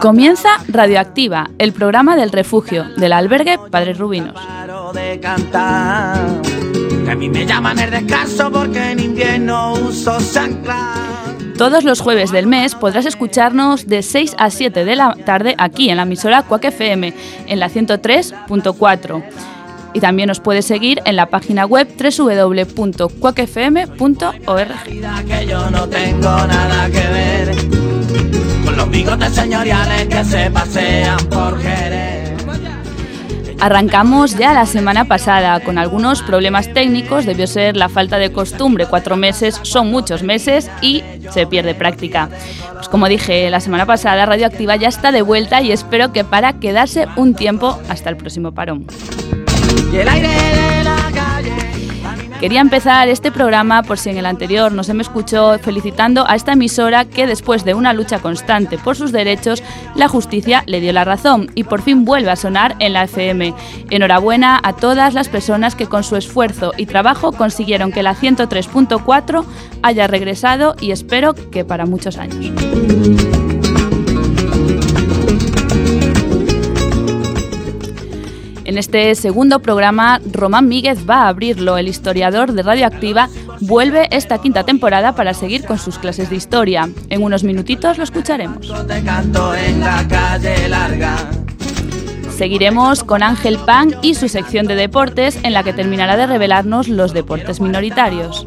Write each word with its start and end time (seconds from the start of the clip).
Comienza 0.00 0.50
Radioactiva, 0.68 1.50
el 1.58 1.72
programa 1.72 2.14
del 2.14 2.30
refugio 2.30 2.84
del 2.96 3.12
albergue 3.12 3.58
Padres 3.70 3.98
Rubinos. 3.98 4.36
Todos 11.56 11.84
los 11.84 12.00
jueves 12.00 12.32
del 12.32 12.46
mes 12.46 12.74
podrás 12.74 13.06
escucharnos 13.06 13.86
de 13.86 14.02
6 14.02 14.34
a 14.38 14.50
7 14.50 14.84
de 14.84 14.96
la 14.96 15.14
tarde 15.24 15.54
aquí 15.58 15.90
en 15.90 15.96
la 15.98 16.02
emisora 16.04 16.42
Cuac 16.42 16.64
FM 16.64 17.12
en 17.46 17.60
la 17.60 17.68
103.4 17.68 19.22
y 19.94 20.00
también 20.00 20.28
nos 20.28 20.40
puedes 20.40 20.64
seguir 20.64 21.00
en 21.04 21.16
la 21.16 21.26
página 21.26 21.66
web 21.66 21.86
www.cuacfm.org 21.96 22.72
los 28.76 28.90
bigotes 28.90 29.34
señoriales 29.34 30.08
que 30.08 30.24
se 30.24 30.50
pasean 30.50 31.18
por 31.28 31.60
Jerez. 31.60 32.21
Arrancamos 33.62 34.36
ya 34.36 34.54
la 34.54 34.66
semana 34.66 35.04
pasada 35.04 35.60
con 35.60 35.78
algunos 35.78 36.20
problemas 36.20 36.74
técnicos, 36.74 37.26
debió 37.26 37.46
ser 37.46 37.76
la 37.76 37.88
falta 37.88 38.18
de 38.18 38.32
costumbre, 38.32 38.86
cuatro 38.86 39.16
meses 39.16 39.60
son 39.62 39.88
muchos 39.88 40.24
meses 40.24 40.68
y 40.80 41.04
se 41.30 41.46
pierde 41.46 41.76
práctica. 41.76 42.28
Pues 42.74 42.88
como 42.88 43.06
dije 43.06 43.48
la 43.50 43.60
semana 43.60 43.86
pasada, 43.86 44.26
Radioactiva 44.26 44.74
ya 44.74 44.88
está 44.88 45.12
de 45.12 45.22
vuelta 45.22 45.62
y 45.62 45.70
espero 45.70 46.12
que 46.12 46.24
para 46.24 46.54
quedarse 46.54 47.06
un 47.14 47.36
tiempo 47.36 47.78
hasta 47.88 48.10
el 48.10 48.16
próximo 48.16 48.50
parón. 48.50 48.84
Y 49.92 49.96
el 49.96 50.08
aire 50.08 50.71
Quería 52.42 52.60
empezar 52.60 53.08
este 53.08 53.30
programa, 53.30 53.84
por 53.84 54.00
si 54.00 54.10
en 54.10 54.18
el 54.18 54.26
anterior 54.26 54.72
no 54.72 54.82
se 54.82 54.94
me 54.94 55.02
escuchó, 55.02 55.60
felicitando 55.60 56.28
a 56.28 56.34
esta 56.34 56.54
emisora 56.54 57.04
que 57.04 57.28
después 57.28 57.64
de 57.64 57.72
una 57.72 57.92
lucha 57.92 58.18
constante 58.18 58.78
por 58.78 58.96
sus 58.96 59.12
derechos, 59.12 59.62
la 59.94 60.08
justicia 60.08 60.64
le 60.66 60.80
dio 60.80 60.92
la 60.92 61.04
razón 61.04 61.52
y 61.54 61.62
por 61.62 61.82
fin 61.82 62.04
vuelve 62.04 62.32
a 62.32 62.36
sonar 62.36 62.74
en 62.80 62.94
la 62.94 63.04
FM. 63.04 63.54
Enhorabuena 63.90 64.58
a 64.60 64.72
todas 64.72 65.14
las 65.14 65.28
personas 65.28 65.76
que 65.76 65.86
con 65.86 66.02
su 66.02 66.16
esfuerzo 66.16 66.72
y 66.76 66.86
trabajo 66.86 67.30
consiguieron 67.30 67.92
que 67.92 68.02
la 68.02 68.16
103.4 68.16 69.44
haya 69.84 70.08
regresado 70.08 70.74
y 70.80 70.90
espero 70.90 71.34
que 71.34 71.64
para 71.64 71.86
muchos 71.86 72.18
años. 72.18 72.50
En 78.72 78.78
este 78.78 79.14
segundo 79.16 79.58
programa, 79.58 80.18
Román 80.32 80.66
Míguez 80.66 81.06
va 81.06 81.24
a 81.24 81.28
abrirlo. 81.28 81.76
El 81.76 81.88
historiador 81.88 82.54
de 82.54 82.62
Radioactiva 82.62 83.28
vuelve 83.60 84.08
esta 84.10 84.38
quinta 84.38 84.64
temporada 84.64 85.14
para 85.14 85.34
seguir 85.34 85.66
con 85.66 85.78
sus 85.78 85.98
clases 85.98 86.30
de 86.30 86.36
historia. 86.36 86.88
En 87.10 87.22
unos 87.22 87.44
minutitos 87.44 87.98
lo 87.98 88.04
escucharemos. 88.04 88.72
Seguiremos 92.34 93.04
con 93.04 93.22
Ángel 93.22 93.58
Pan 93.58 93.94
y 94.00 94.14
su 94.14 94.30
sección 94.30 94.66
de 94.66 94.74
deportes 94.74 95.38
en 95.42 95.52
la 95.52 95.62
que 95.64 95.74
terminará 95.74 96.16
de 96.16 96.26
revelarnos 96.26 96.88
los 96.88 97.12
deportes 97.12 97.60
minoritarios. 97.60 98.46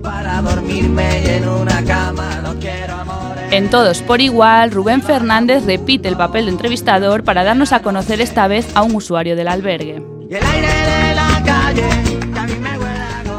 En 3.51 3.69
Todos 3.69 4.01
por 4.01 4.21
Igual, 4.21 4.71
Rubén 4.71 5.03
Fernández 5.03 5.65
repite 5.67 6.09
el 6.09 6.17
papel 6.17 6.45
de 6.45 6.51
entrevistador 6.51 7.23
para 7.23 7.43
darnos 7.43 7.73
a 7.73 7.83
conocer 7.83 8.21
esta 8.21 8.47
vez 8.47 8.67
a 8.75 8.81
un 8.81 8.95
usuario 8.95 9.35
del 9.35 9.49
albergue. 9.49 10.14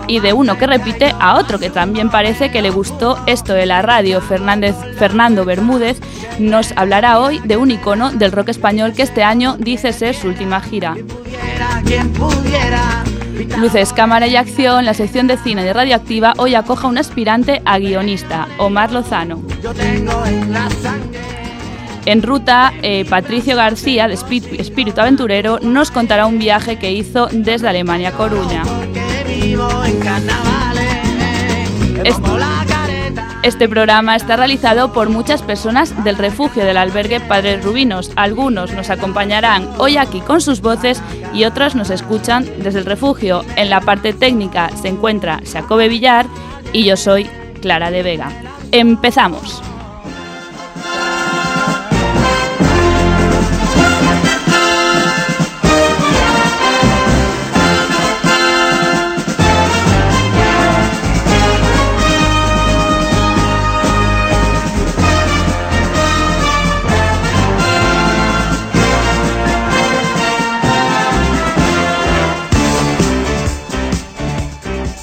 Y 0.08 0.20
de 0.20 0.32
uno 0.32 0.56
que 0.56 0.66
repite 0.66 1.12
a 1.18 1.36
otro 1.36 1.58
que 1.58 1.70
también 1.70 2.10
parece 2.10 2.50
que 2.50 2.62
le 2.62 2.70
gustó 2.70 3.18
esto 3.26 3.54
de 3.54 3.66
la 3.66 3.82
radio. 3.82 4.20
Fernández, 4.20 4.76
Fernando 4.96 5.44
Bermúdez 5.44 5.98
nos 6.38 6.72
hablará 6.76 7.18
hoy 7.18 7.40
de 7.40 7.56
un 7.56 7.70
icono 7.70 8.12
del 8.12 8.32
rock 8.32 8.50
español 8.50 8.92
que 8.92 9.02
este 9.02 9.24
año 9.24 9.56
dice 9.58 9.92
ser 9.92 10.14
su 10.14 10.28
última 10.28 10.60
gira. 10.60 10.96
Luces, 13.58 13.92
cámara 13.92 14.26
y 14.26 14.36
acción, 14.36 14.84
la 14.84 14.94
sección 14.94 15.26
de 15.26 15.36
cine 15.36 15.64
de 15.64 15.72
Radioactiva 15.72 16.34
hoy 16.38 16.54
acoja 16.54 16.88
un 16.88 16.98
aspirante 16.98 17.62
a 17.64 17.78
guionista, 17.78 18.48
Omar 18.58 18.92
Lozano. 18.92 19.42
En 22.06 22.22
ruta, 22.22 22.72
eh, 22.82 23.04
Patricio 23.04 23.56
García, 23.56 24.06
de 24.06 24.14
Espíritu 24.14 25.00
Aventurero, 25.00 25.58
nos 25.60 25.90
contará 25.90 26.26
un 26.26 26.38
viaje 26.38 26.78
que 26.78 26.92
hizo 26.92 27.26
desde 27.32 27.68
Alemania 27.68 28.10
a 28.10 28.12
Coruña. 28.12 28.62
Este 33.42 33.68
programa 33.68 34.14
está 34.14 34.36
realizado 34.36 34.92
por 34.92 35.08
muchas 35.08 35.42
personas 35.42 36.04
del 36.04 36.16
refugio 36.16 36.64
del 36.64 36.76
albergue 36.76 37.18
Padres 37.18 37.64
Rubinos. 37.64 38.12
Algunos 38.14 38.72
nos 38.72 38.88
acompañarán 38.90 39.68
hoy 39.78 39.96
aquí 39.96 40.20
con 40.20 40.40
sus 40.40 40.60
voces 40.60 41.02
y 41.34 41.44
otros 41.44 41.74
nos 41.74 41.90
escuchan 41.90 42.46
desde 42.58 42.80
el 42.80 42.86
refugio. 42.86 43.44
En 43.56 43.68
la 43.68 43.80
parte 43.80 44.12
técnica 44.12 44.70
se 44.80 44.88
encuentra 44.88 45.40
Jacobe 45.52 45.88
Villar 45.88 46.26
y 46.72 46.84
yo 46.84 46.96
soy 46.96 47.28
Clara 47.60 47.90
de 47.90 48.04
Vega. 48.04 48.30
Empezamos. 48.70 49.62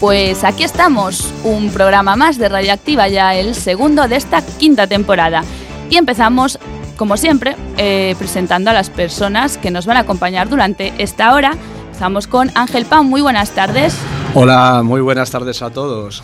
Pues 0.04 0.44
aquí 0.44 0.66
estamos, 0.66 1.34
un 1.46 1.72
programa 1.72 2.18
más 2.18 2.38
de 2.38 2.50
Radioactiva, 2.50 3.08
ya 3.08 3.36
el 3.36 3.56
segundo 3.56 4.10
de 4.10 4.18
esta 4.18 4.42
quinta 4.42 4.86
temporada. 4.86 5.46
Y 5.90 5.96
empezamos, 5.96 6.60
como 6.98 7.16
siempre, 7.16 7.56
eh, 7.78 8.14
presentando 8.18 8.72
a 8.72 8.74
las 8.74 8.90
personas 8.90 9.58
que 9.58 9.72
nos 9.72 9.86
van 9.86 9.96
a 9.96 10.02
acompañar 10.02 10.50
durante 10.50 10.94
esta 10.98 11.34
hora. 11.34 11.54
Estamos 11.90 12.28
con 12.28 12.52
Ángel 12.54 12.86
Pan, 12.86 13.06
muy 13.06 13.22
buenas 13.22 13.52
tardes. 13.52 13.96
Hola, 14.34 14.82
muy 14.84 15.00
buenas 15.00 15.32
tardes 15.32 15.62
a 15.62 15.70
todos. 15.70 16.22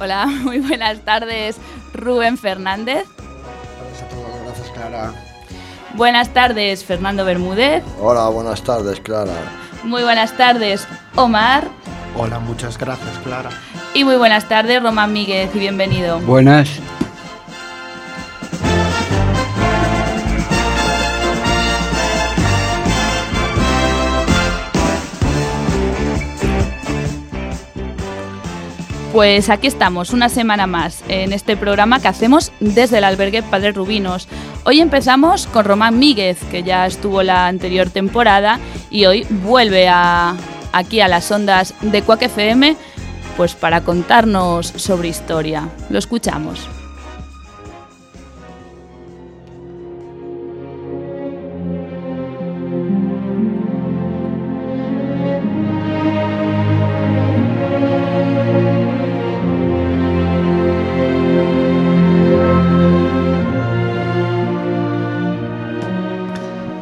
Hola, 0.00 0.24
muy 0.42 0.60
buenas 0.60 1.00
tardes, 1.00 1.58
Rubén 1.92 2.38
Fernández. 2.38 3.04
Gracias 3.78 4.02
a 4.04 4.08
todos, 4.08 4.42
gracias 4.42 4.70
Clara. 4.70 5.12
Buenas 5.96 6.30
tardes, 6.30 6.82
Fernando 6.82 7.26
Bermúdez. 7.26 7.84
Hola, 8.00 8.30
buenas 8.30 8.62
tardes, 8.62 9.00
Clara. 9.00 9.34
Muy 9.84 10.02
buenas 10.02 10.34
tardes, 10.34 10.88
Omar. 11.14 11.68
Hola, 12.16 12.38
muchas 12.38 12.76
gracias, 12.76 13.18
Clara. 13.24 13.50
Y 13.94 14.04
muy 14.04 14.16
buenas 14.16 14.48
tardes, 14.48 14.82
Román 14.82 15.12
Míguez, 15.12 15.54
y 15.54 15.58
bienvenido. 15.58 16.20
Buenas. 16.20 16.80
Pues 29.12 29.50
aquí 29.50 29.66
estamos, 29.66 30.12
una 30.12 30.28
semana 30.28 30.68
más, 30.68 31.02
en 31.08 31.32
este 31.32 31.56
programa 31.56 32.00
que 32.00 32.06
hacemos 32.06 32.52
desde 32.60 32.98
el 32.98 33.04
albergue 33.04 33.42
Padre 33.42 33.72
Rubinos. 33.72 34.28
Hoy 34.64 34.80
empezamos 34.80 35.48
con 35.48 35.64
Román 35.64 35.98
Míguez, 35.98 36.38
que 36.44 36.62
ya 36.62 36.86
estuvo 36.86 37.22
la 37.24 37.48
anterior 37.48 37.90
temporada 37.90 38.60
y 38.88 39.06
hoy 39.06 39.26
vuelve 39.28 39.88
a, 39.88 40.36
aquí 40.72 41.00
a 41.00 41.08
las 41.08 41.30
ondas 41.30 41.74
de 41.80 42.02
Quack 42.02 42.22
FM, 42.22 42.76
pues 43.36 43.54
para 43.54 43.82
contarnos 43.82 44.66
sobre 44.66 45.08
historia. 45.08 45.68
Lo 45.88 45.98
escuchamos. 45.98 46.68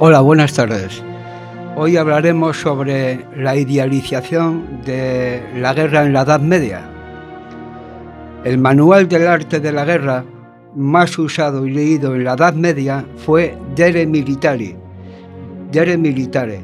Hola, 0.00 0.20
buenas 0.20 0.52
tardes. 0.52 1.02
Hoy 1.80 1.96
hablaremos 1.96 2.60
sobre 2.60 3.24
la 3.36 3.54
idealización 3.54 4.80
de 4.84 5.40
la 5.60 5.74
guerra 5.74 6.02
en 6.04 6.12
la 6.12 6.22
Edad 6.22 6.40
Media. 6.40 6.82
El 8.42 8.58
manual 8.58 9.06
del 9.06 9.28
arte 9.28 9.60
de 9.60 9.70
la 9.70 9.84
guerra 9.84 10.24
más 10.74 11.16
usado 11.20 11.64
y 11.64 11.70
leído 11.70 12.16
en 12.16 12.24
la 12.24 12.32
Edad 12.32 12.54
Media 12.54 13.06
fue 13.18 13.56
Dere 13.76 14.08
Militari, 14.08 14.74
Dere 15.70 15.96
Militare, 15.96 16.62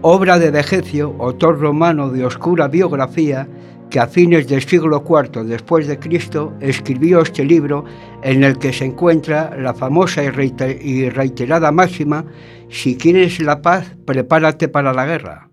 obra 0.00 0.38
de 0.38 0.52
Vegecio, 0.52 1.12
autor 1.18 1.58
romano 1.58 2.10
de 2.10 2.24
oscura 2.24 2.68
biografía, 2.68 3.48
que 3.90 3.98
a 3.98 4.06
fines 4.06 4.46
del 4.46 4.62
siglo 4.62 5.04
IV 5.06 5.44
después 5.44 5.88
de 5.88 5.98
Cristo 5.98 6.54
escribió 6.60 7.20
este 7.20 7.44
libro 7.44 7.84
en 8.22 8.44
el 8.44 8.58
que 8.58 8.72
se 8.72 8.84
encuentra 8.84 9.54
la 9.58 9.74
famosa 9.74 10.22
y 10.22 11.08
reiterada 11.10 11.72
máxima, 11.72 12.24
si 12.72 12.96
quieres 12.96 13.38
la 13.40 13.60
paz, 13.60 13.94
prepárate 14.06 14.66
para 14.66 14.94
la 14.94 15.04
guerra. 15.04 15.48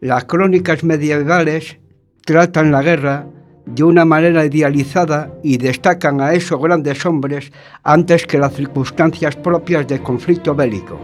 Las 0.00 0.24
crónicas 0.24 0.82
medievales 0.82 1.76
tratan 2.24 2.72
la 2.72 2.82
guerra 2.82 3.26
de 3.66 3.84
una 3.84 4.06
manera 4.06 4.44
idealizada 4.46 5.30
y 5.42 5.58
destacan 5.58 6.22
a 6.22 6.32
esos 6.32 6.60
grandes 6.60 7.04
hombres 7.04 7.52
antes 7.84 8.26
que 8.26 8.38
las 8.38 8.54
circunstancias 8.54 9.36
propias 9.36 9.86
del 9.86 10.02
conflicto 10.02 10.54
bélico. 10.54 10.98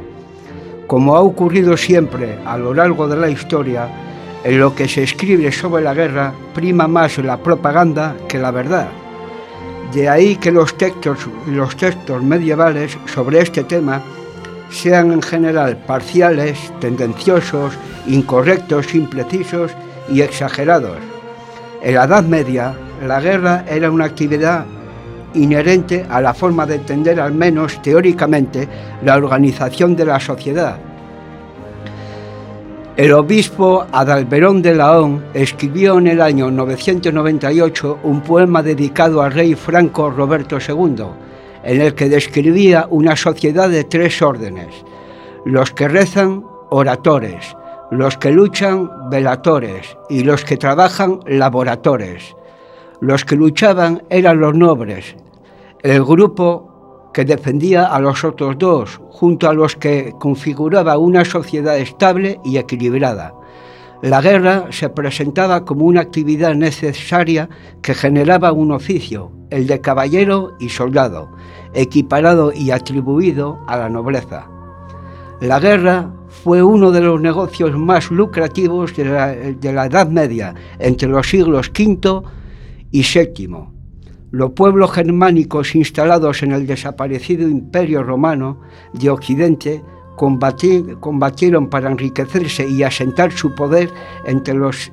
Como 0.87 1.15
ha 1.15 1.21
ocurrido 1.21 1.77
siempre 1.77 2.39
a 2.47 2.57
lo 2.57 2.73
largo 2.73 3.07
de 3.07 3.17
la 3.19 3.29
historia, 3.29 3.87
en 4.45 4.59
lo 4.59 4.75
que 4.75 4.89
se 4.89 5.03
escribe 5.03 5.53
sobre 5.53 5.85
la 5.85 5.93
guerra 5.93 6.33
prima 6.55 6.89
más 6.89 7.19
la 7.19 7.37
propaganda 7.37 8.17
que 8.29 8.39
la 8.39 8.51
verdad. 8.51 8.89
De 9.93 10.09
ahí 10.09 10.37
que 10.37 10.51
los 10.51 10.77
textos, 10.79 11.29
los 11.47 11.77
textos 11.77 12.23
medievales 12.23 12.97
sobre 13.07 13.41
este 13.41 13.65
tema 13.65 14.03
sean 14.70 15.12
en 15.12 15.23
general 15.23 15.76
parciales, 15.76 16.73
tendenciosos, 16.81 17.75
incorrectos, 18.06 18.94
imprecisos 18.94 19.73
y 20.11 20.20
exagerados. 20.23 20.99
En 21.82 21.94
la 21.94 22.05
Edad 22.05 22.25
Media, 22.25 22.75
la 23.06 23.20
guerra 23.20 23.65
era 23.69 23.91
una 23.91 24.06
actividad 24.06 24.67
inherente 25.35 26.06
a 26.09 26.20
la 26.20 26.35
forma 26.35 26.67
de 26.67 26.76
entender, 26.76 27.20
al 27.20 27.32
menos 27.32 27.81
teóricamente, 27.82 28.69
la 29.03 29.17
organización 29.17 29.94
de 29.94 30.05
la 30.05 30.19
sociedad. 30.19 30.79
El 32.97 33.12
obispo 33.12 33.87
Adalberón 33.93 34.61
de 34.61 34.75
Laón 34.75 35.26
escribió 35.32 35.99
en 35.99 36.09
el 36.09 36.20
año 36.20 36.50
998 36.50 38.00
un 38.03 38.23
poema 38.23 38.61
dedicado 38.61 39.23
al 39.23 39.31
rey 39.31 39.55
franco 39.55 40.11
Roberto 40.11 40.59
II, 40.59 41.05
en 41.69 41.82
el 41.82 41.94
que 41.94 42.09
describía 42.09 42.87
una 42.88 43.15
sociedad 43.15 43.69
de 43.69 43.85
tres 43.85 44.23
órdenes, 44.23 44.75
los 45.44 45.70
que 45.70 45.87
rezan, 45.87 46.43
oratores, 46.70 47.55
los 47.91 48.17
que 48.17 48.32
luchan, 48.32 48.91
velatores, 49.11 49.99
y 50.09 50.25
los 50.25 50.47
que 50.47 50.56
trabajan, 50.56 51.20
laboratores. 51.26 52.35
Los 53.03 53.26
que 53.26 53.37
luchaban 53.37 54.03
eran 54.09 54.41
los 54.41 54.55
nobles, 54.55 55.15
el 55.82 56.03
grupo 56.03 57.11
que 57.12 57.26
defendía 57.26 57.85
a 57.85 58.00
los 58.00 58.25
otros 58.25 58.56
dos, 58.56 58.99
junto 59.11 59.47
a 59.47 59.53
los 59.53 59.76
que 59.76 60.15
configuraba 60.19 60.97
una 60.97 61.26
sociedad 61.26 61.76
estable 61.76 62.41
y 62.47 62.56
equilibrada. 62.56 63.35
La 64.00 64.23
guerra 64.23 64.69
se 64.70 64.88
presentaba 64.88 65.65
como 65.67 65.85
una 65.85 66.00
actividad 66.00 66.55
necesaria 66.55 67.49
que 67.82 67.94
generaba 67.94 68.53
un 68.53 68.73
oficio, 68.73 69.32
el 69.50 69.67
de 69.67 69.81
caballero 69.81 70.55
y 70.61 70.69
soldado, 70.69 71.31
equiparado 71.75 72.53
y 72.53 72.70
atribuido 72.70 73.59
a 73.67 73.76
la 73.76 73.88
nobleza. 73.88 74.49
La 75.41 75.61
guerra 75.61 76.11
fue 76.29 76.62
uno 76.62 76.91
de 76.91 77.00
los 77.00 77.20
negocios 77.20 77.76
más 77.76 78.11
lucrativos 78.11 78.94
de 78.97 79.05
la, 79.05 79.87
Edad 79.87 80.09
Media, 80.09 80.55
entre 80.79 81.09
los 81.09 81.29
siglos 81.29 81.70
V 81.70 82.23
y 82.91 83.03
VII. 83.03 83.49
Los 84.31 84.50
pueblos 84.53 84.93
germánicos 84.93 85.75
instalados 85.75 86.43
en 86.43 86.53
el 86.53 86.67
desaparecido 86.67 87.49
Imperio 87.49 88.03
Romano 88.03 88.61
de 88.93 89.11
Occidente 89.11 89.82
combatieron 90.17 91.70
para 91.70 91.91
enriquecerse 91.91 92.69
y 92.69 92.82
asentar 92.82 93.32
su 93.32 93.55
poder 93.55 93.91
entre 94.26 94.55
los, 94.55 94.93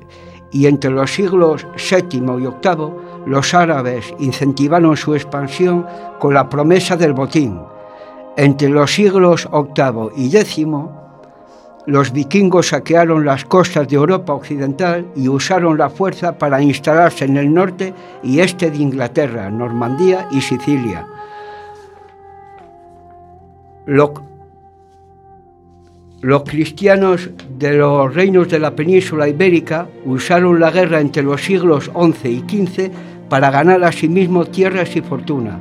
y 0.52 0.66
entre 0.66 0.90
los 0.90 1.12
siglos 1.12 1.66
VII 1.76 2.18
y 2.18 2.20
VIII 2.20 3.05
los 3.26 3.52
árabes 3.54 4.14
incentivaron 4.20 4.96
su 4.96 5.14
expansión 5.14 5.84
con 6.18 6.32
la 6.32 6.48
promesa 6.48 6.96
del 6.96 7.12
botín. 7.12 7.60
Entre 8.36 8.68
los 8.68 8.94
siglos 8.94 9.48
VIII 9.52 10.10
y 10.16 10.36
X, 10.36 10.66
los 11.86 12.12
vikingos 12.12 12.68
saquearon 12.68 13.24
las 13.24 13.44
costas 13.44 13.88
de 13.88 13.96
Europa 13.96 14.32
Occidental 14.32 15.06
y 15.16 15.28
usaron 15.28 15.76
la 15.76 15.90
fuerza 15.90 16.38
para 16.38 16.62
instalarse 16.62 17.24
en 17.24 17.36
el 17.36 17.52
norte 17.52 17.94
y 18.22 18.40
este 18.40 18.70
de 18.70 18.78
Inglaterra, 18.78 19.50
Normandía 19.50 20.28
y 20.30 20.40
Sicilia. 20.40 21.06
Los 23.86 24.10
cristianos 26.44 27.30
de 27.56 27.72
los 27.74 28.12
reinos 28.14 28.48
de 28.48 28.58
la 28.58 28.74
península 28.74 29.28
ibérica 29.28 29.88
usaron 30.04 30.58
la 30.58 30.70
guerra 30.70 31.00
entre 31.00 31.22
los 31.22 31.42
siglos 31.42 31.90
XI 31.94 32.28
y 32.28 32.40
XV 32.66 32.90
para 33.28 33.50
ganar 33.50 33.82
a 33.84 33.92
sí 33.92 34.08
mismos 34.08 34.50
tierras 34.50 34.94
y 34.96 35.00
fortuna. 35.00 35.58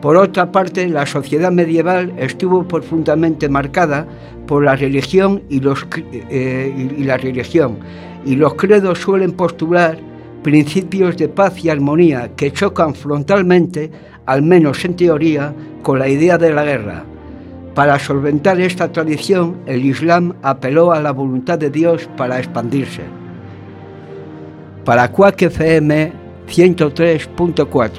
Por 0.00 0.16
otra 0.16 0.50
parte, 0.50 0.88
la 0.88 1.06
sociedad 1.06 1.52
medieval 1.52 2.12
estuvo 2.18 2.66
profundamente 2.66 3.48
marcada 3.48 4.06
por 4.46 4.64
la 4.64 4.74
religión 4.74 5.42
y, 5.48 5.60
los, 5.60 5.86
eh, 6.12 6.94
y 6.98 7.04
la 7.04 7.16
religión, 7.16 7.78
y 8.24 8.34
los 8.34 8.54
credos 8.54 8.98
suelen 8.98 9.32
postular 9.32 9.96
principios 10.42 11.16
de 11.16 11.28
paz 11.28 11.64
y 11.64 11.70
armonía 11.70 12.32
que 12.36 12.52
chocan 12.52 12.94
frontalmente, 12.94 13.90
al 14.26 14.42
menos 14.42 14.84
en 14.84 14.96
teoría, 14.96 15.54
con 15.82 16.00
la 16.00 16.08
idea 16.08 16.36
de 16.36 16.52
la 16.52 16.64
guerra. 16.64 17.04
Para 17.74 17.98
solventar 17.98 18.60
esta 18.60 18.92
tradición, 18.92 19.58
el 19.66 19.84
Islam 19.84 20.34
apeló 20.42 20.92
a 20.92 21.00
la 21.00 21.12
voluntad 21.12 21.58
de 21.58 21.70
Dios 21.70 22.08
para 22.16 22.38
expandirse. 22.38 23.02
Para 24.84 25.12
Quack 25.12 25.42
FM 25.42 26.21
103.4. 26.52 27.90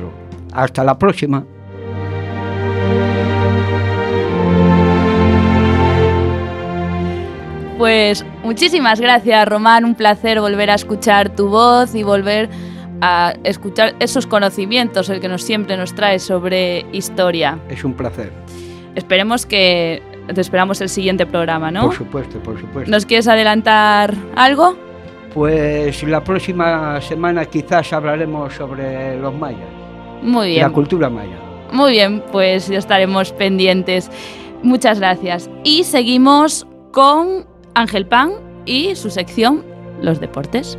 Hasta 0.54 0.84
la 0.84 0.98
próxima. 0.98 1.46
Pues 7.78 8.24
muchísimas 8.44 9.02
gracias, 9.02 9.48
Román. 9.48 9.84
Un 9.84 9.96
placer 9.96 10.40
volver 10.40 10.70
a 10.70 10.76
escuchar 10.76 11.36
tu 11.36 11.50
voz 11.50 11.96
y 11.96 12.04
volver 12.04 12.50
a 13.02 13.34
escuchar 13.44 13.96
esos 14.00 14.28
conocimientos, 14.28 15.10
el 15.10 15.20
que 15.20 15.28
nos 15.28 15.42
siempre 15.42 15.76
nos 15.76 15.94
trae 15.94 16.20
sobre 16.20 16.86
historia. 16.94 17.60
Es 17.70 17.84
un 17.84 17.94
placer. 17.94 18.32
Esperemos 18.96 19.46
que 19.46 20.02
te 20.34 20.40
esperamos 20.40 20.80
el 20.80 20.88
siguiente 20.88 21.26
programa, 21.26 21.72
¿no? 21.72 21.88
Por 21.88 21.96
supuesto, 21.96 22.40
por 22.40 22.60
supuesto. 22.60 22.90
¿Nos 22.90 23.06
quieres 23.06 23.28
adelantar 23.28 24.14
algo? 24.36 24.78
Pues 25.34 26.04
la 26.04 26.24
próxima 26.24 27.02
semana 27.02 27.46
quizás 27.46 27.92
hablaremos 27.92 28.54
sobre 28.54 29.18
los 29.20 29.34
mayas. 29.34 29.70
Muy 30.22 30.50
bien. 30.50 30.62
La 30.62 30.70
cultura 30.70 31.10
maya. 31.10 31.38
Muy 31.72 31.92
bien, 31.92 32.24
pues 32.32 32.68
ya 32.68 32.78
estaremos 32.78 33.32
pendientes. 33.32 34.12
Muchas 34.62 35.00
gracias. 35.00 35.50
Y 35.64 35.84
seguimos 35.84 36.68
con 36.92 37.46
Ángel 37.74 38.06
Pan 38.06 38.34
y 38.66 38.96
su 38.96 39.10
sección 39.10 39.66
Los 40.02 40.20
Deportes. 40.20 40.78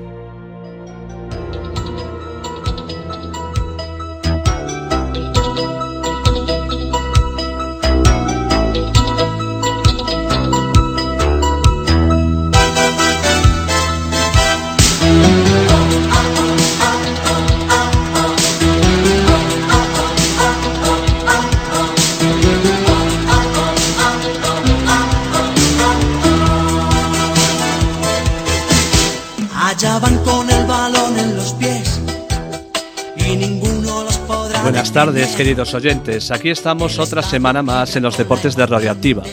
Tardes, 34.95 35.35
queridos 35.35 35.75
oyentes. 35.75 36.31
Aquí 36.31 36.51
estamos 36.51 37.01
otra 37.01 37.21
semana 37.21 37.65
más 37.65 37.97
en 37.97 38.05
los 38.05 38.17
deportes 38.17 38.55
de 38.55 38.65
Radioactiva. 38.65 39.25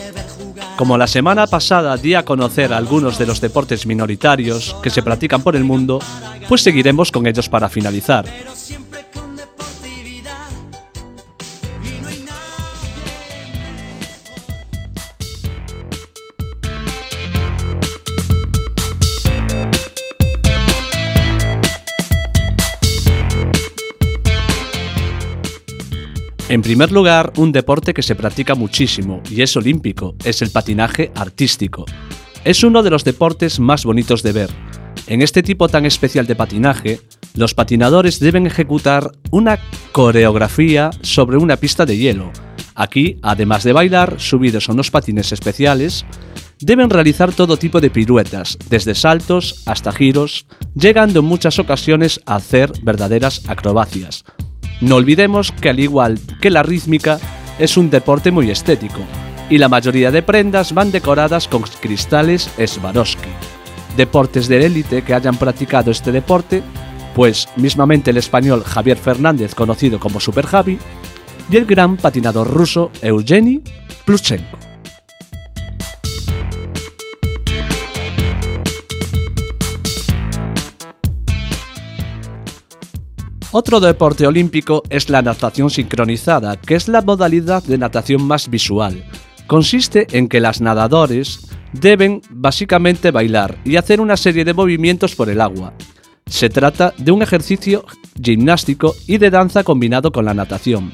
Como 0.76 0.98
la 0.98 1.06
semana 1.06 1.46
pasada 1.46 1.96
di 1.96 2.14
a 2.14 2.24
conocer 2.24 2.72
algunos 2.72 3.16
de 3.16 3.26
los 3.26 3.40
deportes 3.40 3.86
minoritarios 3.86 4.74
que 4.82 4.90
se 4.90 5.04
practican 5.04 5.40
por 5.40 5.54
el 5.54 5.62
mundo, 5.62 6.00
pues 6.48 6.62
seguiremos 6.62 7.12
con 7.12 7.28
ellos 7.28 7.48
para 7.48 7.68
finalizar. 7.68 8.24
En 26.52 26.60
primer 26.60 26.92
lugar, 26.92 27.32
un 27.38 27.50
deporte 27.50 27.94
que 27.94 28.02
se 28.02 28.14
practica 28.14 28.54
muchísimo 28.54 29.22
y 29.30 29.40
es 29.40 29.56
olímpico, 29.56 30.16
es 30.22 30.42
el 30.42 30.50
patinaje 30.50 31.10
artístico. 31.14 31.86
Es 32.44 32.62
uno 32.62 32.82
de 32.82 32.90
los 32.90 33.04
deportes 33.04 33.58
más 33.58 33.86
bonitos 33.86 34.22
de 34.22 34.32
ver. 34.32 34.50
En 35.06 35.22
este 35.22 35.42
tipo 35.42 35.70
tan 35.70 35.86
especial 35.86 36.26
de 36.26 36.36
patinaje, 36.36 37.00
los 37.36 37.54
patinadores 37.54 38.20
deben 38.20 38.46
ejecutar 38.46 39.12
una 39.30 39.58
coreografía 39.92 40.90
sobre 41.00 41.38
una 41.38 41.56
pista 41.56 41.86
de 41.86 41.96
hielo. 41.96 42.30
Aquí, 42.74 43.18
además 43.22 43.64
de 43.64 43.72
bailar, 43.72 44.16
subidos 44.20 44.68
a 44.68 44.72
unos 44.72 44.90
patines 44.90 45.32
especiales, 45.32 46.04
deben 46.60 46.90
realizar 46.90 47.32
todo 47.32 47.56
tipo 47.56 47.80
de 47.80 47.88
piruetas, 47.88 48.58
desde 48.68 48.94
saltos 48.94 49.62
hasta 49.64 49.90
giros, 49.90 50.44
llegando 50.74 51.20
en 51.20 51.24
muchas 51.24 51.58
ocasiones 51.58 52.20
a 52.26 52.34
hacer 52.34 52.70
verdaderas 52.82 53.40
acrobacias. 53.48 54.26
No 54.82 54.96
olvidemos 54.96 55.52
que 55.52 55.68
al 55.68 55.78
igual 55.78 56.18
que 56.40 56.50
la 56.50 56.64
rítmica, 56.64 57.20
es 57.60 57.76
un 57.76 57.88
deporte 57.88 58.32
muy 58.32 58.50
estético, 58.50 58.98
y 59.48 59.58
la 59.58 59.68
mayoría 59.68 60.10
de 60.10 60.22
prendas 60.22 60.74
van 60.74 60.90
decoradas 60.90 61.46
con 61.46 61.62
cristales 61.62 62.50
Swarovski. 62.66 63.28
Deportes 63.96 64.48
de 64.48 64.66
élite 64.66 65.02
que 65.02 65.14
hayan 65.14 65.36
practicado 65.36 65.92
este 65.92 66.10
deporte, 66.10 66.64
pues 67.14 67.48
mismamente 67.54 68.10
el 68.10 68.16
español 68.16 68.64
Javier 68.64 68.96
Fernández, 68.98 69.54
conocido 69.54 70.00
como 70.00 70.18
Super 70.18 70.46
Javi, 70.46 70.78
y 71.48 71.56
el 71.56 71.64
gran 71.64 71.96
patinador 71.96 72.50
ruso 72.50 72.90
Eugeni 73.02 73.62
Plushenko. 74.04 74.61
Otro 83.54 83.80
deporte 83.80 84.26
olímpico 84.26 84.82
es 84.88 85.10
la 85.10 85.20
natación 85.20 85.68
sincronizada, 85.68 86.56
que 86.56 86.74
es 86.74 86.88
la 86.88 87.02
modalidad 87.02 87.62
de 87.62 87.76
natación 87.76 88.24
más 88.24 88.48
visual. 88.48 89.04
Consiste 89.46 90.06
en 90.12 90.28
que 90.28 90.40
las 90.40 90.62
nadadores 90.62 91.48
deben 91.74 92.22
básicamente 92.30 93.10
bailar 93.10 93.58
y 93.66 93.76
hacer 93.76 94.00
una 94.00 94.16
serie 94.16 94.46
de 94.46 94.54
movimientos 94.54 95.14
por 95.14 95.28
el 95.28 95.42
agua. 95.42 95.74
Se 96.24 96.48
trata 96.48 96.94
de 96.96 97.12
un 97.12 97.20
ejercicio 97.20 97.84
gimnástico 98.22 98.94
y 99.06 99.18
de 99.18 99.28
danza 99.28 99.64
combinado 99.64 100.12
con 100.12 100.24
la 100.24 100.32
natación. 100.32 100.90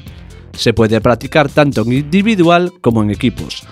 Se 0.51 0.73
puede 0.73 0.99
practicar 0.99 1.49
tanto 1.49 1.83
en 1.83 1.93
individual 1.93 2.73
como 2.81 3.03
en 3.03 3.11
equipos. 3.11 3.63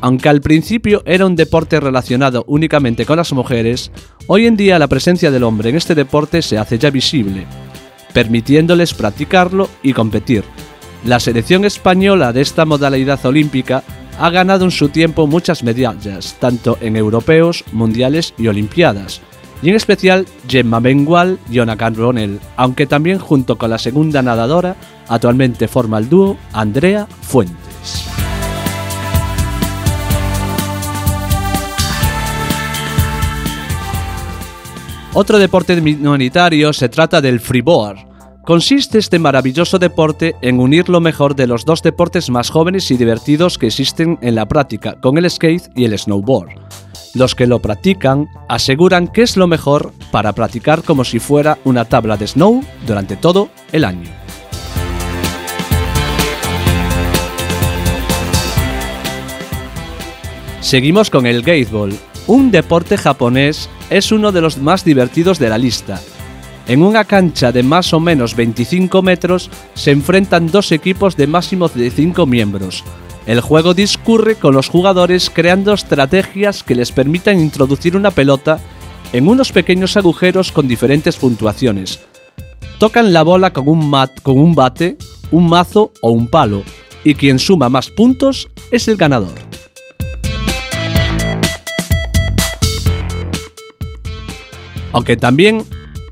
Aunque 0.00 0.28
al 0.28 0.40
principio 0.40 1.02
era 1.04 1.26
un 1.26 1.34
deporte 1.34 1.80
relacionado 1.80 2.44
únicamente 2.46 3.06
con 3.06 3.16
las 3.16 3.32
mujeres, 3.32 3.90
hoy 4.28 4.46
en 4.46 4.56
día 4.56 4.78
la 4.78 4.86
presencia 4.86 5.32
del 5.32 5.42
hombre 5.42 5.70
en 5.70 5.76
este 5.76 5.96
deporte 5.96 6.42
se 6.42 6.58
hace 6.58 6.78
ya 6.78 6.90
visible 6.90 7.44
permitiéndoles 8.16 8.94
practicarlo 8.94 9.68
y 9.82 9.92
competir. 9.92 10.42
La 11.04 11.20
selección 11.20 11.66
española 11.66 12.32
de 12.32 12.40
esta 12.40 12.64
modalidad 12.64 13.20
olímpica 13.26 13.82
ha 14.18 14.30
ganado 14.30 14.64
en 14.64 14.70
su 14.70 14.88
tiempo 14.88 15.26
muchas 15.26 15.62
medallas, 15.62 16.34
tanto 16.40 16.78
en 16.80 16.96
europeos, 16.96 17.62
mundiales 17.72 18.32
y 18.38 18.46
olimpiadas, 18.46 19.20
y 19.60 19.68
en 19.68 19.76
especial 19.76 20.24
Gemma 20.48 20.80
Bengual 20.80 21.38
y 21.50 21.58
Ona 21.58 21.74
Ronel, 21.74 22.40
aunque 22.56 22.86
también 22.86 23.18
junto 23.18 23.58
con 23.58 23.68
la 23.68 23.76
segunda 23.76 24.22
nadadora, 24.22 24.76
actualmente 25.08 25.68
forma 25.68 25.98
el 25.98 26.08
dúo 26.08 26.38
Andrea 26.54 27.06
Fuentes. 27.20 28.25
Otro 35.18 35.38
deporte 35.38 35.80
minoritario 35.80 36.74
se 36.74 36.90
trata 36.90 37.22
del 37.22 37.40
freeboard. 37.40 37.96
Consiste 38.44 38.98
este 38.98 39.18
maravilloso 39.18 39.78
deporte 39.78 40.36
en 40.42 40.60
unir 40.60 40.90
lo 40.90 41.00
mejor 41.00 41.34
de 41.34 41.46
los 41.46 41.64
dos 41.64 41.82
deportes 41.82 42.28
más 42.28 42.50
jóvenes 42.50 42.90
y 42.90 42.98
divertidos 42.98 43.56
que 43.56 43.68
existen 43.68 44.18
en 44.20 44.34
la 44.34 44.46
práctica, 44.46 45.00
con 45.00 45.16
el 45.16 45.30
skate 45.30 45.70
y 45.74 45.86
el 45.86 45.98
snowboard. 45.98 46.60
Los 47.14 47.34
que 47.34 47.46
lo 47.46 47.60
practican 47.60 48.28
aseguran 48.50 49.08
que 49.08 49.22
es 49.22 49.38
lo 49.38 49.46
mejor 49.46 49.94
para 50.10 50.34
practicar 50.34 50.82
como 50.82 51.02
si 51.02 51.18
fuera 51.18 51.56
una 51.64 51.86
tabla 51.86 52.18
de 52.18 52.26
snow 52.26 52.62
durante 52.86 53.16
todo 53.16 53.48
el 53.72 53.86
año. 53.86 54.10
Seguimos 60.60 61.08
con 61.08 61.24
el 61.24 61.40
gateball, 61.40 61.94
un 62.26 62.50
deporte 62.50 62.96
japonés 62.96 63.68
es 63.90 64.10
uno 64.12 64.32
de 64.32 64.40
los 64.40 64.58
más 64.58 64.84
divertidos 64.84 65.38
de 65.38 65.48
la 65.48 65.58
lista. 65.58 66.00
En 66.66 66.82
una 66.82 67.04
cancha 67.04 67.52
de 67.52 67.62
más 67.62 67.92
o 67.92 68.00
menos 68.00 68.34
25 68.34 69.00
metros 69.02 69.50
se 69.74 69.92
enfrentan 69.92 70.50
dos 70.50 70.72
equipos 70.72 71.16
de 71.16 71.28
máximo 71.28 71.68
de 71.68 71.90
5 71.90 72.26
miembros. 72.26 72.82
El 73.26 73.40
juego 73.40 73.74
discurre 73.74 74.34
con 74.36 74.54
los 74.54 74.68
jugadores 74.68 75.30
creando 75.30 75.72
estrategias 75.72 76.62
que 76.62 76.74
les 76.74 76.90
permitan 76.92 77.40
introducir 77.40 77.96
una 77.96 78.10
pelota 78.10 78.58
en 79.12 79.28
unos 79.28 79.52
pequeños 79.52 79.96
agujeros 79.96 80.50
con 80.50 80.66
diferentes 80.66 81.16
puntuaciones. 81.16 82.00
Tocan 82.78 83.12
la 83.12 83.22
bola 83.22 83.52
con 83.52 83.68
un, 83.68 83.88
mat, 83.88 84.20
con 84.22 84.38
un 84.38 84.54
bate, 84.54 84.96
un 85.30 85.48
mazo 85.48 85.92
o 86.02 86.10
un 86.10 86.28
palo, 86.28 86.62
y 87.04 87.14
quien 87.14 87.38
suma 87.38 87.68
más 87.68 87.90
puntos 87.90 88.48
es 88.70 88.88
el 88.88 88.96
ganador. 88.96 89.45
Aunque 94.96 95.18
también 95.18 95.62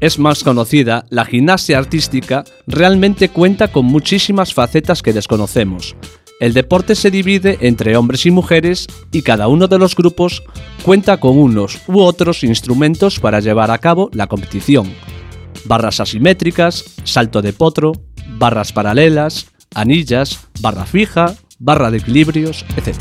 es 0.00 0.18
más 0.18 0.44
conocida, 0.44 1.06
la 1.08 1.24
gimnasia 1.24 1.78
artística 1.78 2.44
realmente 2.66 3.30
cuenta 3.30 3.68
con 3.68 3.86
muchísimas 3.86 4.52
facetas 4.52 5.00
que 5.00 5.14
desconocemos. 5.14 5.96
El 6.38 6.52
deporte 6.52 6.94
se 6.94 7.10
divide 7.10 7.56
entre 7.62 7.96
hombres 7.96 8.26
y 8.26 8.30
mujeres 8.30 8.86
y 9.10 9.22
cada 9.22 9.48
uno 9.48 9.68
de 9.68 9.78
los 9.78 9.96
grupos 9.96 10.42
cuenta 10.82 11.16
con 11.16 11.38
unos 11.38 11.80
u 11.86 12.00
otros 12.00 12.44
instrumentos 12.44 13.20
para 13.20 13.40
llevar 13.40 13.70
a 13.70 13.78
cabo 13.78 14.10
la 14.12 14.26
competición. 14.26 14.92
Barras 15.64 16.00
asimétricas, 16.00 16.84
salto 17.04 17.40
de 17.40 17.54
potro, 17.54 17.92
barras 18.36 18.74
paralelas, 18.74 19.46
anillas, 19.74 20.46
barra 20.60 20.84
fija, 20.84 21.34
barra 21.58 21.90
de 21.90 21.96
equilibrios, 21.96 22.66
etc. 22.76 22.98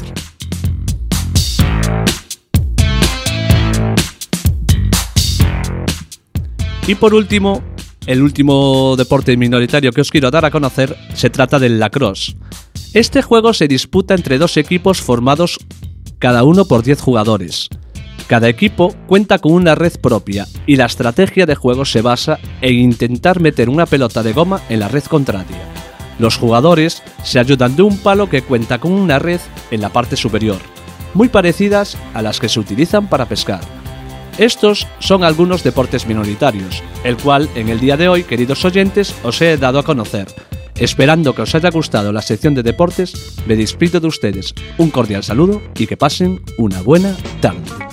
Y 6.86 6.96
por 6.96 7.14
último, 7.14 7.64
el 8.08 8.22
último 8.22 8.96
deporte 8.98 9.38
minoritario 9.38 9.94
que 9.94 10.02
os 10.02 10.12
quiero 10.12 10.30
dar 10.30 10.44
a 10.44 10.52
conocer 10.52 10.98
se 11.14 11.30
trata 11.30 11.58
del 11.58 11.80
lacrosse. 11.80 12.36
Este 12.94 13.22
juego 13.22 13.54
se 13.54 13.70
disputa 13.70 14.14
entre 14.16 14.38
dos 14.38 14.58
equipos 14.58 15.02
formados 15.02 15.58
cada 16.20 16.44
uno 16.44 16.66
por 16.66 16.84
10 16.84 17.00
jugadores. 17.02 17.70
Cada 18.28 18.50
equipo 18.50 18.94
cuenta 19.08 19.40
con 19.40 19.54
una 19.54 19.76
red 19.76 19.94
propia 20.02 20.46
y 20.68 20.76
la 20.76 20.86
estrategia 20.86 21.46
de 21.46 21.56
juego 21.56 21.86
se 21.86 22.02
basa 22.02 22.40
en 22.62 22.76
intentar 22.76 23.40
meter 23.40 23.70
una 23.70 23.86
pelota 23.86 24.22
de 24.22 24.34
goma 24.34 24.62
en 24.68 24.82
la 24.82 24.90
red 24.90 25.04
contraria. 25.04 25.70
Los 26.20 26.38
jugadores 26.38 27.02
se 27.24 27.40
ayudan 27.40 27.78
de 27.78 27.84
un 27.84 27.98
palo 27.98 28.30
que 28.30 28.42
cuenta 28.42 28.80
con 28.80 28.92
una 28.92 29.20
red 29.20 29.40
en 29.72 29.82
la 29.82 29.90
parte 29.90 30.18
superior, 30.18 30.60
muy 31.14 31.30
parecidas 31.30 31.98
a 32.14 32.22
las 32.22 32.40
que 32.40 32.50
se 32.50 32.60
utilizan 32.60 33.08
para 33.08 33.26
pescar. 33.26 33.83
Estos 34.38 34.88
son 35.00 35.24
algunos 35.24 35.64
deportes 35.64 36.08
minoritarios, 36.08 36.82
el 37.04 37.18
cual 37.18 37.50
en 37.56 37.70
el 37.70 37.80
día 37.80 37.98
de 37.98 38.10
hoy, 38.10 38.24
queridos 38.24 38.66
oyentes, 38.66 39.14
os 39.24 39.42
he 39.42 39.58
dado 39.58 39.80
a 39.80 39.84
conocer. 39.84 40.28
Esperando 40.76 41.36
que 41.36 41.44
os 41.44 41.54
haya 41.54 41.70
gustado 41.70 42.12
la 42.12 42.24
sección 42.24 42.56
de 42.56 42.64
deportes, 42.64 43.38
me 43.46 43.56
despido 43.56 44.00
de 44.00 44.08
ustedes. 44.08 44.56
Un 44.80 44.90
cordial 44.90 45.24
saludo 45.24 45.62
y 45.78 45.86
que 45.86 45.98
pasen 45.98 46.42
una 46.58 46.82
buena 46.82 47.16
tarde. 47.42 47.93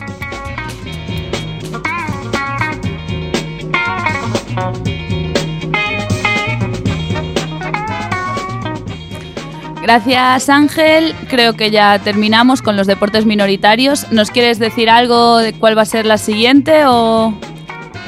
Gracias 9.82 10.48
Ángel, 10.48 11.14
creo 11.28 11.54
que 11.54 11.70
ya 11.70 11.98
terminamos 11.98 12.62
con 12.62 12.76
los 12.76 12.86
deportes 12.86 13.26
minoritarios. 13.26 14.10
¿Nos 14.12 14.30
quieres 14.30 14.58
decir 14.58 14.90
algo 14.90 15.38
de 15.38 15.52
cuál 15.52 15.76
va 15.76 15.82
a 15.82 15.86
ser 15.86 16.06
la 16.06 16.18
siguiente 16.18 16.82
o...? 16.86 17.34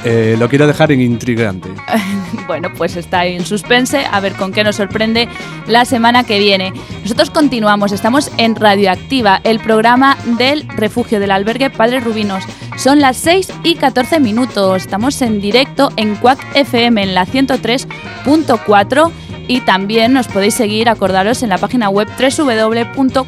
Eh, 0.04 0.34
lo 0.38 0.48
quiero 0.48 0.66
dejar 0.66 0.90
en 0.90 1.00
intrigante. 1.00 1.68
bueno, 2.48 2.70
pues 2.76 2.96
está 2.96 3.24
en 3.24 3.46
suspense, 3.46 4.04
a 4.10 4.18
ver 4.20 4.32
con 4.34 4.52
qué 4.52 4.64
nos 4.64 4.76
sorprende 4.76 5.28
la 5.68 5.84
semana 5.84 6.24
que 6.24 6.40
viene. 6.40 6.72
Nosotros 7.02 7.30
continuamos, 7.30 7.92
estamos 7.92 8.30
en 8.36 8.56
Radioactiva, 8.56 9.40
el 9.44 9.60
programa 9.60 10.18
del 10.38 10.66
refugio 10.68 11.20
del 11.20 11.30
albergue 11.30 11.70
Padre 11.70 12.00
Rubinos. 12.00 12.42
Son 12.76 13.00
las 13.00 13.16
6 13.18 13.52
y 13.62 13.76
14 13.76 14.18
minutos, 14.18 14.82
estamos 14.82 15.22
en 15.22 15.40
directo 15.40 15.90
en 15.96 16.16
Quack 16.16 16.40
FM 16.54 17.02
en 17.02 17.14
la 17.14 17.24
103.4 17.24 19.12
y 19.48 19.60
también 19.60 20.12
nos 20.12 20.28
podéis 20.28 20.54
seguir, 20.54 20.88
acordaros, 20.88 21.42
en 21.42 21.48
la 21.48 21.58
página 21.58 21.88
web 21.88 22.08
www.cuacfm.org. 22.18 23.22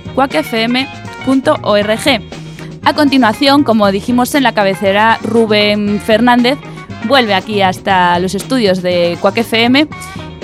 A 2.86 2.92
continuación, 2.92 3.64
como 3.64 3.90
dijimos 3.90 4.34
en 4.34 4.42
la 4.42 4.52
cabecera, 4.52 5.18
Rubén 5.22 6.00
Fernández 6.00 6.58
vuelve 7.04 7.34
aquí 7.34 7.62
hasta 7.62 8.18
los 8.18 8.34
estudios 8.34 8.82
de 8.82 9.16
Cuac 9.20 9.38
FM 9.38 9.88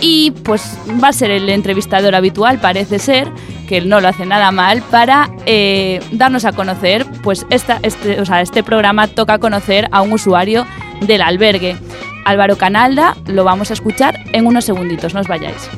y 0.01 0.31
pues 0.31 0.79
va 1.03 1.09
a 1.09 1.13
ser 1.13 1.31
el 1.31 1.49
entrevistador 1.49 2.15
habitual, 2.15 2.59
parece 2.59 2.99
ser, 2.99 3.31
que 3.69 3.81
no 3.83 4.01
lo 4.01 4.09
hace 4.09 4.27
nada 4.27 4.51
mal, 4.51 4.83
para 4.83 5.31
eh, 5.47 6.01
darnos 6.13 6.45
a 6.45 6.53
conocer, 6.53 7.07
pues 7.23 7.47
esta, 7.51 7.79
este, 7.83 8.21
o 8.21 8.25
sea, 8.25 8.41
este 8.41 8.63
programa 8.63 9.07
toca 9.07 9.39
conocer 9.39 9.89
a 9.93 10.01
un 10.01 10.13
usuario 10.13 10.67
del 11.03 11.23
albergue. 11.23 11.77
Álvaro 12.31 12.57
Canalda, 12.57 13.17
lo 13.27 13.43
vamos 13.43 13.71
a 13.71 13.75
escuchar 13.75 14.15
en 14.33 14.47
unos 14.47 14.65
segunditos, 14.65 15.15
no 15.15 15.21
os 15.21 15.27
vayáis. 15.27 15.69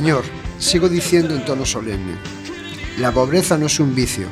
Señor, 0.00 0.24
sigo 0.58 0.88
diciendo 0.88 1.34
en 1.34 1.44
tono 1.44 1.66
solemne, 1.66 2.14
la 2.98 3.12
pobreza 3.12 3.58
no 3.58 3.66
es 3.66 3.78
un 3.80 3.94
vicio. 3.94 4.28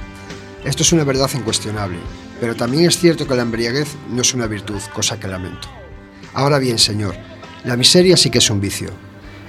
Esto 0.65 0.83
es 0.83 0.95
una 0.95 1.05
verdad 1.05 1.29
incuestionable, 1.35 1.99
pero 2.41 2.57
también 2.57 2.87
es 2.87 2.97
cierto 2.97 3.27
que 3.27 3.35
la 3.35 3.43
embriaguez 3.43 3.87
no 4.09 4.23
es 4.23 4.33
una 4.33 4.47
virtud, 4.47 4.81
cosa 4.95 5.21
que 5.21 5.29
lamento. 5.29 5.69
Ahora 6.33 6.59
bien, 6.59 6.79
Señor, 6.79 7.15
la 7.67 7.77
miseria 7.77 8.17
sí 8.17 8.31
que 8.31 8.39
es 8.39 8.49
un 8.49 8.63
vicio. 8.63 8.89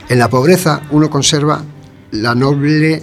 En 0.10 0.20
la 0.20 0.30
pobreza 0.30 0.82
uno 0.92 1.10
conserva 1.10 1.64
la 2.12 2.36
noble 2.36 3.02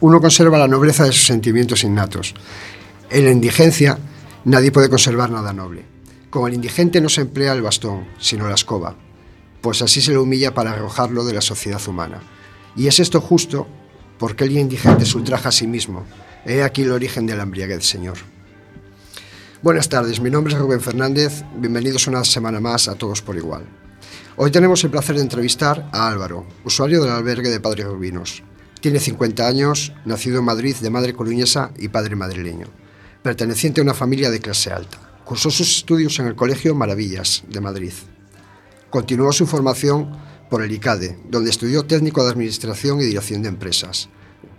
uno 0.00 0.20
conserva 0.22 0.56
la 0.56 0.68
nobleza 0.68 1.04
de 1.04 1.12
sus 1.12 1.26
sentimientos 1.26 1.84
innatos. 1.84 2.34
En 3.10 3.26
la 3.26 3.30
indigencia 3.30 3.98
nadie 4.46 4.72
puede 4.72 4.88
conservar 4.88 5.30
nada 5.30 5.52
noble. 5.52 5.84
Con 6.30 6.48
el 6.48 6.54
indigente 6.54 7.02
no 7.02 7.10
se 7.10 7.20
emplea 7.20 7.52
el 7.52 7.60
bastón, 7.60 8.06
sino 8.18 8.48
la 8.48 8.54
escoba, 8.54 8.96
pues 9.62 9.80
así 9.80 10.02
se 10.02 10.10
le 10.10 10.18
humilla 10.18 10.52
para 10.52 10.72
arrojarlo 10.72 11.24
de 11.24 11.32
la 11.32 11.40
sociedad 11.40 11.80
humana. 11.88 12.20
Y 12.76 12.88
es 12.88 13.00
esto 13.00 13.20
justo 13.20 13.66
porque 14.18 14.44
el 14.44 14.58
indigente 14.58 15.06
se 15.06 15.16
ultraja 15.16 15.48
a 15.48 15.52
sí 15.52 15.66
mismo. 15.66 16.04
He 16.44 16.62
aquí 16.62 16.82
el 16.82 16.92
origen 16.92 17.26
de 17.26 17.36
la 17.36 17.44
embriaguez, 17.44 17.86
Señor. 17.86 18.18
Buenas 19.62 19.88
tardes, 19.88 20.20
mi 20.20 20.28
nombre 20.28 20.52
es 20.52 20.58
Rubén 20.58 20.80
Fernández. 20.80 21.44
Bienvenidos 21.56 22.08
una 22.08 22.24
semana 22.24 22.58
más 22.58 22.88
a 22.88 22.96
todos 22.96 23.22
por 23.22 23.36
igual. 23.36 23.64
Hoy 24.36 24.50
tenemos 24.50 24.82
el 24.82 24.90
placer 24.90 25.14
de 25.14 25.22
entrevistar 25.22 25.88
a 25.92 26.08
Álvaro, 26.08 26.44
usuario 26.64 27.00
del 27.00 27.12
albergue 27.12 27.48
de 27.48 27.60
Padres 27.60 27.86
Rubinos. 27.86 28.42
Tiene 28.80 28.98
50 28.98 29.46
años, 29.46 29.92
nacido 30.04 30.40
en 30.40 30.44
Madrid 30.44 30.74
de 30.74 30.90
madre 30.90 31.14
coruñesa 31.14 31.70
y 31.78 31.86
padre 31.88 32.16
madrileño, 32.16 32.66
perteneciente 33.22 33.80
a 33.80 33.84
una 33.84 33.94
familia 33.94 34.30
de 34.30 34.40
clase 34.40 34.72
alta. 34.72 34.98
Cursó 35.24 35.52
sus 35.52 35.76
estudios 35.76 36.18
en 36.18 36.26
el 36.26 36.34
Colegio 36.34 36.74
Maravillas 36.74 37.44
de 37.48 37.60
Madrid. 37.60 37.92
Continuó 38.92 39.32
su 39.32 39.46
formación 39.46 40.10
por 40.50 40.62
el 40.62 40.70
ICADE, 40.70 41.18
donde 41.30 41.48
estudió 41.48 41.86
técnico 41.86 42.22
de 42.22 42.30
administración 42.30 43.00
y 43.00 43.04
dirección 43.04 43.40
de 43.40 43.48
empresas. 43.48 44.10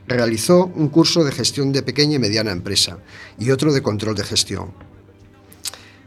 Realizó 0.07 0.65
un 0.65 0.89
curso 0.89 1.23
de 1.23 1.31
gestión 1.31 1.71
de 1.71 1.83
pequeña 1.83 2.15
y 2.15 2.19
mediana 2.19 2.51
empresa 2.51 2.97
y 3.37 3.51
otro 3.51 3.71
de 3.71 3.83
control 3.83 4.15
de 4.15 4.23
gestión. 4.23 4.71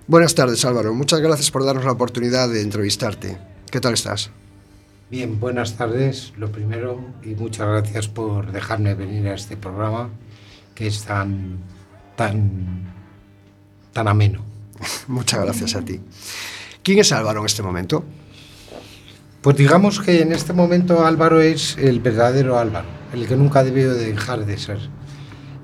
Buenas 0.09 0.35
tardes 0.35 0.65
Álvaro, 0.65 0.93
muchas 0.93 1.21
gracias 1.21 1.53
por 1.53 1.65
darnos 1.65 1.85
la 1.85 1.93
oportunidad 1.93 2.49
de 2.49 2.63
entrevistarte. 2.63 3.39
¿Qué 3.71 3.81
tal 3.81 3.95
estás? 3.95 4.31
Bien, 5.09 5.39
buenas 5.39 5.77
tardes, 5.77 6.33
lo 6.37 6.51
primero, 6.51 7.01
y 7.23 7.37
muchas 7.37 7.69
gracias 7.69 8.09
por 8.09 8.51
dejarme 8.51 8.97
venir 8.97 9.29
a 9.29 9.35
este 9.35 9.57
programa 9.57 10.11
que 10.75 10.89
es 10.89 11.05
tan, 11.05 11.59
tan, 12.17 12.93
tan 13.93 14.09
ameno. 14.09 14.45
Muchas 15.07 15.45
gracias 15.45 15.77
a 15.77 15.83
ti. 15.83 16.01
¿Quién 16.87 17.01
es 17.01 17.11
Álvaro 17.11 17.41
en 17.41 17.47
este 17.47 17.65
momento? 17.65 18.05
Pues 19.43 19.57
digamos 19.57 19.99
que 19.99 20.23
en 20.23 20.31
este 20.31 20.53
momento 20.53 21.05
Álvaro 21.05 21.41
es 21.41 21.77
el 21.79 21.99
verdadero 21.99 22.61
Álvaro, 22.61 22.87
el 23.13 23.27
que 23.27 23.35
nunca 23.35 23.65
debió 23.65 23.93
de 23.93 24.13
dejar 24.13 24.47
de 24.47 24.57
ser. 24.57 24.79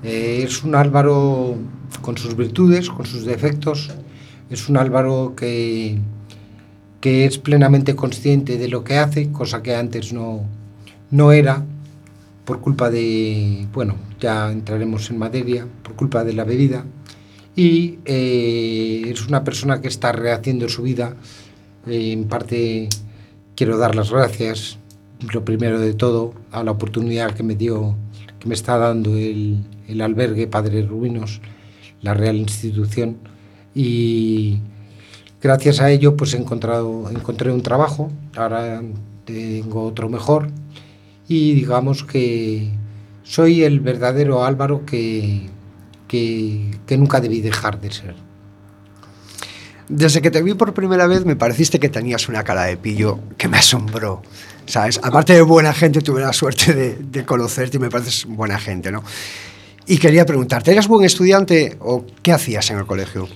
Eh, 0.03 0.43
es 0.45 0.65
un 0.65 0.75
Álvaro 0.75 1.55
con 2.01 2.17
sus 2.17 2.35
virtudes, 2.35 2.89
con 2.89 3.05
sus 3.05 3.23
defectos, 3.23 3.91
es 4.49 4.67
un 4.67 4.75
Álvaro 4.75 5.33
que, 5.37 5.97
que 6.99 7.23
es 7.23 7.37
plenamente 7.37 7.95
consciente 7.95 8.57
de 8.57 8.67
lo 8.67 8.83
que 8.83 8.97
hace, 8.97 9.31
cosa 9.31 9.63
que 9.63 9.77
antes 9.77 10.11
no, 10.11 10.41
no 11.09 11.31
era, 11.31 11.63
por 12.43 12.59
culpa 12.59 12.89
de, 12.89 13.65
bueno, 13.71 13.95
ya 14.19 14.51
entraremos 14.51 15.09
en 15.09 15.19
materia, 15.19 15.67
por 15.83 15.95
culpa 15.95 16.25
de 16.25 16.33
la 16.33 16.43
bebida, 16.43 16.83
y 17.55 17.99
eh, 18.05 19.03
es 19.07 19.27
una 19.27 19.43
persona 19.43 19.81
que 19.81 19.87
está 19.87 20.11
rehaciendo 20.11 20.67
su 20.69 20.83
vida, 20.83 21.15
eh, 21.87 22.11
en 22.11 22.25
parte 22.25 22.89
quiero 23.55 23.77
dar 23.77 23.95
las 23.95 24.11
gracias, 24.11 24.79
lo 25.31 25.45
primero 25.45 25.79
de 25.79 25.93
todo, 25.93 26.33
a 26.51 26.63
la 26.63 26.71
oportunidad 26.71 27.33
que 27.33 27.43
me 27.43 27.55
dio, 27.55 27.95
que 28.39 28.47
me 28.47 28.55
está 28.55 28.77
dando 28.77 29.15
el, 29.15 29.63
el 29.87 30.01
albergue 30.01 30.47
Padres 30.47 30.87
Rubinos, 30.87 31.41
la 32.01 32.13
Real 32.13 32.37
Institución, 32.37 33.17
y 33.75 34.59
gracias 35.41 35.79
a 35.79 35.91
ello 35.91 36.17
pues 36.17 36.33
he 36.33 36.37
encontrado, 36.37 37.09
encontré 37.11 37.51
un 37.51 37.61
trabajo, 37.61 38.11
ahora 38.35 38.81
tengo 39.25 39.83
otro 39.83 40.09
mejor, 40.09 40.49
y 41.27 41.53
digamos 41.53 42.03
que 42.03 42.71
soy 43.23 43.63
el 43.63 43.79
verdadero 43.79 44.43
Álvaro 44.43 44.85
que, 44.85 45.52
que, 46.13 46.69
que 46.85 46.95
nunca 46.95 47.19
debí 47.19 47.41
dejar 47.41 47.81
de 47.81 47.91
ser. 47.91 48.13
Desde 49.89 50.21
que 50.21 50.29
te 50.29 50.43
vi 50.43 50.53
por 50.53 50.71
primera 50.71 51.07
vez 51.07 51.25
me 51.25 51.35
pareciste 51.35 51.79
que 51.79 51.89
tenías 51.89 52.29
una 52.29 52.43
cara 52.43 52.65
de 52.65 52.77
pillo 52.77 53.19
que 53.35 53.47
me 53.47 53.57
asombró. 53.57 54.21
¿Sabes? 54.67 54.99
Aparte 55.01 55.33
de 55.33 55.41
buena 55.41 55.73
gente, 55.73 56.01
tuve 56.01 56.21
la 56.21 56.31
suerte 56.31 56.75
de, 56.75 56.95
de 56.95 57.25
conocerte 57.25 57.77
y 57.77 57.79
me 57.79 57.89
pareces 57.89 58.25
buena 58.25 58.59
gente, 58.59 58.91
¿no? 58.91 59.03
Y 59.87 59.97
quería 59.97 60.23
preguntarte, 60.23 60.71
¿eras 60.71 60.87
buen 60.87 61.03
estudiante 61.03 61.77
o 61.79 62.05
qué 62.21 62.31
hacías 62.31 62.69
en 62.69 62.77
el 62.77 62.85
colegio? 62.85 63.27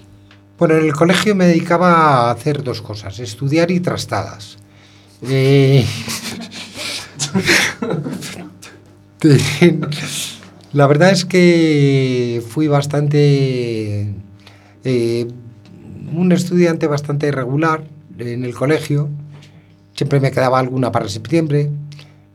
Bueno, 0.59 0.75
en 0.75 0.85
el 0.85 0.93
colegio 0.93 1.33
me 1.33 1.47
dedicaba 1.47 2.29
a 2.29 2.31
hacer 2.31 2.61
dos 2.63 2.83
cosas, 2.83 3.17
estudiar 3.19 3.71
y 3.71 3.79
trastadas. 3.79 4.57
Eh, 5.23 5.83
La 10.77 10.85
verdad 10.85 11.09
es 11.09 11.25
que 11.25 12.43
fui 12.47 12.67
bastante... 12.67 14.13
eh, 14.83 15.27
un 16.13 16.31
estudiante 16.31 16.85
bastante 16.85 17.31
regular 17.31 17.83
en 18.19 18.45
el 18.45 18.53
colegio. 18.53 19.09
Siempre 19.95 20.19
me 20.19 20.29
quedaba 20.29 20.59
alguna 20.59 20.91
para 20.91 21.09
septiembre. 21.09 21.71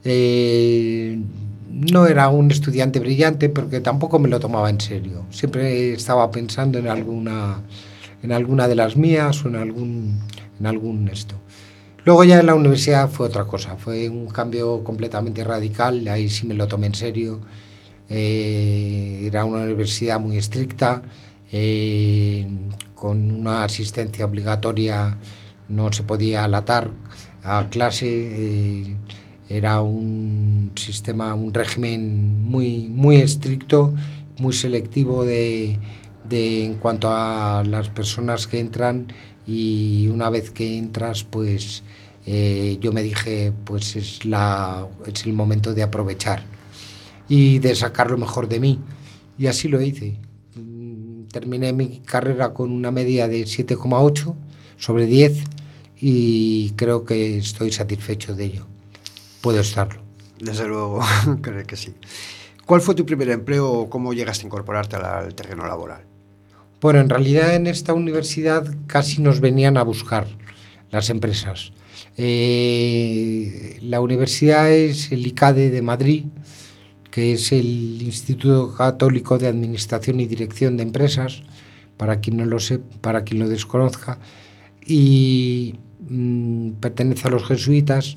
Eh, 0.02 1.20
no 1.70 2.08
era 2.08 2.30
un 2.30 2.50
estudiante 2.50 2.98
brillante 2.98 3.48
porque 3.48 3.80
tampoco 3.80 4.18
me 4.18 4.28
lo 4.28 4.40
tomaba 4.40 4.70
en 4.70 4.80
serio. 4.80 5.24
Siempre 5.30 5.92
estaba 5.92 6.28
pensando 6.32 6.80
en 6.80 6.88
alguna, 6.88 7.60
en 8.24 8.32
alguna 8.32 8.66
de 8.66 8.74
las 8.74 8.96
mías 8.96 9.44
o 9.44 9.50
en 9.50 9.54
algún, 9.54 10.18
en 10.58 10.66
algún 10.66 11.08
esto. 11.08 11.36
Luego 12.04 12.24
ya 12.24 12.40
en 12.40 12.46
la 12.46 12.56
universidad 12.56 13.08
fue 13.08 13.28
otra 13.28 13.44
cosa, 13.44 13.76
fue 13.76 14.08
un 14.08 14.26
cambio 14.26 14.82
completamente 14.82 15.44
radical, 15.44 16.08
ahí 16.08 16.28
sí 16.28 16.44
me 16.44 16.54
lo 16.54 16.66
tomé 16.66 16.88
en 16.88 16.96
serio. 16.96 17.40
Eh, 18.14 19.22
era 19.26 19.46
una 19.46 19.62
universidad 19.64 20.20
muy 20.20 20.36
estricta, 20.36 21.02
eh, 21.50 22.46
con 22.94 23.30
una 23.30 23.64
asistencia 23.64 24.26
obligatoria, 24.26 25.16
no 25.70 25.90
se 25.92 26.02
podía 26.02 26.44
alatar 26.44 26.90
a 27.42 27.68
clase, 27.70 28.06
eh, 28.10 28.96
era 29.48 29.80
un 29.80 30.72
sistema, 30.76 31.34
un 31.34 31.54
régimen 31.54 32.42
muy, 32.44 32.88
muy 32.88 33.16
estricto, 33.16 33.94
muy 34.38 34.52
selectivo 34.52 35.24
de, 35.24 35.78
de, 36.28 36.66
en 36.66 36.74
cuanto 36.74 37.08
a 37.10 37.64
las 37.64 37.88
personas 37.88 38.46
que 38.46 38.60
entran 38.60 39.06
y 39.46 40.08
una 40.08 40.28
vez 40.28 40.50
que 40.50 40.76
entras, 40.78 41.24
pues 41.24 41.82
yo 42.26 42.92
me 42.92 43.02
dije, 43.02 43.52
pues 43.64 43.96
es, 43.96 44.24
la, 44.24 44.86
es 45.06 45.24
el 45.26 45.32
momento 45.32 45.74
de 45.74 45.82
aprovechar 45.82 46.44
y 47.34 47.60
de 47.60 47.74
sacar 47.74 48.10
lo 48.10 48.18
mejor 48.18 48.46
de 48.46 48.60
mí. 48.60 48.78
Y 49.38 49.46
así 49.46 49.66
lo 49.66 49.80
hice. 49.80 50.18
Mm, 50.54 51.28
Terminé 51.28 51.72
mi 51.72 52.00
carrera 52.00 52.52
con 52.52 52.70
una 52.70 52.90
media 52.90 53.26
de 53.26 53.44
7,8 53.44 54.34
sobre 54.76 55.06
10 55.06 55.42
y 55.98 56.72
creo 56.72 57.06
que 57.06 57.38
estoy 57.38 57.72
satisfecho 57.72 58.34
de 58.34 58.44
ello. 58.44 58.66
Puedo 59.40 59.60
estarlo. 59.60 60.02
Desde 60.38 60.68
luego, 60.68 61.00
creo 61.40 61.66
que 61.66 61.76
sí. 61.76 61.94
¿Cuál 62.66 62.82
fue 62.82 62.94
tu 62.94 63.06
primer 63.06 63.30
empleo 63.30 63.72
o 63.72 63.88
cómo 63.88 64.12
llegaste 64.12 64.44
a 64.44 64.48
incorporarte 64.48 64.96
al, 64.96 65.06
al 65.06 65.34
terreno 65.34 65.66
laboral? 65.66 66.04
Bueno, 66.82 67.00
en 67.00 67.08
realidad 67.08 67.54
en 67.54 67.66
esta 67.66 67.94
universidad 67.94 68.66
casi 68.86 69.22
nos 69.22 69.40
venían 69.40 69.78
a 69.78 69.84
buscar 69.84 70.26
las 70.90 71.08
empresas. 71.08 71.72
Eh, 72.16 73.78
la 73.80 74.00
universidad 74.00 74.70
es 74.70 75.12
el 75.12 75.26
ICADE 75.26 75.70
de 75.70 75.82
Madrid, 75.82 76.24
que 77.12 77.34
es 77.34 77.52
el 77.52 78.02
Instituto 78.02 78.74
Católico 78.74 79.38
de 79.38 79.46
Administración 79.46 80.18
y 80.18 80.26
Dirección 80.26 80.76
de 80.76 80.82
Empresas, 80.82 81.42
para 81.96 82.20
quien 82.20 82.38
no 82.38 82.46
lo 82.46 82.58
sepa, 82.58 82.84
para 83.02 83.22
quien 83.22 83.38
lo 83.38 83.48
desconozca, 83.48 84.18
y 84.84 85.74
mm, 86.08 86.70
pertenece 86.80 87.28
a 87.28 87.30
los 87.30 87.46
jesuitas. 87.46 88.16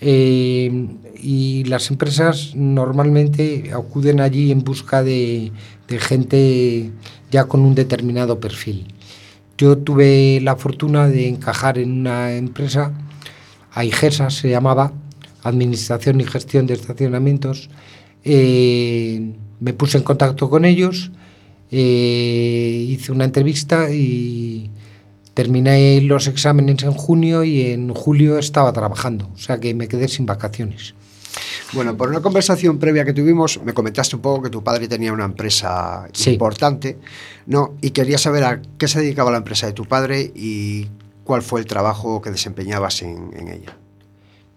Eh, 0.00 0.88
y 1.22 1.64
las 1.64 1.90
empresas 1.90 2.54
normalmente 2.56 3.70
acuden 3.72 4.20
allí 4.20 4.50
en 4.50 4.62
busca 4.64 5.02
de, 5.02 5.52
de 5.88 5.98
gente 5.98 6.90
ya 7.30 7.44
con 7.44 7.60
un 7.60 7.74
determinado 7.74 8.40
perfil. 8.40 8.88
Yo 9.56 9.78
tuve 9.78 10.40
la 10.42 10.56
fortuna 10.56 11.08
de 11.08 11.28
encajar 11.28 11.78
en 11.78 11.92
una 12.00 12.34
empresa, 12.34 12.92
AIGESA 13.72 14.30
se 14.30 14.50
llamaba, 14.50 14.92
Administración 15.44 16.20
y 16.20 16.24
Gestión 16.24 16.66
de 16.66 16.74
Estacionamientos. 16.74 17.70
Eh, 18.24 19.32
me 19.60 19.72
puse 19.72 19.98
en 19.98 20.04
contacto 20.04 20.48
con 20.50 20.64
ellos, 20.64 21.10
eh, 21.70 22.86
hice 22.88 23.12
una 23.12 23.24
entrevista 23.24 23.90
y 23.90 24.70
terminé 25.34 26.00
los 26.00 26.26
exámenes 26.26 26.82
en 26.84 26.92
junio 26.92 27.44
y 27.44 27.62
en 27.72 27.92
julio 27.92 28.38
estaba 28.38 28.72
trabajando, 28.72 29.30
o 29.34 29.38
sea 29.38 29.58
que 29.58 29.74
me 29.74 29.88
quedé 29.88 30.08
sin 30.08 30.26
vacaciones. 30.26 30.94
Bueno, 31.72 31.96
por 31.96 32.08
una 32.08 32.20
conversación 32.20 32.78
previa 32.78 33.04
que 33.04 33.12
tuvimos, 33.12 33.60
me 33.64 33.74
comentaste 33.74 34.14
un 34.14 34.22
poco 34.22 34.42
que 34.42 34.50
tu 34.50 34.62
padre 34.62 34.86
tenía 34.86 35.12
una 35.12 35.24
empresa 35.24 36.08
Sí. 36.12 36.30
importante, 36.30 36.98
¿no? 37.46 37.74
Y 37.82 37.90
quería 37.90 38.18
saber 38.18 38.44
a 38.44 38.62
qué 38.78 38.86
se 38.86 39.00
dedicaba 39.00 39.32
la 39.32 39.38
empresa 39.38 39.66
de 39.66 39.72
tu 39.72 39.84
padre 39.84 40.30
y 40.36 40.86
cuál 41.24 41.42
fue 41.42 41.58
el 41.60 41.66
trabajo 41.66 42.22
que 42.22 42.30
desempeñabas 42.30 43.02
en, 43.02 43.30
en 43.36 43.48
ella. 43.48 43.76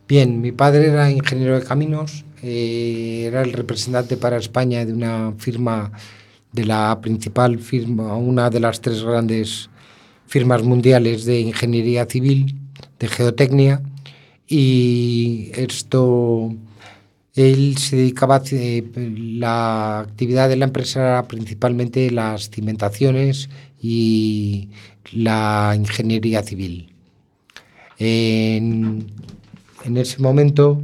Bien, 0.07 0.39
mi 0.39 0.53
padre 0.53 0.87
era 0.87 1.11
ingeniero 1.11 1.59
de 1.59 1.65
caminos, 1.65 2.23
eh, 2.41 3.25
era 3.27 3.41
el 3.41 3.51
representante 3.51 4.15
para 4.15 4.37
España 4.37 4.85
de 4.85 4.93
una 4.93 5.33
firma, 5.37 5.91
de 6.53 6.63
la 6.65 7.01
principal 7.01 7.59
firma, 7.59 8.15
una 8.15 8.49
de 8.49 8.61
las 8.61 8.79
tres 8.79 9.03
grandes 9.03 9.69
firmas 10.25 10.63
mundiales 10.63 11.25
de 11.25 11.41
ingeniería 11.41 12.05
civil, 12.05 12.55
de 12.99 13.07
geotecnia, 13.09 13.81
y 14.47 15.51
esto, 15.55 16.55
él 17.35 17.77
se 17.77 17.97
dedicaba, 17.97 18.41
eh, 18.51 18.83
la 18.95 19.99
actividad 19.99 20.47
de 20.47 20.55
la 20.55 20.65
empresa 20.65 21.01
era 21.01 21.27
principalmente 21.27 22.11
las 22.11 22.49
cimentaciones 22.49 23.49
y 23.81 24.69
la 25.11 25.73
ingeniería 25.75 26.43
civil. 26.43 26.93
En 29.87 29.97
ese 29.97 30.21
momento, 30.21 30.81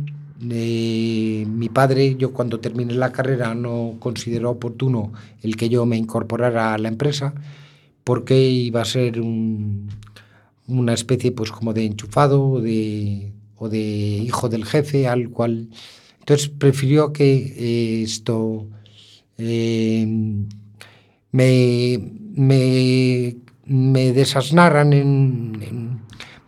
eh, 0.50 1.46
mi 1.48 1.70
padre, 1.70 2.16
yo 2.18 2.34
cuando 2.34 2.60
terminé 2.60 2.94
la 2.94 3.12
carrera 3.12 3.54
no 3.56 3.96
consideró 4.00 4.52
oportuno 4.52 5.14
el 5.42 5.56
que 5.56 5.70
yo 5.70 5.86
me 5.86 5.98
incorporara 5.98 6.74
a 6.74 6.78
la 6.78 6.88
empresa 6.90 7.34
porque 8.04 8.50
iba 8.50 8.82
a 8.82 8.86
ser 8.86 9.22
un- 9.22 9.90
una 10.68 10.94
especie 10.94 11.32
pues 11.32 11.52
como 11.52 11.74
de 11.74 11.86
enchufado 11.86 12.60
de, 12.62 13.32
o 13.58 13.70
de 13.70 13.80
hijo 13.80 14.50
del 14.50 14.66
jefe 14.66 15.08
al 15.08 15.30
cual 15.30 15.70
entonces 16.20 16.50
prefirió 16.50 17.12
que 17.14 17.54
eh, 17.58 18.04
esto 18.04 18.68
eh, 19.38 20.06
me, 21.32 22.00
me, 22.36 23.36
me 23.66 24.14
desasnaran 24.14 24.94
en, 24.94 25.58
en- 25.62 25.93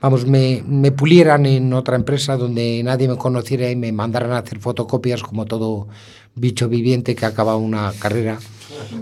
vamos, 0.05 0.27
me, 0.27 0.63
me 0.67 0.91
pulieran 0.91 1.47
en 1.47 1.73
otra 1.73 1.95
empresa 1.95 2.37
donde 2.37 2.79
nadie 2.83 3.07
me 3.07 3.17
conociera 3.17 3.71
y 3.71 3.75
me 3.75 3.91
mandaran 3.91 4.33
a 4.33 4.37
hacer 4.37 4.59
fotocopias 4.59 5.23
como 5.23 5.45
todo 5.45 5.87
bicho 6.35 6.69
viviente 6.69 7.15
que 7.15 7.25
acaba 7.25 7.55
una 7.55 7.91
carrera, 7.97 8.37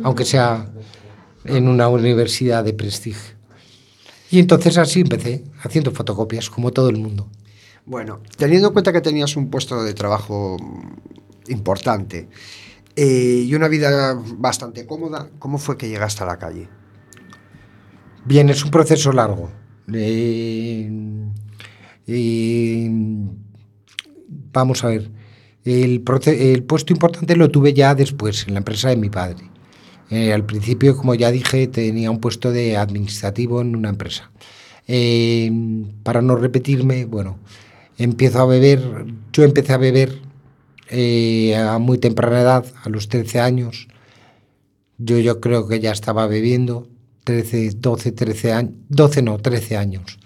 aunque 0.01 0.23
sea 0.23 0.71
en 1.43 1.67
una 1.67 1.89
universidad 1.89 2.63
de 2.63 2.71
prestigio. 2.71 3.35
Y 4.31 4.39
entonces 4.39 4.77
así 4.77 5.01
empecé, 5.01 5.43
haciendo 5.61 5.91
fotocopias, 5.91 6.49
como 6.49 6.71
todo 6.71 6.87
el 6.87 6.95
mundo. 6.95 7.27
Bueno, 7.85 8.21
teniendo 8.37 8.69
en 8.69 8.73
cuenta 8.73 8.93
que 8.93 9.01
tenías 9.01 9.35
un 9.35 9.49
puesto 9.49 9.83
de 9.83 9.93
trabajo 9.93 10.55
importante 11.49 12.29
eh, 12.95 13.43
y 13.45 13.53
una 13.53 13.67
vida 13.67 14.17
bastante 14.37 14.85
cómoda, 14.85 15.29
¿cómo 15.37 15.57
fue 15.57 15.75
que 15.75 15.89
llegaste 15.89 16.23
a 16.23 16.27
la 16.27 16.39
calle? 16.39 16.69
Bien, 18.23 18.49
es 18.49 18.63
un 18.63 18.71
proceso 18.71 19.11
largo. 19.11 19.62
Eh, 19.91 20.89
eh, 22.07 22.89
vamos 24.51 24.83
a 24.83 24.87
ver. 24.87 25.09
El, 25.65 26.01
puesto 26.01 26.93
importante 26.93 27.35
lo 27.35 27.49
tuve 27.49 27.73
ya 27.73 27.95
después, 27.95 28.47
en 28.47 28.53
la 28.53 28.59
empresa 28.59 28.89
de 28.89 28.97
mi 28.97 29.09
padre. 29.09 29.49
Eh, 30.09 30.33
al 30.33 30.45
principio, 30.45 30.95
como 30.95 31.15
ya 31.15 31.31
dije, 31.31 31.67
tenía 31.67 32.11
un 32.11 32.19
puesto 32.19 32.51
de 32.51 32.77
administrativo 32.77 33.61
en 33.61 33.75
una 33.75 33.89
empresa. 33.89 34.31
Para 36.03 36.21
no 36.21 36.35
repetirme, 36.35 37.05
bueno, 37.05 37.39
empiezo 37.97 38.41
a 38.41 38.45
beber. 38.45 39.05
Yo 39.31 39.43
empecé 39.43 39.73
a 39.73 39.77
beber 39.77 40.19
a 41.57 41.77
muy 41.79 41.97
temprana 41.97 42.41
edad, 42.41 42.65
a 42.83 42.89
los 42.89 43.07
13 43.07 43.39
años. 43.39 43.87
Yo, 44.97 45.17
yo 45.19 45.39
creo 45.39 45.67
que 45.67 45.79
ya 45.79 45.91
estaba 45.91 46.27
bebiendo, 46.27 46.87
13, 47.23 47.71
12, 47.77 48.11
13 48.11 48.51
años, 48.53 48.73
12 48.89 49.21
no, 49.21 49.37
13 49.39 49.77
años 49.77 50.17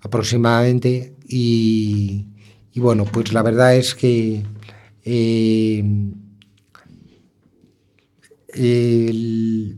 aproximadamente. 0.00 1.14
Y, 1.26 2.26
y 2.72 2.80
bueno, 2.80 3.04
pues 3.04 3.32
la 3.32 3.42
verdad 3.42 3.76
es 3.76 3.94
que 3.94 4.42
eh, 5.04 5.84
el- 8.48 9.76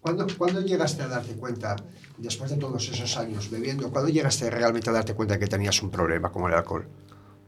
¿Cuándo, 0.00 0.26
cuándo 0.38 0.60
llegaste 0.60 1.02
a 1.02 1.08
darte 1.08 1.32
cuenta, 1.34 1.74
después 2.18 2.50
de 2.50 2.56
todos 2.58 2.88
esos 2.88 3.16
años 3.16 3.50
bebiendo, 3.50 3.90
cuándo 3.90 4.08
llegaste 4.08 4.48
realmente 4.50 4.88
a 4.90 4.92
darte 4.92 5.14
cuenta 5.14 5.38
que 5.38 5.46
tenías 5.48 5.82
un 5.82 5.90
problema 5.90 6.30
como 6.30 6.48
el 6.48 6.54
alcohol? 6.54 6.86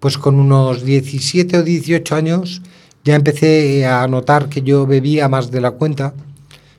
pues 0.01 0.17
con 0.17 0.37
unos 0.39 0.85
17 0.85 1.59
o 1.59 1.63
18 1.65 2.15
años 2.15 2.63
ya 3.03 3.17
empecé 3.17 3.85
a 3.85 4.07
notar 4.07 4.49
que 4.49 4.63
yo 4.63 4.87
bebía 4.87 5.29
más 5.29 5.51
de 5.51 5.61
la 5.61 5.73
cuenta, 5.73 6.15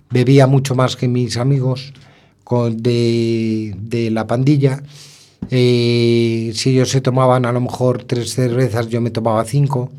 bebía 0.10 0.48
mucho 0.48 0.76
más 0.76 0.95
que 0.95 1.08
mis 1.08 1.38
amigos 1.38 1.93
de, 2.72 3.76
de 3.78 4.12
la 4.12 4.26
pandilla. 4.26 4.82
Eh, 5.52 6.52
si 6.54 6.72
ellos 6.72 6.89
se 6.89 7.02
tomaban 7.02 7.45
a 7.45 7.52
lo 7.52 7.62
mejor 7.62 8.04
tres 8.04 8.34
cervezas, 8.34 8.89
yo 8.89 9.02
me 9.02 9.12
tomaba 9.12 9.43
cinco. 9.45 9.91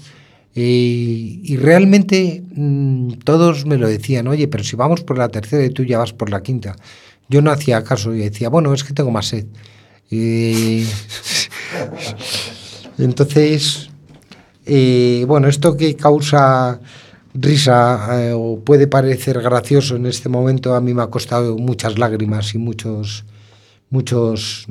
Eh, 0.55 1.41
y 1.43 1.57
realmente 1.57 2.43
mm, 2.55 3.13
todos 3.25 3.67
me 3.67 3.77
lo 3.77 3.89
decían, 3.89 4.27
oye, 4.27 4.49
pero 4.49 4.65
si 4.65 4.77
vamos 4.77 5.03
por 5.03 5.17
la 5.17 5.29
tercera 5.29 5.65
y 5.65 5.71
tú 5.71 5.85
ya 5.85 5.99
vas 5.99 6.13
por 6.13 6.31
la 6.31 6.43
quinta. 6.43 6.77
Yo 7.29 7.41
no 7.41 7.53
hacía 7.53 7.85
caso 7.85 8.15
y 8.15 8.19
decía, 8.19 8.49
bueno, 8.49 8.75
es 8.75 8.83
que 8.83 8.93
tengo 8.93 9.11
más 9.13 9.29
sed. 9.29 9.47
Eh, 10.11 10.85
entonces, 12.99 13.91
bueno, 15.27 15.49
esto 15.49 15.77
que 15.77 15.95
causa 15.95 16.81
risa 17.35 18.29
eh, 18.29 18.33
o 18.35 18.61
puede 18.61 18.87
parecer 18.87 19.41
gracioso 19.41 19.97
en 19.97 20.07
este 20.07 20.29
momento, 20.29 20.75
a 20.75 20.81
mí 20.81 20.95
me 20.95 21.03
ha 21.03 21.09
costado 21.09 21.57
muchas 21.57 21.99
lágrimas 21.99 22.55
y 22.55 22.59
muchos, 22.59 23.25
muchos, 23.91 24.67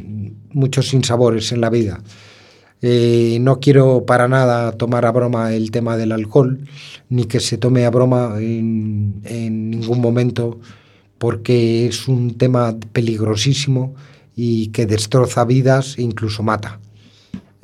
muchos 0.52 0.88
sinsabores 0.88 1.52
en 1.52 1.62
la 1.62 1.69
vida. 1.69 2.02
Eh, 2.82 3.39
no 3.41 3.60
quiero 3.60 4.06
para 4.06 4.28
nada 4.30 4.72
tomar 4.74 5.06
a 5.06 5.12
broma 5.12 5.54
el 5.54 5.72
tema 5.72 5.98
del 5.98 6.13
alcohol, 6.13 6.60
ni 7.10 7.26
que 7.26 7.39
se 7.39 7.58
tome 7.58 7.86
a 7.86 7.89
broma 7.89 8.36
en, 8.39 9.22
ningún 9.69 10.00
momento, 10.00 10.60
porque 11.17 11.88
es 11.88 12.08
un 12.08 12.38
tema 12.38 12.78
peligrosísimo 12.93 13.95
y 14.36 14.67
que 14.67 14.86
destroza 14.86 15.43
vidas 15.43 15.98
e 15.98 16.04
incluso 16.04 16.43
mata. 16.43 16.80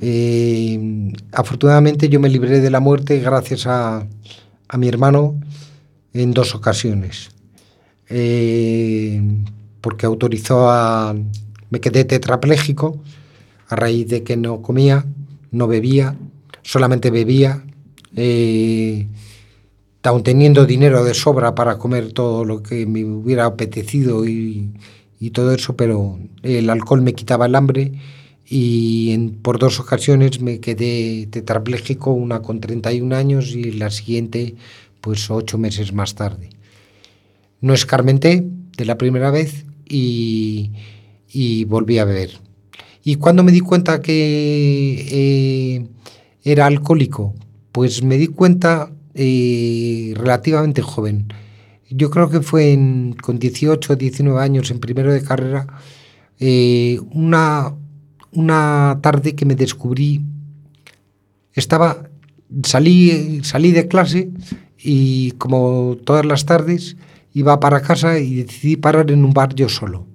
Eh, 0.01 1.13
afortunadamente 1.31 2.09
yo 2.09 2.19
me 2.19 2.27
libré 2.27 2.59
de 2.59 2.69
la 2.69 2.81
muerte 2.81 3.19
gracias 3.19 3.65
a, 3.65 4.05
a 4.75 4.77
mi 4.77 4.89
hermano 4.89 5.39
en 6.13 6.33
dos 6.33 6.53
ocasiones. 6.53 7.29
Eh, 8.09 9.21
porque 9.79 10.05
autorizó 10.05 10.69
a... 10.69 11.15
Me 11.69 11.79
quedé 11.79 12.03
tetrapléjico 12.03 13.01
a 13.69 13.75
raíz 13.77 14.09
de 14.09 14.23
que 14.23 14.35
no 14.35 14.61
comía, 14.61 15.05
no 15.51 15.67
bebía, 15.67 16.17
solamente 16.61 17.09
bebía, 17.09 17.63
eh, 18.17 19.07
aun 20.03 20.23
teniendo 20.23 20.65
dinero 20.65 21.05
de 21.05 21.13
sobra 21.13 21.55
para 21.55 21.77
comer 21.77 22.11
todo 22.11 22.43
lo 22.43 22.61
que 22.61 22.85
me 22.85 23.05
hubiera 23.05 23.45
apetecido 23.45 24.27
y, 24.27 24.73
y 25.21 25.29
todo 25.29 25.53
eso, 25.53 25.77
pero 25.77 26.19
el 26.43 26.69
alcohol 26.69 27.01
me 27.01 27.13
quitaba 27.13 27.45
el 27.45 27.55
hambre 27.55 27.93
y 28.47 29.11
en, 29.11 29.31
por 29.31 29.59
dos 29.59 29.79
ocasiones 29.79 30.39
me 30.39 30.59
quedé 30.59 31.27
tetrapléjico, 31.27 32.11
una 32.11 32.41
con 32.41 32.59
31 32.59 33.15
años 33.15 33.51
y 33.51 33.71
la 33.71 33.89
siguiente 33.89 34.55
pues 35.01 35.29
ocho 35.29 35.57
meses 35.57 35.93
más 35.93 36.15
tarde. 36.15 36.49
No 37.61 37.73
escarmenté 37.73 38.43
de 38.77 38.85
la 38.85 38.97
primera 38.97 39.31
vez 39.31 39.65
y, 39.87 40.71
y 41.31 41.65
volví 41.65 41.97
a 41.99 42.05
beber. 42.05 42.31
Y 43.03 43.15
cuando 43.17 43.43
me 43.43 43.51
di 43.51 43.59
cuenta 43.59 44.01
que 44.01 45.05
eh, 45.11 45.87
era 46.43 46.65
alcohólico, 46.65 47.35
pues 47.71 48.03
me 48.03 48.17
di 48.17 48.27
cuenta 48.27 48.91
eh, 49.13 50.13
relativamente 50.15 50.81
joven. 50.81 51.27
Yo 51.89 52.09
creo 52.09 52.29
que 52.29 52.41
fue 52.41 52.73
en, 52.73 53.15
con 53.21 53.37
18 53.37 53.93
o 53.93 53.95
19 53.95 54.41
años, 54.41 54.71
en 54.71 54.79
primero 54.79 55.13
de 55.13 55.21
carrera, 55.21 55.67
eh, 56.39 56.99
una, 57.11 57.75
una 58.35 58.99
tarde 59.01 59.35
que 59.35 59.45
me 59.45 59.55
descubrí, 59.55 60.21
estaba, 61.53 62.09
salí, 62.63 63.41
salí 63.43 63.71
de 63.71 63.87
clase 63.87 64.29
y 64.77 65.31
como 65.31 65.97
todas 66.03 66.25
las 66.25 66.45
tardes 66.45 66.97
iba 67.33 67.59
para 67.59 67.81
casa 67.81 68.19
y 68.19 68.35
decidí 68.35 68.75
parar 68.75 69.11
en 69.11 69.25
un 69.25 69.33
bar 69.33 69.55
yo 69.55 69.69
solo. 69.69 70.07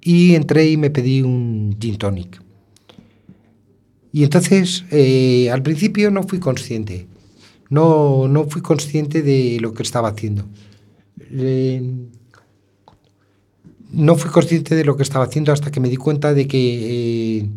Y 0.00 0.34
entré 0.34 0.68
y 0.68 0.76
me 0.76 0.90
pedí 0.90 1.22
un 1.22 1.76
gin 1.80 1.96
tonic. 1.96 2.42
Y 4.12 4.22
entonces, 4.22 4.84
eh, 4.90 5.50
al 5.50 5.62
principio 5.62 6.10
no 6.10 6.22
fui 6.22 6.38
consciente. 6.38 7.08
No, 7.70 8.28
no 8.28 8.44
fui 8.44 8.62
consciente 8.62 9.22
de 9.22 9.58
lo 9.60 9.72
que 9.72 9.82
estaba 9.82 10.08
haciendo. 10.08 10.44
Eh, 11.30 11.82
no 13.94 14.16
fui 14.16 14.30
consciente 14.30 14.74
de 14.74 14.84
lo 14.84 14.96
que 14.96 15.02
estaba 15.02 15.24
haciendo 15.24 15.52
hasta 15.52 15.70
que 15.70 15.80
me 15.80 15.88
di 15.88 15.96
cuenta 15.96 16.34
de 16.34 16.46
que 16.46 17.38
eh, 17.38 17.48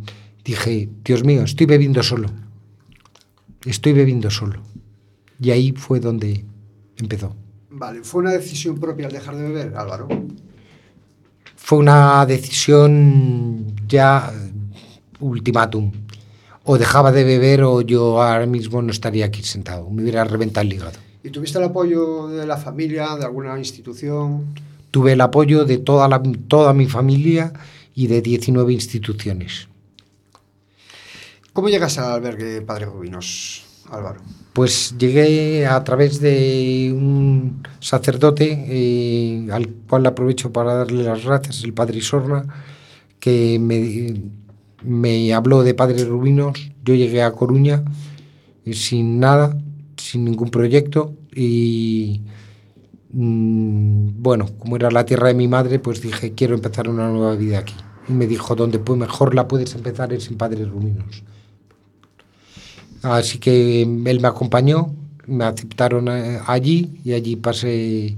dije, 0.45 0.89
Dios 1.03 1.23
mío, 1.23 1.43
estoy 1.43 1.65
bebiendo 1.65 2.03
solo. 2.03 2.29
Estoy 3.65 3.93
bebiendo 3.93 4.29
solo. 4.29 4.61
Y 5.39 5.51
ahí 5.51 5.71
fue 5.73 5.99
donde 5.99 6.45
empezó. 6.97 7.35
Vale, 7.69 8.03
¿fue 8.03 8.21
una 8.21 8.31
decisión 8.31 8.79
propia 8.79 9.07
al 9.07 9.11
dejar 9.11 9.35
de 9.35 9.43
beber, 9.43 9.75
Álvaro? 9.75 10.07
Fue 11.55 11.79
una 11.79 12.25
decisión 12.25 13.75
ya 13.87 14.31
ultimátum. 15.19 15.91
O 16.63 16.77
dejaba 16.77 17.11
de 17.11 17.23
beber 17.23 17.63
o 17.63 17.81
yo 17.81 18.21
ahora 18.21 18.45
mismo 18.45 18.81
no 18.81 18.91
estaría 18.91 19.25
aquí 19.25 19.41
sentado. 19.43 19.89
Me 19.89 20.01
hubiera 20.03 20.23
reventado 20.23 20.65
el 20.65 20.73
hígado. 20.73 20.97
¿Y 21.23 21.29
tuviste 21.29 21.57
el 21.57 21.65
apoyo 21.65 22.27
de 22.27 22.45
la 22.45 22.57
familia, 22.57 23.15
de 23.15 23.25
alguna 23.25 23.57
institución? 23.57 24.53
Tuve 24.97 25.13
el 25.13 25.21
apoyo 25.21 25.63
de 25.63 25.77
toda, 25.77 26.07
la, 26.07 26.23
toda 26.47 26.73
mi 26.73 26.87
familia 26.87 27.53
y 27.93 28.07
de 28.07 28.19
19 28.19 28.73
instituciones. 28.73 29.67
¿Cómo 31.53 31.69
llegas 31.69 31.99
al 31.99 32.13
albergue 32.13 32.63
Padre 32.63 32.87
Rubinos, 32.87 33.63
Álvaro? 33.91 34.21
Pues 34.53 34.95
llegué 34.97 35.67
a 35.67 35.83
través 35.83 36.19
de 36.19 36.91
un 36.95 37.61
sacerdote 37.79 38.65
eh, 38.67 39.47
al 39.51 39.69
cual 39.87 40.07
aprovecho 40.07 40.51
para 40.51 40.73
darle 40.73 41.03
las 41.03 41.23
gracias, 41.23 41.63
el 41.63 41.73
padre 41.73 41.99
Isorna, 41.99 42.47
que 43.19 43.59
me, 43.59 44.19
me 44.81 45.31
habló 45.31 45.61
de 45.61 45.75
Padre 45.75 46.05
Rubinos. 46.05 46.71
Yo 46.83 46.95
llegué 46.95 47.21
a 47.21 47.33
Coruña 47.33 47.83
eh, 48.65 48.73
sin 48.73 49.19
nada, 49.19 49.55
sin 49.95 50.25
ningún 50.25 50.49
proyecto 50.49 51.13
y 51.35 52.21
mm, 53.11 54.21
bueno, 54.21 54.49
como 54.59 54.75
era 54.75 54.91
la 54.91 55.05
tierra 55.05 55.27
de 55.27 55.33
mi 55.33 55.47
madre, 55.47 55.79
pues 55.79 56.01
dije 56.01 56.33
quiero 56.33 56.55
empezar 56.55 56.89
una 56.89 57.09
nueva 57.09 57.35
vida 57.35 57.59
aquí. 57.59 57.75
Y 58.09 58.13
me 58.13 58.25
dijo, 58.27 58.55
donde 58.55 58.79
mejor 58.95 59.35
la 59.35 59.47
puedes 59.47 59.75
empezar 59.75 60.13
es 60.13 60.29
en 60.29 60.37
Padre 60.37 60.63
Rubinos. 60.65 61.23
Así 63.01 63.37
que 63.37 63.81
él 63.81 64.19
me 64.19 64.27
acompañó, 64.27 64.95
me 65.25 65.43
aceptaron 65.43 66.07
eh, 66.07 66.39
allí 66.47 66.99
y 67.03 67.13
allí 67.13 67.35
pasé 67.35 68.15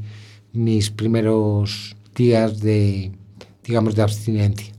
mis 0.53 0.91
primeros 0.91 1.95
días 2.15 2.59
de, 2.59 3.11
digamos, 3.63 3.95
de 3.95 4.01
abstinencia. 4.03 4.73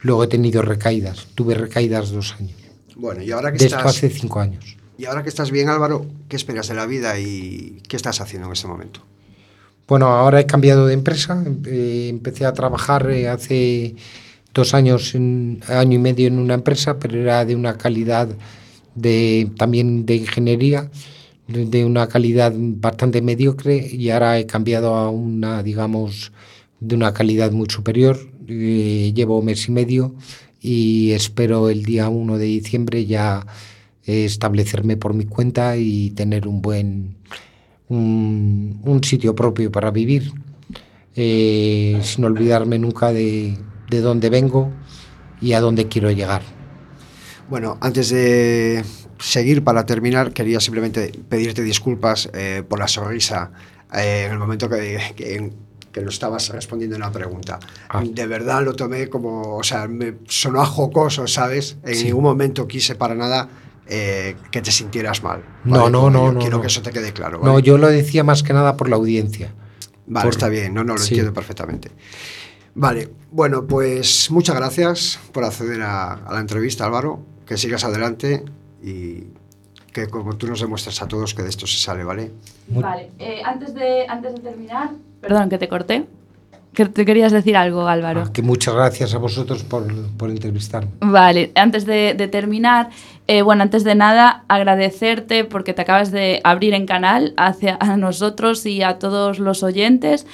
Luego 0.00 0.24
he 0.24 0.28
tenido 0.28 0.62
recaídas, 0.62 1.26
tuve 1.34 1.54
recaídas 1.54 2.10
dos 2.10 2.34
años. 2.38 2.56
Bueno, 2.96 3.22
y 3.22 3.30
ahora 3.30 3.52
que 3.52 3.58
De 3.58 3.66
esto 3.66 3.76
estás... 3.76 3.96
hace 3.96 4.10
cinco 4.10 4.40
años. 4.40 4.77
Y 4.98 5.04
ahora 5.04 5.22
que 5.22 5.28
estás 5.28 5.52
bien, 5.52 5.68
Álvaro, 5.68 6.06
¿qué 6.28 6.34
esperas 6.34 6.66
de 6.66 6.74
la 6.74 6.84
vida 6.84 7.20
y 7.20 7.80
qué 7.88 7.96
estás 7.96 8.20
haciendo 8.20 8.48
en 8.48 8.52
este 8.52 8.66
momento? 8.66 9.00
Bueno, 9.86 10.08
ahora 10.08 10.40
he 10.40 10.46
cambiado 10.46 10.86
de 10.86 10.94
empresa. 10.94 11.40
empecé 11.44 12.44
a 12.44 12.52
trabajar 12.52 13.08
eh, 13.08 13.28
hace 13.28 13.94
dos 14.52 14.74
años, 14.74 15.14
año 15.14 15.94
y 15.94 15.98
medio 15.98 16.26
en 16.26 16.40
una 16.40 16.54
empresa, 16.54 16.98
pero 16.98 17.16
era 17.16 17.44
de 17.44 17.54
una 17.54 17.78
calidad 17.78 18.28
de, 18.96 19.48
también 19.56 20.04
de 20.04 20.16
ingeniería, 20.16 20.90
de, 21.46 21.84
una 21.84 22.08
calidad 22.08 22.52
bastante 22.56 23.22
mediocre 23.22 23.76
y 23.76 24.10
ahora 24.10 24.40
he 24.40 24.46
cambiado 24.46 24.96
a 24.96 25.10
una, 25.10 25.62
digamos, 25.62 26.32
de 26.80 26.96
una 26.96 27.14
calidad 27.14 27.52
muy 27.52 27.70
superior. 27.70 28.18
Eh, 28.48 29.12
llevo 29.14 29.42
mes 29.42 29.68
y 29.68 29.70
medio 29.70 30.16
y 30.60 31.12
espero 31.12 31.68
el 31.68 31.84
día 31.84 32.08
1 32.08 32.36
de 32.36 32.44
diciembre 32.46 33.06
ya 33.06 33.46
establecerme 34.08 34.96
por 34.96 35.14
mi 35.14 35.24
cuenta 35.26 35.76
y 35.76 36.10
tener 36.10 36.48
un 36.48 36.62
buen 36.62 37.16
un, 37.88 38.80
un 38.84 39.04
sitio 39.04 39.34
propio 39.34 39.70
para 39.72 39.90
vivir, 39.90 40.32
eh, 41.16 41.98
sin 42.02 42.24
olvidarme 42.24 42.78
nunca 42.78 43.12
de, 43.12 43.56
de 43.90 44.00
dónde 44.00 44.30
vengo 44.30 44.70
y 45.40 45.52
a 45.52 45.60
dónde 45.60 45.88
quiero 45.88 46.10
llegar. 46.10 46.42
Bueno, 47.48 47.78
antes 47.80 48.10
de 48.10 48.84
seguir, 49.18 49.64
para 49.64 49.86
terminar, 49.86 50.32
quería 50.32 50.60
simplemente 50.60 51.12
pedirte 51.28 51.62
disculpas 51.62 52.28
eh, 52.34 52.62
por 52.68 52.78
la 52.78 52.88
sonrisa 52.88 53.50
eh, 53.94 54.24
en 54.26 54.32
el 54.32 54.38
momento 54.38 54.68
que, 54.68 54.98
que, 55.16 55.50
que 55.90 56.00
lo 56.02 56.10
estabas 56.10 56.50
respondiendo 56.50 56.96
en 56.96 57.00
la 57.02 57.10
pregunta. 57.10 57.58
Ah. 57.88 58.02
De 58.04 58.26
verdad 58.26 58.62
lo 58.62 58.74
tomé 58.74 59.08
como, 59.08 59.56
o 59.56 59.62
sea, 59.64 59.88
me 59.88 60.16
sonó 60.28 60.60
a 60.60 60.66
jocoso, 60.66 61.26
¿sabes? 61.26 61.78
En 61.84 61.94
Sí. 61.94 62.04
ningún 62.04 62.24
momento 62.24 62.68
quise 62.68 62.94
para 62.96 63.14
nada 63.14 63.48
eh, 63.88 64.36
que 64.50 64.60
te 64.62 64.70
sintieras 64.70 65.22
mal. 65.22 65.42
No, 65.64 65.88
no, 65.90 66.00
Como 66.00 66.10
no, 66.10 66.26
yo 66.26 66.32
no, 66.32 66.38
Quiero 66.40 66.56
no. 66.56 66.60
que 66.62 66.66
eso 66.68 66.82
te 66.82 66.90
quede 66.90 67.12
claro. 67.12 67.40
No, 67.42 67.58
yo 67.58 67.78
lo 67.78 67.88
decía 67.88 68.22
más 68.24 68.42
que 68.42 68.52
nada 68.52 68.76
por 68.76 68.88
la 68.88 68.96
audiencia. 68.96 69.54
Vale, 70.06 70.24
Por- 70.24 70.34
está 70.34 70.48
bien, 70.48 70.74
no, 70.74 70.84
no, 70.84 70.94
lo 70.94 70.98
Sí. 71.00 71.14
entiendo 71.14 71.32
perfectamente. 71.32 71.90
Vale, 72.74 73.08
bueno, 73.30 73.66
pues 73.66 74.30
muchas 74.30 74.54
gracias 74.56 75.18
por 75.32 75.44
acceder 75.44 75.82
a, 75.82 76.12
a 76.14 76.32
la 76.32 76.40
entrevista, 76.40 76.84
Álvaro. 76.84 77.20
Que 77.46 77.56
sigas 77.56 77.82
adelante 77.84 78.44
y 78.82 79.24
que 79.92 80.06
como 80.08 80.36
tú 80.36 80.46
nos 80.46 80.60
demuestras 80.60 81.00
a 81.02 81.08
todos 81.08 81.34
que 81.34 81.42
de 81.42 81.48
esto 81.48 81.66
se 81.66 81.78
sale, 81.78 82.04
¿vale? 82.04 82.30
Vale, 82.68 83.10
eh, 83.18 83.40
antes, 83.44 83.74
de, 83.74 84.06
antes 84.06 84.34
de 84.34 84.40
terminar... 84.40 84.90
Perdón, 85.20 85.48
que 85.48 85.58
te 85.58 85.66
corté. 85.68 86.06
Que 86.78 86.86
te 86.86 87.04
querías 87.04 87.32
decir 87.32 87.56
algo, 87.56 87.88
Álvaro. 87.88 88.22
Ah, 88.24 88.32
que 88.32 88.40
muchas 88.40 88.72
gracias 88.72 89.12
a 89.12 89.18
vosotros 89.18 89.64
por, 89.64 89.92
por 90.16 90.30
entrevistarme. 90.30 90.92
Vale, 91.00 91.50
antes 91.56 91.84
de, 91.86 92.14
de 92.16 92.28
terminar, 92.28 92.90
eh, 93.26 93.42
bueno, 93.42 93.64
antes 93.64 93.82
de 93.82 93.96
nada, 93.96 94.44
agradecerte 94.46 95.42
porque 95.42 95.74
te 95.74 95.82
acabas 95.82 96.12
de 96.12 96.40
abrir 96.44 96.74
en 96.74 96.86
canal 96.86 97.34
hacia 97.36 97.78
a 97.80 97.96
nosotros 97.96 98.64
y 98.64 98.84
a 98.84 99.00
todos 99.00 99.40
los 99.40 99.64
oyentes. 99.64 100.24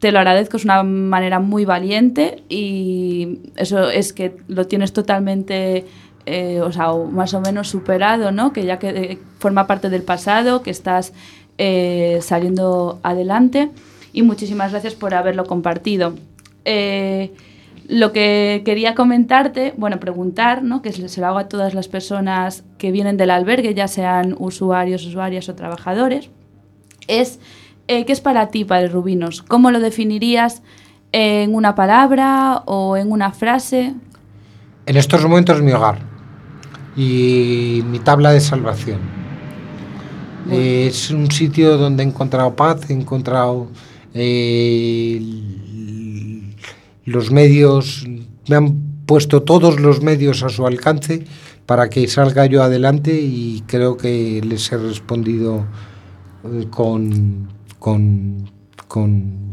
Te 0.00 0.10
lo 0.10 0.18
agradezco, 0.18 0.56
es 0.56 0.64
una 0.64 0.82
manera 0.82 1.38
muy 1.38 1.64
valiente 1.64 2.42
y 2.48 3.38
eso 3.54 3.88
es 3.88 4.12
que 4.12 4.34
lo 4.48 4.66
tienes 4.66 4.92
totalmente, 4.92 5.86
eh, 6.26 6.60
o 6.62 6.72
sea, 6.72 6.94
más 6.94 7.32
o 7.32 7.40
menos 7.40 7.68
superado, 7.68 8.32
¿no? 8.32 8.52
Que 8.52 8.64
ya 8.64 8.80
que 8.80 8.88
eh, 8.88 9.18
forma 9.38 9.68
parte 9.68 9.88
del 9.88 10.02
pasado, 10.02 10.64
que 10.64 10.72
estás 10.72 11.12
eh, 11.58 12.18
saliendo 12.22 12.98
adelante 13.04 13.70
y 14.12 14.22
muchísimas 14.22 14.72
gracias 14.72 14.94
por 14.94 15.14
haberlo 15.14 15.44
compartido. 15.44 16.14
eh, 16.64 17.32
lo 17.88 18.12
que 18.12 18.62
quería 18.64 18.94
comentarte, 18.94 19.74
bueno, 19.76 19.98
preguntar, 19.98 20.62
¿no? 20.62 20.82
que 20.82 20.92
se 20.92 21.20
lo 21.20 21.26
hago 21.26 21.38
a 21.38 21.48
todas 21.48 21.74
las 21.74 21.88
personas 21.88 22.62
que 22.78 22.92
vienen 22.92 23.16
del 23.16 23.30
albergue, 23.30 23.74
ya 23.74 23.88
sean 23.88 24.36
usuarios, 24.38 25.04
usuarias 25.04 25.48
o 25.48 25.54
trabajadores, 25.54 26.30
es 27.08 27.40
eh, 27.88 28.04
¿qué 28.04 28.12
es 28.12 28.20
para 28.20 28.48
ti, 28.48 28.64
Padre 28.64 28.88
Rubinos? 28.88 29.42
¿Cómo 29.42 29.70
lo 29.70 29.80
definirías 29.80 30.62
en 31.10 31.54
una 31.54 31.74
palabra 31.74 32.62
o 32.64 32.96
en 32.96 33.10
una 33.10 33.32
frase? 33.32 33.94
En 34.86 34.96
estos 34.96 35.22
momentos 35.22 35.60
mi 35.60 35.72
hogar 35.72 35.98
y 36.96 37.82
mi 37.86 37.98
tabla 37.98 38.32
de 38.32 38.40
salvación. 38.40 39.00
Es 40.50 41.10
un 41.10 41.30
sitio 41.30 41.76
donde 41.76 42.02
he 42.02 42.06
encontrado 42.06 42.56
paz, 42.56 42.90
he 42.90 42.92
encontrado 42.92 43.68
eh, 44.14 45.20
los 47.04 47.30
medios, 47.30 48.06
me 48.48 48.56
han 48.56 48.76
puesto 49.06 49.42
todos 49.42 49.80
los 49.80 50.02
medios 50.02 50.42
a 50.42 50.48
su 50.48 50.66
alcance 50.66 51.24
para 51.66 51.88
que 51.90 52.06
salga 52.08 52.46
yo 52.46 52.62
adelante 52.62 53.18
y 53.20 53.62
creo 53.66 53.96
que 53.96 54.40
les 54.44 54.70
he 54.72 54.76
respondido 54.78 55.66
eh, 56.44 56.66
con, 56.70 57.48
con, 57.78 58.48
con, 58.88 59.52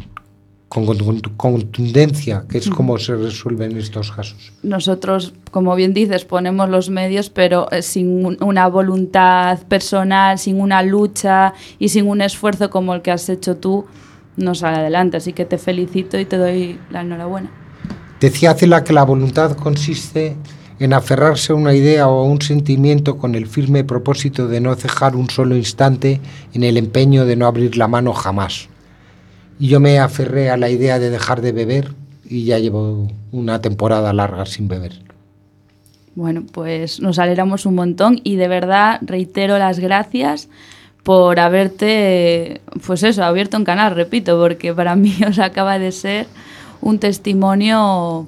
con- 0.69 0.87
con- 0.87 0.97
con 0.97 1.19
contundencia, 1.35 2.45
que 2.47 2.59
es 2.59 2.69
como 2.69 2.99
se 2.99 3.15
resuelven 3.15 3.75
estos 3.77 4.11
casos. 4.11 4.51
Nosotros, 4.61 5.33
como 5.49 5.73
bien 5.75 5.95
dices, 5.95 6.25
ponemos 6.25 6.69
los 6.69 6.91
medios, 6.91 7.31
pero 7.31 7.71
eh, 7.71 7.81
sin 7.81 8.23
un- 8.25 8.37
una 8.41 8.67
voluntad 8.67 9.59
personal, 9.67 10.37
sin 10.37 10.61
una 10.61 10.83
lucha 10.83 11.53
y 11.79 11.89
sin 11.89 12.07
un 12.07 12.21
esfuerzo 12.21 12.69
como 12.69 12.93
el 12.93 13.01
que 13.01 13.09
has 13.09 13.29
hecho 13.29 13.57
tú, 13.57 13.85
no 14.39 14.55
sale 14.55 14.77
adelante. 14.77 15.17
Así 15.17 15.33
que 15.33 15.45
te 15.45 15.57
felicito 15.57 16.19
y 16.19 16.25
te 16.25 16.37
doy 16.37 16.79
la 16.89 17.01
enhorabuena. 17.01 17.51
Decía 18.19 18.53
Cela 18.53 18.83
que 18.83 18.93
la 18.93 19.03
voluntad 19.03 19.55
consiste 19.55 20.35
en 20.79 20.93
aferrarse 20.93 21.51
a 21.51 21.55
una 21.55 21.73
idea 21.73 22.07
o 22.07 22.21
a 22.21 22.23
un 22.23 22.41
sentimiento 22.41 23.17
con 23.17 23.35
el 23.35 23.47
firme 23.47 23.83
propósito 23.83 24.47
de 24.47 24.61
no 24.61 24.75
cejar 24.75 25.15
un 25.15 25.29
solo 25.29 25.55
instante 25.55 26.21
en 26.53 26.63
el 26.63 26.77
empeño 26.77 27.25
de 27.25 27.35
no 27.35 27.47
abrir 27.47 27.77
la 27.77 27.87
mano 27.87 28.13
jamás. 28.13 28.69
Y 29.59 29.67
yo 29.67 29.79
me 29.79 29.99
aferré 29.99 30.49
a 30.49 30.57
la 30.57 30.69
idea 30.69 30.99
de 30.99 31.09
dejar 31.09 31.41
de 31.41 31.51
beber 31.51 31.93
y 32.25 32.45
ya 32.45 32.59
llevo 32.59 33.09
una 33.31 33.61
temporada 33.61 34.13
larga 34.13 34.45
sin 34.45 34.67
beber. 34.67 35.01
Bueno, 36.15 36.43
pues 36.51 36.99
nos 37.01 37.19
alegramos 37.19 37.65
un 37.65 37.75
montón 37.75 38.21
y 38.23 38.37
de 38.37 38.47
verdad 38.47 38.99
reitero 39.01 39.57
las 39.57 39.79
gracias 39.79 40.49
por 41.09 41.39
haberte, 41.39 42.61
pues 42.85 43.01
eso, 43.01 43.23
abierto 43.23 43.57
un 43.57 43.65
canal, 43.65 43.95
repito, 43.95 44.37
porque 44.37 44.75
para 44.75 44.95
mí 45.03 45.17
os 45.27 45.39
acaba 45.39 45.79
de 45.79 45.91
ser 45.91 46.27
un 46.81 46.99
testimonio 46.99 48.27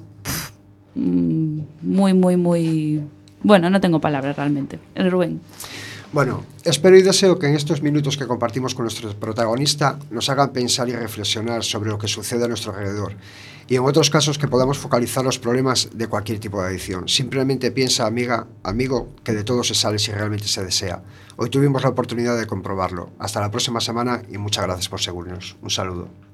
mm, 0.96 1.60
muy, 1.82 2.12
muy, 2.12 2.36
muy... 2.36 3.00
Bueno, 3.44 3.70
no 3.70 3.80
tengo 3.80 4.00
palabras 4.00 4.34
realmente. 4.34 4.80
Rubén. 4.96 5.40
Bueno, 6.12 6.42
espero 6.64 6.96
y 6.96 7.02
deseo 7.02 7.38
que 7.38 7.46
en 7.46 7.54
estos 7.54 7.82
minutos 7.82 8.16
que 8.16 8.26
compartimos 8.26 8.74
con 8.74 8.86
nuestro 8.86 9.14
protagonista 9.14 10.00
nos 10.10 10.28
hagan 10.28 10.52
pensar 10.52 10.88
y 10.88 10.92
reflexionar 10.92 11.62
sobre 11.62 11.88
lo 11.88 11.98
que 11.98 12.08
sucede 12.08 12.46
a 12.46 12.48
nuestro 12.48 12.72
alrededor 12.72 13.12
y 13.72 13.76
en 13.76 13.86
otros 13.86 14.10
casos 14.10 14.36
que 14.36 14.48
podamos 14.48 14.76
focalizar 14.76 15.24
los 15.24 15.38
problemas 15.38 15.88
de 15.94 16.06
cualquier 16.06 16.38
tipo 16.38 16.60
de 16.60 16.68
adicción. 16.68 17.08
Simplemente 17.08 17.70
piensa, 17.70 18.06
amiga, 18.06 18.46
amigo, 18.62 19.08
que 19.24 19.32
de 19.32 19.44
todo 19.44 19.64
se 19.64 19.74
sale 19.74 19.98
si 19.98 20.12
realmente 20.12 20.46
se 20.46 20.62
desea. 20.62 21.02
Hoy 21.36 21.48
tuvimos 21.48 21.82
la 21.82 21.88
oportunidad 21.88 22.38
de 22.38 22.46
comprobarlo. 22.46 23.12
Hasta 23.18 23.40
la 23.40 23.50
próxima 23.50 23.80
semana 23.80 24.24
y 24.28 24.36
muchas 24.36 24.64
gracias 24.64 24.90
por 24.90 25.00
seguirnos. 25.00 25.56
Un 25.62 25.70
saludo. 25.70 26.31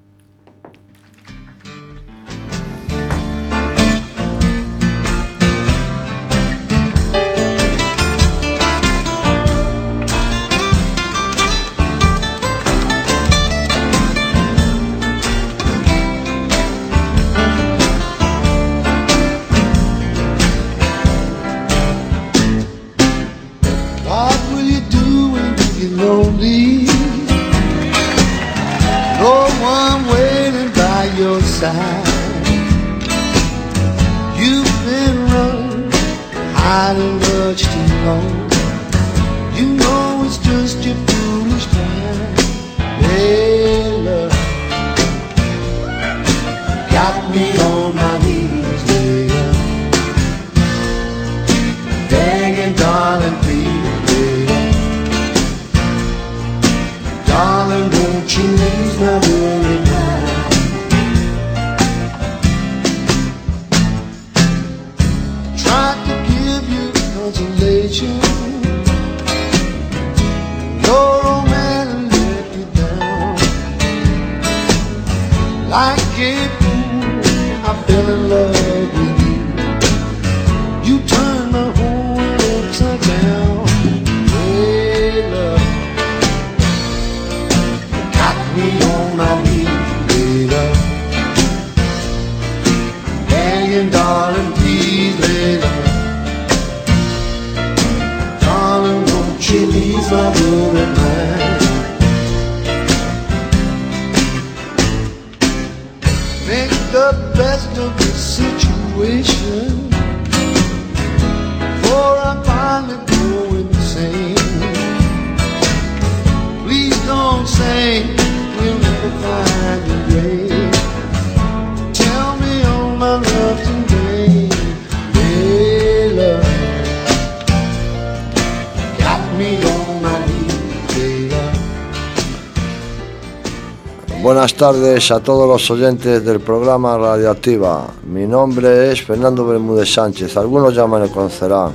Buenas 134.48 134.74
tardes 134.74 135.10
a 135.10 135.20
todos 135.20 135.46
los 135.46 135.70
oyentes 135.70 136.24
del 136.24 136.40
programa 136.40 136.96
Radioactiva. 136.96 137.86
Mi 138.06 138.26
nombre 138.26 138.90
es 138.90 139.02
Fernando 139.02 139.44
Bermúdez 139.46 139.92
Sánchez, 139.92 140.38
algunos 140.38 140.74
ya 140.74 140.86
me 140.86 141.06
conocerán. 141.10 141.72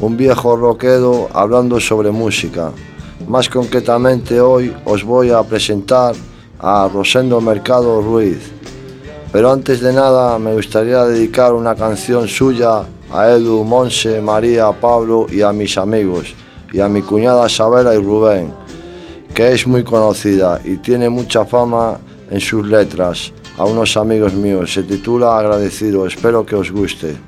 Un 0.00 0.16
viejo 0.16 0.56
roquedo 0.56 1.28
hablando 1.34 1.78
sobre 1.78 2.10
música. 2.10 2.72
Más 3.26 3.50
concretamente 3.50 4.40
hoy 4.40 4.74
os 4.86 5.04
voy 5.04 5.28
a 5.32 5.42
presentar 5.42 6.14
a 6.58 6.88
Rosendo 6.88 7.42
Mercado 7.42 8.00
Ruiz. 8.00 8.52
Pero 9.30 9.52
antes 9.52 9.82
de 9.82 9.92
nada 9.92 10.38
me 10.38 10.54
gustaría 10.54 11.04
dedicar 11.04 11.52
una 11.52 11.74
canción 11.74 12.26
suya 12.26 12.84
a 13.12 13.28
Edu, 13.28 13.64
Monse, 13.64 14.22
María, 14.22 14.72
Pablo 14.72 15.26
y 15.30 15.42
a 15.42 15.52
mis 15.52 15.76
amigos, 15.76 16.34
y 16.72 16.80
a 16.80 16.88
mi 16.88 17.02
cuñada 17.02 17.50
Sabela 17.50 17.94
y 17.94 17.98
Rubén 17.98 18.67
que 19.38 19.52
es 19.52 19.68
muy 19.68 19.84
conocida 19.84 20.60
y 20.64 20.78
tiene 20.78 21.08
mucha 21.08 21.44
fama 21.44 22.00
en 22.28 22.40
sus 22.40 22.66
letras. 22.66 23.32
A 23.56 23.66
unos 23.66 23.96
amigos 23.96 24.34
míos 24.34 24.72
se 24.72 24.82
titula 24.82 25.38
Agradecido, 25.38 26.08
espero 26.08 26.44
que 26.44 26.56
os 26.56 26.72
guste. 26.72 27.27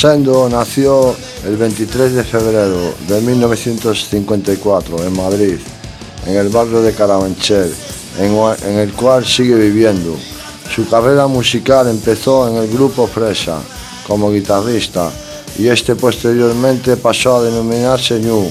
Rosendo 0.00 0.48
nació 0.48 1.16
el 1.44 1.56
23 1.56 2.12
de 2.12 2.22
febrero 2.22 2.94
de 3.08 3.20
1954 3.20 5.02
en 5.04 5.16
Madrid, 5.16 5.58
en 6.24 6.36
el 6.36 6.50
barrio 6.50 6.82
de 6.82 6.92
Carabanchel, 6.92 7.74
en, 8.20 8.78
el 8.78 8.92
cual 8.92 9.26
sigue 9.26 9.56
viviendo. 9.56 10.14
Su 10.72 10.88
carrera 10.88 11.26
musical 11.26 11.88
empezó 11.88 12.46
en 12.46 12.62
el 12.62 12.68
grupo 12.68 13.08
Fresa 13.08 13.60
como 14.06 14.30
guitarrista 14.30 15.10
y 15.58 15.66
este 15.66 15.96
posteriormente 15.96 16.96
pasó 16.96 17.38
a 17.38 17.42
denominarse 17.42 18.20
Ñu. 18.20 18.48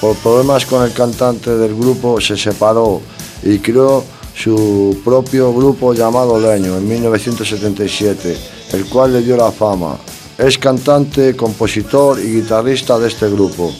Por 0.00 0.16
problemas 0.16 0.66
con 0.66 0.82
el 0.82 0.92
cantante 0.92 1.56
del 1.56 1.76
grupo 1.76 2.20
se 2.20 2.36
separó 2.36 3.00
y 3.44 3.60
creó 3.60 4.02
su 4.34 5.00
propio 5.04 5.54
grupo 5.54 5.94
llamado 5.94 6.40
Leño 6.40 6.76
en 6.76 6.88
1977, 6.88 8.36
el 8.72 8.86
cual 8.86 9.12
le 9.12 9.22
dio 9.22 9.36
la 9.36 9.52
fama. 9.52 9.96
Es 10.38 10.58
cantante, 10.58 11.36
compositor 11.36 12.18
y 12.18 12.40
guitarrista 12.40 12.98
de 12.98 13.08
este 13.08 13.28
grupo. 13.30 13.72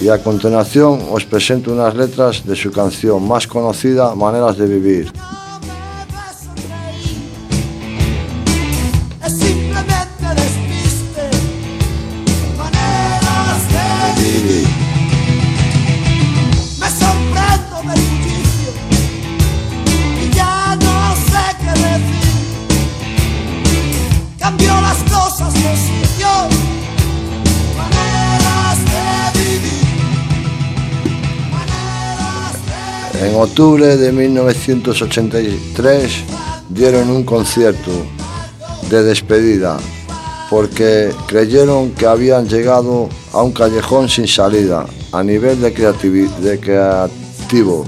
Y 0.00 0.08
a 0.08 0.22
continuación 0.22 1.00
os 1.10 1.24
presento 1.24 1.72
unas 1.72 1.94
letras 1.94 2.46
de 2.46 2.56
su 2.56 2.70
canción 2.70 3.26
más 3.26 3.46
conocida, 3.46 4.14
Maneras 4.14 4.56
de 4.56 4.66
Vivir. 4.66 5.12
Octubre 33.58 33.96
de 33.96 34.12
1983 34.12 36.12
dieron 36.68 37.10
un 37.10 37.24
concierto 37.24 37.90
de 38.88 39.02
despedida 39.02 39.78
porque 40.48 41.10
creyeron 41.26 41.90
que 41.90 42.06
habían 42.06 42.48
llegado 42.48 43.08
a 43.32 43.42
un 43.42 43.50
callejón 43.50 44.08
sin 44.08 44.28
salida 44.28 44.86
a 45.10 45.24
nivel 45.24 45.60
de, 45.60 45.72
de 45.72 46.60
creativo. 46.60 47.84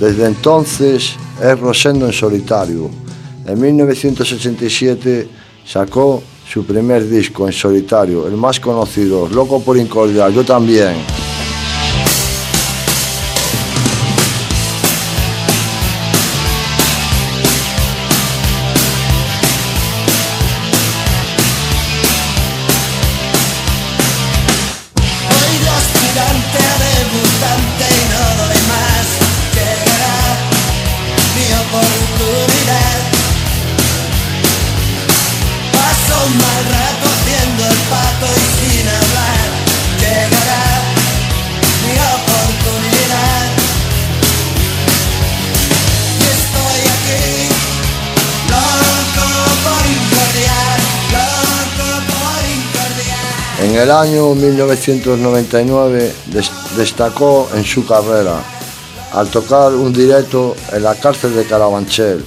Desde 0.00 0.26
entonces 0.26 1.14
es 1.40 1.60
Rosendo 1.60 2.06
en 2.06 2.12
solitario. 2.12 2.90
En 3.46 3.60
1987 3.60 5.28
sacó 5.64 6.20
su 6.52 6.66
primer 6.66 7.08
disco 7.08 7.46
en 7.46 7.52
solitario, 7.52 8.26
el 8.26 8.36
más 8.36 8.58
conocido, 8.58 9.28
Loco 9.28 9.60
por 9.60 9.76
Incordiar, 9.76 10.32
yo 10.32 10.44
también. 10.44 10.96
En 53.76 53.82
el 53.82 53.90
año 53.90 54.34
1999 54.34 56.10
des- 56.32 56.50
destacó 56.78 57.46
en 57.54 57.62
su 57.62 57.84
carrera 57.84 58.42
al 59.12 59.28
tocar 59.28 59.74
un 59.74 59.92
directo 59.92 60.56
en 60.72 60.82
la 60.82 60.94
cárcel 60.94 61.36
de 61.36 61.44
Carabanchel, 61.44 62.24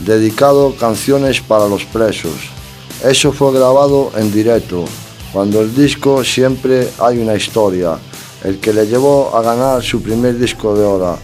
dedicado 0.00 0.74
canciones 0.80 1.42
para 1.42 1.68
los 1.68 1.84
presos. 1.84 2.32
Eso 3.04 3.32
fue 3.32 3.52
grabado 3.52 4.12
en 4.16 4.32
directo, 4.32 4.86
cuando 5.30 5.60
el 5.60 5.74
disco 5.74 6.24
siempre 6.24 6.88
hay 6.98 7.18
una 7.18 7.34
historia, 7.34 7.98
el 8.42 8.58
que 8.58 8.72
le 8.72 8.86
llevó 8.86 9.36
a 9.36 9.42
ganar 9.42 9.82
su 9.82 10.00
primer 10.00 10.38
disco 10.38 10.74
de, 10.74 10.86
oro, 10.86 11.18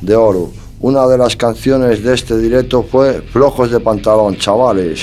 de 0.00 0.16
oro. 0.16 0.50
Una 0.80 1.06
de 1.06 1.18
las 1.18 1.36
canciones 1.36 2.02
de 2.02 2.14
este 2.14 2.36
directo 2.36 2.82
fue 2.82 3.22
Flojos 3.22 3.70
de 3.70 3.78
pantalón, 3.78 4.36
chavales. 4.38 5.02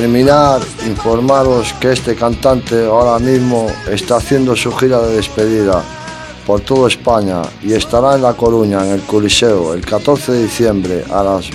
Terminar, 0.00 0.62
informaros 0.88 1.74
que 1.78 1.92
este 1.92 2.16
cantante 2.16 2.86
ahora 2.86 3.18
mismo 3.18 3.66
está 3.86 4.16
haciendo 4.16 4.56
su 4.56 4.72
gira 4.72 4.98
de 4.98 5.16
despedida 5.16 5.84
por 6.46 6.62
toda 6.62 6.88
España 6.88 7.42
y 7.62 7.74
estará 7.74 8.14
en 8.14 8.22
La 8.22 8.32
Coruña, 8.32 8.82
en 8.82 8.92
el 8.92 9.02
Coliseo, 9.02 9.74
el 9.74 9.84
14 9.84 10.32
de 10.32 10.42
diciembre 10.44 11.04
a 11.10 11.22
las, 11.22 11.50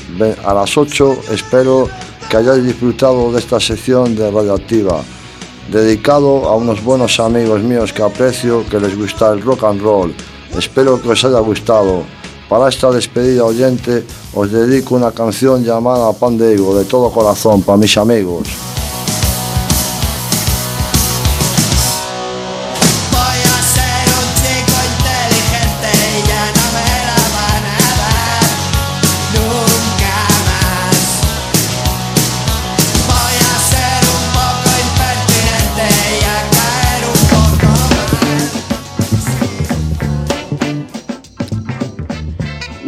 a 0.46 0.54
las 0.54 0.78
8. 0.78 1.22
Espero 1.32 1.90
que 2.30 2.38
hayáis 2.38 2.64
disfrutado 2.64 3.32
de 3.32 3.40
esta 3.40 3.60
sección 3.60 4.16
de 4.16 4.30
Radioactiva, 4.30 5.02
dedicado 5.72 6.48
a 6.48 6.56
unos 6.56 6.84
buenos 6.84 7.20
amigos 7.20 7.64
míos 7.64 7.92
que 7.94 8.04
aprecio, 8.04 8.64
que 8.70 8.80
les 8.80 8.96
gusta 8.96 9.34
el 9.34 9.42
rock 9.42 9.64
and 9.64 9.82
roll. 9.82 10.14
Espero 10.56 11.02
que 11.02 11.10
os 11.10 11.26
haya 11.26 11.40
gustado. 11.40 12.04
Para 12.50 12.70
esta 12.70 12.92
despedida 12.92 13.44
oyente 13.44 14.04
os 14.34 14.52
dedico 14.52 14.96
una 14.96 15.12
canción 15.12 15.64
llamada 15.64 16.14
Pan 16.14 16.38
de 16.38 16.54
Higo, 16.54 16.78
de 16.78 16.86
todo 16.86 17.10
corazón, 17.10 17.64
para 17.64 17.78
mis 17.78 17.98
amigos. 17.98 18.75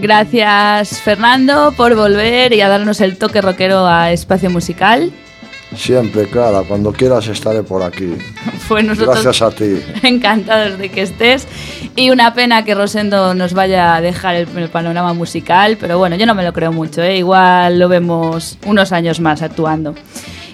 Gracias 0.08 1.02
Fernando 1.02 1.74
por 1.76 1.94
volver 1.94 2.54
y 2.54 2.62
a 2.62 2.70
darnos 2.70 3.02
el 3.02 3.18
toque 3.18 3.42
rockero 3.42 3.86
a 3.86 4.14
Espacio 4.14 4.50
Musical. 4.50 5.12
Siempre, 5.76 6.28
Clara, 6.30 6.62
cuando 6.66 6.94
quieras 6.94 7.28
estaré 7.28 7.62
por 7.62 7.84
aquí. 7.84 8.16
Fue 8.70 8.82
nosotros 8.84 9.22
Gracias 9.22 9.42
a 9.42 9.54
ti. 9.54 9.82
encantados 10.04 10.78
de 10.78 10.88
que 10.88 11.02
estés 11.02 11.46
y 11.98 12.10
una 12.10 12.34
pena 12.34 12.64
que 12.64 12.74
Rosendo 12.74 13.34
nos 13.34 13.52
vaya 13.52 13.96
a 13.96 14.02
dejar 14.02 14.36
el, 14.36 14.48
el 14.58 14.70
panorama 14.70 15.12
musical, 15.14 15.76
pero 15.78 15.98
bueno, 15.98 16.16
yo 16.16 16.26
no 16.26 16.36
me 16.36 16.44
lo 16.46 16.54
creo 16.54 16.72
mucho, 16.72 17.02
¿eh? 17.02 17.18
igual 17.18 17.78
lo 17.78 17.90
vemos 17.90 18.58
unos 18.66 18.94
años 18.94 19.20
más 19.20 19.42
actuando. 19.42 19.94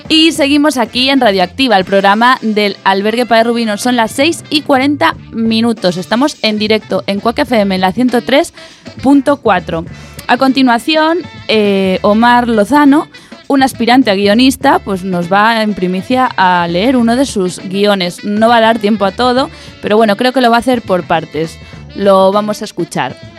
Y 0.09 0.31
seguimos 0.33 0.77
aquí 0.77 1.09
en 1.09 1.21
Radioactiva, 1.21 1.77
el 1.77 1.85
programa 1.85 2.37
del 2.41 2.77
Albergue 2.83 3.25
Padre 3.25 3.45
Rubino. 3.45 3.77
Son 3.77 3.95
las 3.95 4.11
6 4.11 4.43
y 4.49 4.61
40 4.61 5.15
minutos. 5.31 5.97
Estamos 5.97 6.37
en 6.41 6.59
directo 6.59 7.03
en 7.07 7.19
Cuac 7.19 7.39
FM 7.39 7.75
en 7.75 7.81
la 7.81 7.93
103.4. 7.93 9.85
A 10.27 10.37
continuación, 10.37 11.19
eh, 11.47 11.99
Omar 12.01 12.47
Lozano, 12.47 13.07
un 13.47 13.61
aspirante 13.63 14.09
a 14.09 14.15
guionista 14.15 14.79
pues 14.79 15.03
nos 15.03 15.31
va 15.31 15.61
en 15.61 15.73
primicia 15.73 16.29
a 16.37 16.67
leer 16.67 16.97
uno 16.97 17.15
de 17.15 17.25
sus 17.25 17.59
guiones. 17.59 18.23
No 18.23 18.49
va 18.49 18.57
a 18.57 18.61
dar 18.61 18.79
tiempo 18.79 19.05
a 19.05 19.11
todo, 19.11 19.49
pero 19.81 19.97
bueno, 19.97 20.15
creo 20.17 20.31
que 20.33 20.41
lo 20.41 20.49
va 20.49 20.57
a 20.57 20.59
hacer 20.59 20.81
por 20.81 21.03
partes. 21.03 21.57
Lo 21.95 22.31
vamos 22.31 22.61
a 22.61 22.65
escuchar. 22.65 23.32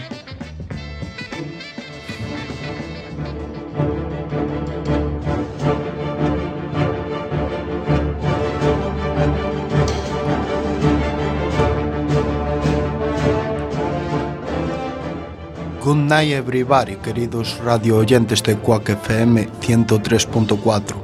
Good 15.85 15.97
night 15.97 16.33
everybody, 16.33 16.97
queridos 16.97 17.61
radio 17.63 17.99
oyentes 17.99 18.43
de 18.43 18.57
Quack 18.57 18.89
FM 18.89 19.51
103.4. 19.61 20.95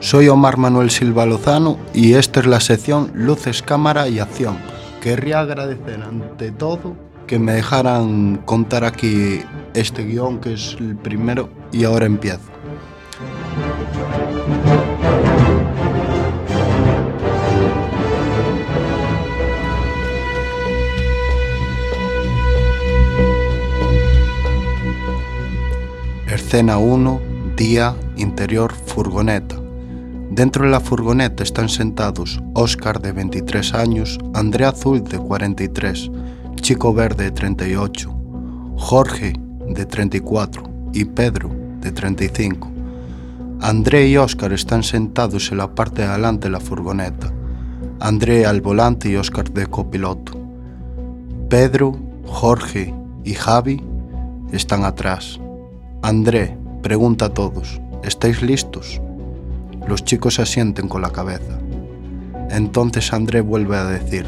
Soy 0.00 0.28
Omar 0.28 0.56
Manuel 0.56 0.90
Silva 0.90 1.26
Lozano 1.26 1.76
y 1.92 2.14
esta 2.14 2.40
es 2.40 2.46
la 2.46 2.58
sección 2.60 3.10
Luces, 3.12 3.60
Cámara 3.60 4.08
y 4.08 4.18
Acción. 4.18 4.56
Querría 5.02 5.40
agradecer 5.40 6.02
ante 6.02 6.52
todo 6.52 6.96
que 7.26 7.38
me 7.38 7.52
dejaran 7.52 8.38
contar 8.46 8.84
aquí 8.86 9.42
este 9.74 10.06
guion 10.06 10.40
que 10.40 10.54
es 10.54 10.74
el 10.80 10.96
primero 10.96 11.50
y 11.70 11.84
ahora 11.84 12.06
empiezo. 12.06 12.49
Escena 26.50 26.78
1, 26.78 27.20
día, 27.56 27.94
interior, 28.16 28.72
furgoneta. 28.72 29.54
Dentro 30.32 30.64
de 30.64 30.72
la 30.72 30.80
furgoneta 30.80 31.44
están 31.44 31.68
sentados 31.68 32.42
Oscar 32.54 33.00
de 33.00 33.12
23 33.12 33.72
años, 33.74 34.18
Andrea 34.34 34.70
Azul 34.70 35.04
de 35.04 35.16
43, 35.16 36.10
Chico 36.56 36.92
Verde 36.92 37.26
de 37.26 37.30
38, 37.30 38.12
Jorge 38.76 39.34
de 39.68 39.86
34 39.86 40.64
y 40.92 41.04
Pedro 41.04 41.52
de 41.80 41.92
35. 41.92 42.68
André 43.60 44.08
y 44.08 44.16
Oscar 44.16 44.52
están 44.52 44.82
sentados 44.82 45.52
en 45.52 45.58
la 45.58 45.72
parte 45.72 46.02
de 46.02 46.08
adelante 46.08 46.48
de 46.48 46.50
la 46.50 46.60
furgoneta. 46.60 47.32
André 48.00 48.44
al 48.44 48.60
volante 48.60 49.08
y 49.08 49.14
Oscar 49.14 49.48
de 49.52 49.68
copiloto. 49.68 50.32
Pedro, 51.48 51.96
Jorge 52.26 52.92
y 53.22 53.34
Javi 53.34 53.80
están 54.50 54.84
atrás. 54.84 55.38
André 56.02 56.56
pregunta 56.82 57.26
a 57.26 57.34
todos, 57.34 57.78
¿estáis 58.02 58.40
listos? 58.40 59.02
Los 59.86 60.02
chicos 60.02 60.40
asienten 60.40 60.88
con 60.88 61.02
la 61.02 61.10
cabeza. 61.10 61.58
Entonces 62.48 63.12
André 63.12 63.42
vuelve 63.42 63.76
a 63.76 63.84
decir, 63.84 64.24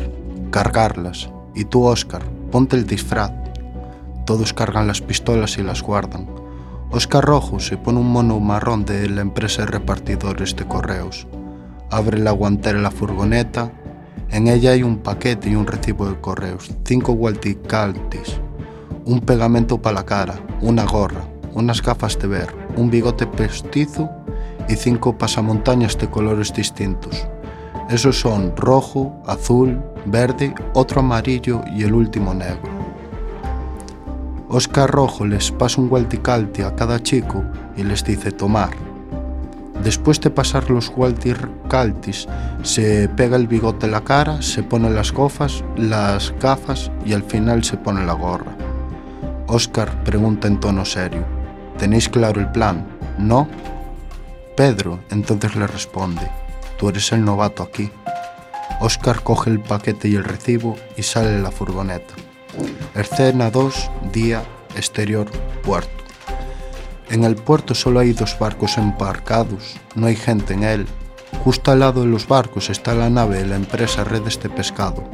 cargarlas. 0.50 1.30
Y 1.54 1.64
tú, 1.64 1.84
Oscar, 1.84 2.22
ponte 2.50 2.76
el 2.76 2.86
disfraz. 2.86 3.32
Todos 4.26 4.52
cargan 4.52 4.86
las 4.86 5.00
pistolas 5.00 5.56
y 5.56 5.62
las 5.62 5.82
guardan. 5.82 6.28
Oscar 6.90 7.24
Rojo 7.24 7.58
se 7.58 7.78
pone 7.78 8.00
un 8.00 8.12
mono 8.12 8.38
marrón 8.38 8.84
de 8.84 9.08
la 9.08 9.22
empresa 9.22 9.62
de 9.62 9.72
repartidores 9.72 10.54
de 10.54 10.66
correos. 10.66 11.26
Abre 11.90 12.18
la 12.18 12.32
guantera 12.32 12.76
de 12.76 12.82
la 12.82 12.90
furgoneta. 12.90 13.72
En 14.28 14.46
ella 14.46 14.72
hay 14.72 14.82
un 14.82 14.98
paquete 14.98 15.48
y 15.48 15.54
un 15.54 15.66
recibo 15.66 16.06
de 16.06 16.20
correos, 16.20 16.70
cinco 16.84 17.14
walkie-talkies, 17.14 18.38
un 19.06 19.20
pegamento 19.20 19.80
para 19.80 19.94
la 19.94 20.04
cara, 20.04 20.34
una 20.60 20.84
gorra, 20.84 21.31
unas 21.54 21.82
gafas 21.82 22.18
de 22.18 22.28
ver, 22.28 22.54
un 22.76 22.90
bigote 22.90 23.26
postizo 23.26 24.10
y 24.68 24.76
cinco 24.76 25.16
pasamontañas 25.16 25.98
de 25.98 26.08
colores 26.08 26.52
distintos. 26.52 27.26
Esos 27.88 28.20
son 28.20 28.56
rojo, 28.56 29.20
azul, 29.26 29.82
verde, 30.06 30.54
otro 30.74 31.00
amarillo 31.00 31.62
y 31.74 31.82
el 31.82 31.94
último 31.94 32.32
negro. 32.32 32.70
Oscar 34.48 34.90
Rojo 34.90 35.24
les 35.24 35.50
pasa 35.50 35.80
un 35.80 35.90
walticalti 35.90 36.60
a 36.60 36.76
cada 36.76 37.02
chico 37.02 37.42
y 37.74 37.84
les 37.84 38.04
dice 38.04 38.32
tomar. 38.32 38.70
Después 39.82 40.20
de 40.20 40.30
pasar 40.30 40.70
los 40.70 40.92
walticaltis, 40.94 42.28
se 42.62 43.08
pega 43.08 43.36
el 43.36 43.48
bigote 43.48 43.86
en 43.86 43.92
la 43.92 44.04
cara, 44.04 44.42
se 44.42 44.62
pone 44.62 44.90
las 44.90 45.12
gafas, 45.12 45.64
las 45.76 46.34
gafas 46.38 46.90
y 47.04 47.14
al 47.14 47.22
final 47.22 47.64
se 47.64 47.78
pone 47.78 48.04
la 48.04 48.12
gorra. 48.12 48.54
Oscar 49.48 50.04
pregunta 50.04 50.48
en 50.48 50.60
tono 50.60 50.84
serio, 50.84 51.24
¿tenéis 51.78 52.08
claro 52.08 52.40
el 52.40 52.50
plan? 52.50 52.86
¿No? 53.18 53.48
Pedro 54.56 54.98
entonces 55.10 55.56
le 55.56 55.66
responde, 55.66 56.28
tú 56.78 56.88
eres 56.88 57.12
el 57.12 57.24
novato 57.24 57.62
aquí. 57.62 57.90
Oscar 58.80 59.22
coge 59.22 59.50
el 59.50 59.60
paquete 59.60 60.08
y 60.08 60.16
el 60.16 60.24
recibo 60.24 60.76
y 60.96 61.02
sale 61.02 61.30
de 61.30 61.42
la 61.42 61.50
furgoneta. 61.50 62.14
Escena 62.94 63.50
2, 63.50 63.90
día, 64.12 64.42
exterior, 64.76 65.30
puerto. 65.62 66.04
En 67.10 67.24
el 67.24 67.36
puerto 67.36 67.74
solo 67.74 68.00
hay 68.00 68.12
dos 68.12 68.38
barcos 68.38 68.78
embarcados, 68.78 69.76
no 69.94 70.06
hay 70.06 70.16
gente 70.16 70.54
en 70.54 70.64
él. 70.64 70.86
Justo 71.44 71.72
al 71.72 71.80
lado 71.80 72.02
de 72.02 72.08
los 72.08 72.28
barcos 72.28 72.70
está 72.70 72.94
la 72.94 73.10
nave 73.10 73.38
de 73.38 73.46
la 73.46 73.56
empresa 73.56 74.04
Redes 74.04 74.40
de 74.40 74.48
Pescado. 74.48 75.04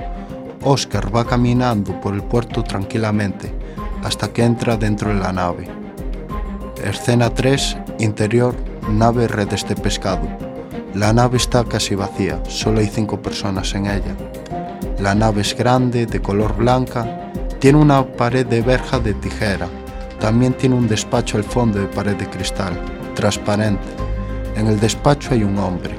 Oscar 0.63 1.15
va 1.15 1.25
caminando 1.25 2.01
por 2.01 2.15
el 2.15 2.23
puerto 2.23 2.63
tranquilamente 2.63 3.55
hasta 4.03 4.33
que 4.33 4.45
entra 4.45 4.77
dentro 4.77 5.09
de 5.11 5.21
la 5.21 5.33
nave. 5.33 5.78
Escena 6.85 7.31
3, 7.31 7.77
interior, 7.99 8.55
nave 8.89 9.27
Redes 9.27 9.67
de 9.69 9.75
Pescado. 9.75 10.29
La 10.95 11.13
nave 11.13 11.37
está 11.37 11.65
casi 11.65 11.95
vacía, 11.95 12.41
solo 12.49 12.81
hay 12.81 12.87
cinco 12.87 13.21
personas 13.21 13.75
en 13.75 13.87
ella. 13.87 14.17
La 15.01 15.15
nave 15.15 15.43
es 15.43 15.57
grande, 15.57 16.07
de 16.07 16.21
color 16.21 16.57
blanca, 16.57 17.31
tiene 17.59 17.79
una 17.79 18.07
pared 18.07 18.47
de 18.47 18.63
verja 18.63 18.99
de 18.99 19.15
tijera. 19.15 19.69
También 20.21 20.55
tiene 20.55 20.77
un 20.77 20.89
despacho 20.89 21.37
al 21.37 21.45
fondo 21.45 21.81
de 21.81 21.87
pared 21.87 22.17
de 22.17 22.29
cristal, 22.31 22.81
transparente. 23.15 23.89
En 24.57 24.67
el 24.69 24.79
despacho 24.79 25.31
hay 25.33 25.43
un 25.43 25.59
hombre. 25.59 25.95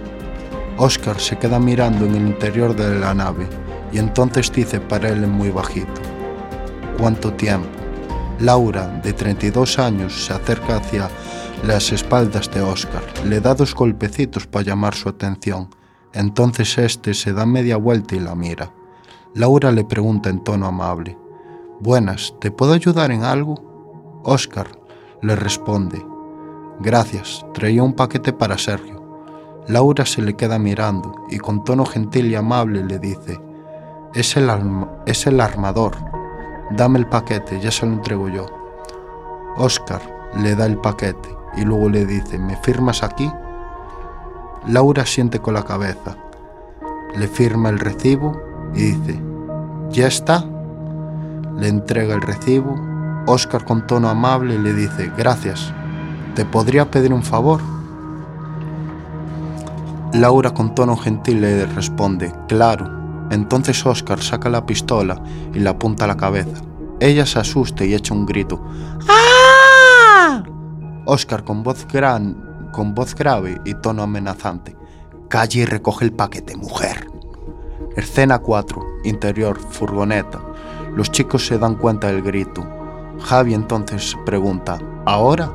Oscar 0.77 1.19
se 1.19 1.37
queda 1.37 1.59
mirando 1.59 2.05
en 2.05 2.15
el 2.15 2.27
interior 2.27 2.75
de 2.75 2.99
la 2.99 3.13
nave 3.13 3.47
y 3.91 3.99
entonces 3.99 4.51
dice 4.51 4.79
para 4.79 5.09
él 5.09 5.27
muy 5.27 5.49
bajito, 5.49 6.01
¿cuánto 6.97 7.33
tiempo? 7.33 7.78
Laura, 8.39 8.87
de 9.03 9.11
32 9.11 9.79
años, 9.79 10.25
se 10.25 10.33
acerca 10.33 10.77
hacia 10.77 11.09
las 11.65 11.91
espaldas 11.91 12.49
de 12.51 12.61
Oscar, 12.61 13.03
le 13.25 13.41
da 13.41 13.53
dos 13.53 13.75
golpecitos 13.75 14.47
para 14.47 14.63
llamar 14.63 14.95
su 14.95 15.09
atención. 15.09 15.69
Entonces 16.13 16.77
este 16.77 17.13
se 17.13 17.33
da 17.33 17.45
media 17.45 17.75
vuelta 17.75 18.15
y 18.15 18.19
la 18.19 18.35
mira. 18.35 18.71
Laura 19.35 19.71
le 19.71 19.83
pregunta 19.83 20.29
en 20.29 20.43
tono 20.43 20.67
amable, 20.67 21.17
Buenas, 21.81 22.33
¿te 22.39 22.51
puedo 22.51 22.73
ayudar 22.73 23.11
en 23.11 23.23
algo? 23.23 24.21
Oscar 24.23 24.67
le 25.21 25.35
responde, 25.35 26.01
Gracias, 26.79 27.45
traía 27.53 27.83
un 27.83 27.93
paquete 27.93 28.31
para 28.31 28.57
Sergio. 28.57 28.99
Laura 29.67 30.05
se 30.05 30.21
le 30.21 30.35
queda 30.35 30.57
mirando 30.57 31.13
y 31.29 31.37
con 31.39 31.65
tono 31.65 31.85
gentil 31.85 32.31
y 32.31 32.35
amable 32.35 32.85
le 32.85 32.99
dice, 32.99 33.39
es 34.13 34.37
el, 34.37 34.49
es 35.05 35.27
el 35.27 35.41
armador. 35.41 36.08
Dame 36.71 36.99
el 36.99 37.07
paquete, 37.07 37.59
ya 37.59 37.71
se 37.71 37.85
lo 37.85 37.93
entrego 37.93 38.29
yo. 38.29 38.45
Oscar 39.57 40.01
le 40.37 40.55
da 40.55 40.65
el 40.65 40.77
paquete 40.77 41.35
y 41.57 41.65
luego 41.65 41.89
le 41.89 42.05
dice, 42.05 42.37
¿me 42.37 42.55
firmas 42.57 43.03
aquí? 43.03 43.31
Laura 44.67 45.05
siente 45.05 45.39
con 45.39 45.55
la 45.55 45.63
cabeza, 45.63 46.15
le 47.15 47.27
firma 47.27 47.69
el 47.69 47.79
recibo 47.79 48.39
y 48.75 48.91
dice, 48.91 49.19
¿ya 49.89 50.07
está? 50.07 50.45
Le 51.57 51.67
entrega 51.67 52.13
el 52.13 52.21
recibo. 52.21 52.79
Oscar 53.25 53.65
con 53.65 53.85
tono 53.87 54.09
amable 54.09 54.57
le 54.59 54.73
dice, 54.73 55.11
gracias, 55.17 55.73
¿te 56.35 56.45
podría 56.45 56.89
pedir 56.89 57.13
un 57.13 57.23
favor? 57.23 57.61
Laura 60.13 60.51
con 60.51 60.73
tono 60.73 60.95
gentil 60.95 61.41
le 61.41 61.65
responde, 61.65 62.33
claro. 62.47 62.98
Entonces 63.31 63.85
Oscar 63.85 64.21
saca 64.21 64.49
la 64.49 64.65
pistola 64.65 65.21
y 65.53 65.59
la 65.59 65.71
apunta 65.71 66.05
a 66.05 66.07
la 66.07 66.17
cabeza. 66.17 66.61
Ella 66.99 67.25
se 67.25 67.39
asusta 67.39 67.85
y 67.85 67.93
echa 67.93 68.13
un 68.13 68.25
grito. 68.25 68.61
¡Ah! 69.07 70.43
Oscar 71.05 71.43
con 71.43 71.63
voz 71.63 71.87
gran, 71.87 72.69
con 72.71 72.93
voz 72.93 73.15
grave 73.15 73.61
y 73.65 73.73
tono 73.75 74.03
amenazante. 74.03 74.75
Calle 75.27 75.61
y 75.61 75.65
recoge 75.65 76.05
el 76.05 76.11
paquete, 76.11 76.57
mujer. 76.57 77.07
Escena 77.95 78.39
4. 78.39 78.81
Interior, 79.03 79.59
furgoneta. 79.59 80.39
Los 80.95 81.11
chicos 81.11 81.45
se 81.45 81.57
dan 81.57 81.75
cuenta 81.75 82.07
del 82.07 82.21
grito. 82.21 82.67
Javi 83.21 83.53
entonces 83.53 84.17
pregunta, 84.25 84.77
¿ahora? 85.05 85.51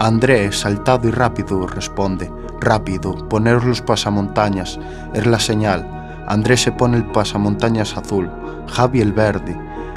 André, 0.00 0.50
saltado 0.52 1.08
y 1.08 1.12
rápido, 1.12 1.66
responde, 1.66 2.30
rápido, 2.60 3.28
poneros 3.28 3.64
los 3.64 3.82
pasamontañas, 3.82 4.78
es 5.14 5.26
la 5.26 5.38
señal. 5.38 6.01
Andrés 6.32 6.62
se 6.62 6.72
pone 6.72 6.96
el 6.96 7.04
pasamontañas 7.04 7.94
azul, 7.96 8.30
Javi 8.66 9.00
el 9.02 9.12
verde, 9.12 9.54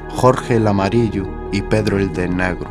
Jorge 0.09 0.57
el 0.57 0.67
amarillo 0.67 1.25
y 1.53 1.61
Pedro 1.61 1.97
el 1.97 2.11
de 2.11 2.27
negro. 2.27 2.69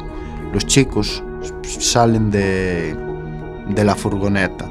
Los 0.53 0.67
chicos 0.67 1.23
salen 1.63 2.31
de 2.31 2.95
de 3.69 3.83
la 3.85 3.95
furgoneta. 3.95 4.67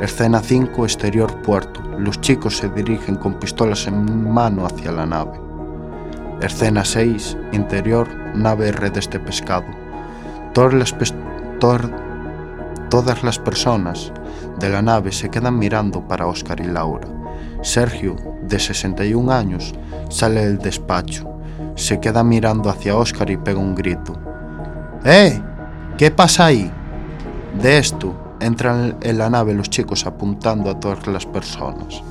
Escena 0.00 0.40
5, 0.40 0.84
exterior 0.84 1.42
puerto. 1.42 1.82
Los 1.98 2.18
chicos 2.22 2.56
se 2.56 2.70
dirigen 2.70 3.16
con 3.16 3.34
pistolas 3.34 3.86
en 3.86 4.32
mano 4.32 4.64
hacia 4.64 4.92
la 4.92 5.04
nave. 5.04 5.38
Escena 6.40 6.86
6, 6.86 7.36
interior, 7.52 8.08
nave 8.34 8.72
redes 8.72 9.10
de 9.10 9.20
pescado. 9.20 9.66
Todas 10.54 10.72
las, 10.72 10.94
tor- 11.60 11.90
todas 12.88 13.22
las 13.22 13.38
personas 13.38 14.10
de 14.58 14.70
la 14.70 14.80
nave 14.80 15.12
se 15.12 15.28
quedan 15.28 15.58
mirando 15.58 16.00
para 16.08 16.26
Oscar 16.26 16.60
y 16.60 16.64
Laura. 16.64 17.06
Sergio, 17.60 18.16
de 18.48 18.58
61 18.58 19.30
años, 19.30 19.74
sale 20.08 20.46
del 20.46 20.58
despacho. 20.58 21.28
Se 21.74 22.00
queda 22.00 22.24
mirando 22.24 22.70
hacia 22.70 22.96
Oscar 22.96 23.30
y 23.30 23.36
pega 23.36 23.58
un 23.58 23.74
grito. 23.74 24.14
¡Eh! 25.04 25.40
¿Qué 25.96 26.10
pasa 26.10 26.46
ahí? 26.46 26.70
De 27.60 27.78
esto, 27.78 28.14
entran 28.40 28.96
en 29.00 29.18
la 29.18 29.30
nave 29.30 29.54
los 29.54 29.70
chicos 29.70 30.06
apuntando 30.06 30.70
a 30.70 30.78
todas 30.78 31.06
las 31.06 31.26
personas. 31.26 32.02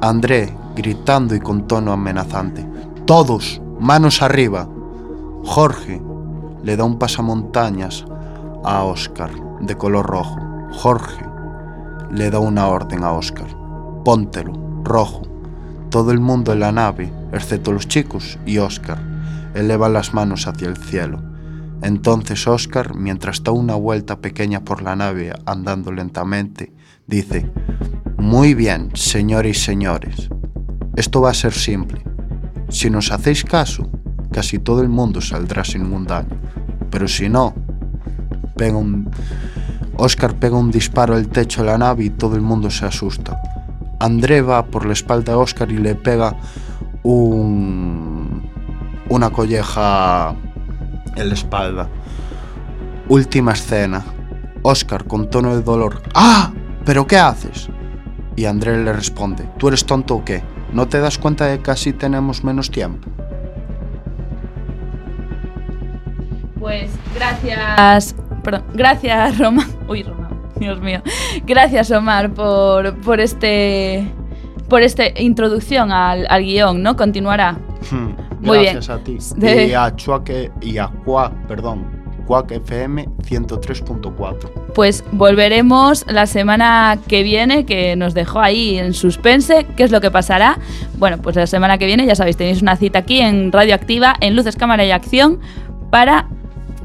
André, 0.00 0.54
gritando 0.76 1.34
y 1.34 1.40
con 1.40 1.66
tono 1.66 1.92
amenazante. 1.92 2.66
Todos, 3.04 3.60
manos 3.80 4.22
arriba. 4.22 4.68
Jorge 5.44 6.00
le 6.62 6.76
da 6.76 6.84
un 6.84 6.98
pasamontañas 6.98 8.04
a 8.64 8.84
Oscar 8.84 9.30
de 9.60 9.76
color 9.76 10.06
rojo. 10.06 10.38
Jorge 10.72 11.24
le 12.10 12.30
da 12.30 12.38
una 12.38 12.68
orden 12.68 13.04
a 13.04 13.12
Oscar. 13.12 13.48
Póntelo, 14.04 14.52
rojo. 14.84 15.22
Todo 15.90 16.12
el 16.12 16.20
mundo 16.20 16.52
en 16.52 16.60
la 16.60 16.72
nave, 16.72 17.12
excepto 17.32 17.72
los 17.72 17.88
chicos 17.88 18.38
y 18.44 18.58
Oscar, 18.58 18.98
eleva 19.54 19.88
las 19.88 20.14
manos 20.14 20.46
hacia 20.46 20.68
el 20.68 20.76
cielo. 20.76 21.22
Entonces 21.82 22.46
Oscar, 22.46 22.94
mientras 22.94 23.42
da 23.42 23.52
una 23.52 23.74
vuelta 23.74 24.20
pequeña 24.20 24.64
por 24.64 24.82
la 24.82 24.96
nave 24.96 25.32
andando 25.46 25.92
lentamente, 25.92 26.72
dice, 27.06 27.50
Muy 28.16 28.54
bien, 28.54 28.90
señores 28.94 29.58
y 29.58 29.60
señores. 29.60 30.28
Esto 30.96 31.20
va 31.20 31.30
a 31.30 31.34
ser 31.34 31.52
simple. 31.52 32.02
Si 32.68 32.90
nos 32.90 33.12
hacéis 33.12 33.44
caso, 33.44 33.88
casi 34.32 34.58
todo 34.58 34.82
el 34.82 34.88
mundo 34.88 35.20
saldrá 35.20 35.64
sin 35.64 35.84
ningún 35.84 36.04
daño. 36.04 36.36
Pero 36.90 37.06
si 37.06 37.28
no, 37.28 37.54
pega. 38.56 38.78
Oscar 39.96 40.34
pega 40.34 40.56
un 40.56 40.70
disparo 40.70 41.14
al 41.14 41.28
techo 41.28 41.62
de 41.62 41.68
la 41.68 41.78
nave 41.78 42.04
y 42.04 42.10
todo 42.10 42.36
el 42.36 42.42
mundo 42.42 42.70
se 42.70 42.86
asusta. 42.86 43.40
André 43.98 44.42
va 44.42 44.64
por 44.66 44.86
la 44.86 44.92
espalda 44.92 45.32
de 45.32 45.38
Oscar 45.38 45.70
y 45.72 45.78
le 45.78 45.94
pega 45.94 46.36
un... 47.02 48.48
una 49.08 49.30
colleja 49.30 50.34
en 51.16 51.28
la 51.28 51.34
espalda. 51.34 51.88
Última 53.08 53.52
escena. 53.52 54.04
Oscar 54.62 55.04
con 55.04 55.30
tono 55.30 55.56
de 55.56 55.62
dolor. 55.62 56.02
¡Ah! 56.14 56.52
¿Pero 56.84 57.06
qué 57.06 57.18
haces? 57.18 57.68
Y 58.36 58.44
André 58.44 58.82
le 58.82 58.92
responde, 58.92 59.48
¿tú 59.58 59.68
eres 59.68 59.84
tonto 59.84 60.16
o 60.16 60.24
qué? 60.24 60.42
¿No 60.72 60.86
te 60.86 61.00
das 61.00 61.18
cuenta 61.18 61.46
de 61.46 61.58
que 61.58 61.62
casi 61.64 61.92
tenemos 61.92 62.44
menos 62.44 62.70
tiempo? 62.70 63.08
Pues 66.58 66.90
gracias. 67.14 68.14
Perdón, 68.42 68.64
gracias, 68.74 69.38
Roma. 69.38 69.66
Uy, 69.88 70.02
Roma, 70.02 70.17
Dios 70.60 70.80
mío. 70.80 71.00
Gracias, 71.46 71.90
Omar, 71.90 72.30
por, 72.30 72.94
por 73.00 73.20
este. 73.20 74.04
Por 74.68 74.82
esta 74.82 75.04
introducción 75.20 75.90
al, 75.92 76.26
al 76.28 76.42
guion, 76.42 76.82
¿no? 76.82 76.94
Continuará. 76.96 77.58
Muy 78.40 78.58
bien. 78.58 78.74
Gracias 78.74 78.90
a 78.90 78.98
ti. 79.02 79.16
De- 79.36 79.66
Y 79.68 79.72
a 79.72 79.96
Chuaque 79.96 80.50
y 80.60 80.76
a 80.76 80.90
perdón, 81.48 81.86
Cuac 82.26 82.50
FM 82.52 83.08
103.4. 83.26 84.72
Pues 84.74 85.02
volveremos 85.12 86.04
la 86.08 86.26
semana 86.26 86.98
que 87.08 87.22
viene, 87.22 87.64
que 87.64 87.96
nos 87.96 88.12
dejó 88.12 88.40
ahí 88.40 88.78
en 88.78 88.92
suspense. 88.92 89.66
¿Qué 89.76 89.84
es 89.84 89.90
lo 89.90 90.02
que 90.02 90.10
pasará? 90.10 90.58
Bueno, 90.98 91.16
pues 91.18 91.36
la 91.36 91.46
semana 91.46 91.78
que 91.78 91.86
viene, 91.86 92.04
ya 92.06 92.14
sabéis, 92.14 92.36
tenéis 92.36 92.60
una 92.60 92.76
cita 92.76 92.98
aquí 93.00 93.20
en 93.20 93.50
Radioactiva, 93.50 94.14
en 94.20 94.36
Luces, 94.36 94.56
Cámara 94.56 94.84
y 94.84 94.90
Acción, 94.90 95.40
para 95.90 96.28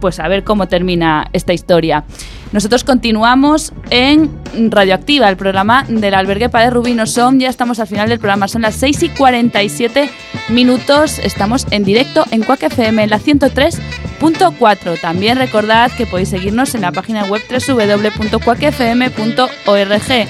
pues 0.03 0.19
a 0.19 0.27
ver 0.27 0.43
cómo 0.43 0.67
termina 0.67 1.29
esta 1.31 1.53
historia. 1.53 2.03
Nosotros 2.51 2.83
continuamos 2.83 3.71
en 3.89 4.29
Radioactiva, 4.69 5.29
el 5.29 5.37
programa 5.37 5.85
del 5.87 6.13
albergue 6.13 6.49
Padre 6.49 6.71
Rubino 6.71 7.07
Som. 7.07 7.39
Ya 7.39 7.47
estamos 7.47 7.79
al 7.79 7.87
final 7.87 8.09
del 8.09 8.19
programa, 8.19 8.49
son 8.49 8.63
las 8.63 8.75
6 8.75 9.03
y 9.03 9.07
47 9.07 10.09
minutos. 10.49 11.19
Estamos 11.19 11.65
en 11.71 11.85
directo 11.85 12.25
en 12.31 12.43
Quack 12.43 12.63
FM, 12.63 13.01
en 13.01 13.11
la 13.11 13.17
103.4. 13.17 14.99
También 14.99 15.37
recordad 15.37 15.89
que 15.97 16.05
podéis 16.05 16.27
seguirnos 16.27 16.75
en 16.75 16.81
la 16.81 16.91
página 16.91 17.23
web 17.23 17.41
www.quackfm.org. 17.49 20.27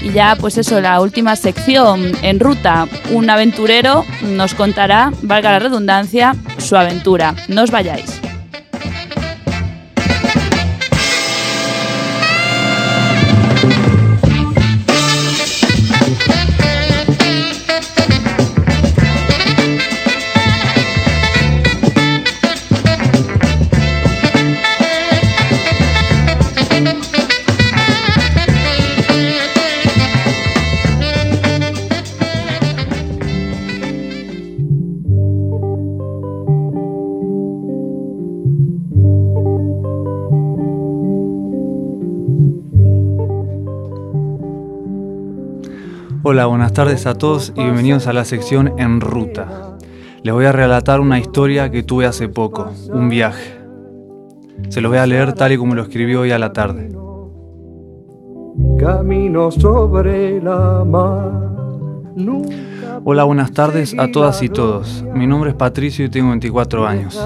Y 0.00 0.12
ya, 0.12 0.36
pues 0.38 0.58
eso, 0.58 0.80
la 0.80 1.00
última 1.00 1.34
sección 1.34 2.12
en 2.22 2.38
ruta. 2.38 2.86
Un 3.10 3.28
aventurero 3.30 4.04
nos 4.22 4.54
contará, 4.54 5.10
valga 5.22 5.50
la 5.50 5.58
redundancia, 5.58 6.36
su 6.58 6.76
aventura. 6.76 7.34
No 7.48 7.64
os 7.64 7.72
vayáis. 7.72 8.17
Buenas 46.68 46.86
tardes 46.86 47.06
a 47.06 47.14
todos 47.14 47.52
y 47.56 47.62
bienvenidos 47.62 48.06
a 48.08 48.12
la 48.12 48.26
sección 48.26 48.74
En 48.76 49.00
Ruta. 49.00 49.78
Les 50.22 50.34
voy 50.34 50.44
a 50.44 50.52
relatar 50.52 51.00
una 51.00 51.18
historia 51.18 51.70
que 51.70 51.82
tuve 51.82 52.04
hace 52.04 52.28
poco, 52.28 52.70
un 52.92 53.08
viaje. 53.08 53.56
Se 54.68 54.82
lo 54.82 54.90
voy 54.90 54.98
a 54.98 55.06
leer 55.06 55.32
tal 55.32 55.52
y 55.52 55.56
como 55.56 55.74
lo 55.74 55.80
escribí 55.80 56.14
hoy 56.14 56.30
a 56.30 56.38
la 56.38 56.52
tarde. 56.52 56.90
Camino 58.78 59.50
sobre 59.50 60.42
la 60.42 60.84
mar. 60.84 61.32
Hola, 63.02 63.24
buenas 63.24 63.52
tardes 63.52 63.98
a 63.98 64.12
todas 64.12 64.42
y 64.42 64.50
todos. 64.50 65.02
Mi 65.14 65.26
nombre 65.26 65.50
es 65.50 65.56
Patricio 65.56 66.04
y 66.04 66.10
tengo 66.10 66.28
24 66.28 66.86
años. 66.86 67.18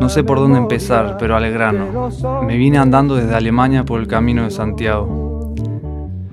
No 0.00 0.08
sé 0.08 0.24
por 0.24 0.40
dónde 0.40 0.58
empezar, 0.58 1.16
pero 1.20 1.36
al 1.36 1.48
grano. 1.52 2.10
Me 2.44 2.56
vine 2.56 2.78
andando 2.78 3.14
desde 3.14 3.36
Alemania 3.36 3.84
por 3.84 4.00
el 4.00 4.08
camino 4.08 4.42
de 4.42 4.50
Santiago. 4.50 5.54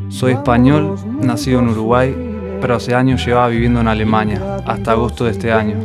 Soy 0.09 0.33
español, 0.33 0.95
nacido 1.21 1.59
en 1.59 1.69
Uruguay, 1.69 2.30
pero 2.61 2.75
hace 2.75 2.93
años 2.93 3.25
llevaba 3.25 3.47
viviendo 3.47 3.81
en 3.81 3.87
Alemania, 3.87 4.57
hasta 4.65 4.91
agosto 4.91 5.25
de 5.25 5.31
este 5.31 5.51
año. 5.51 5.77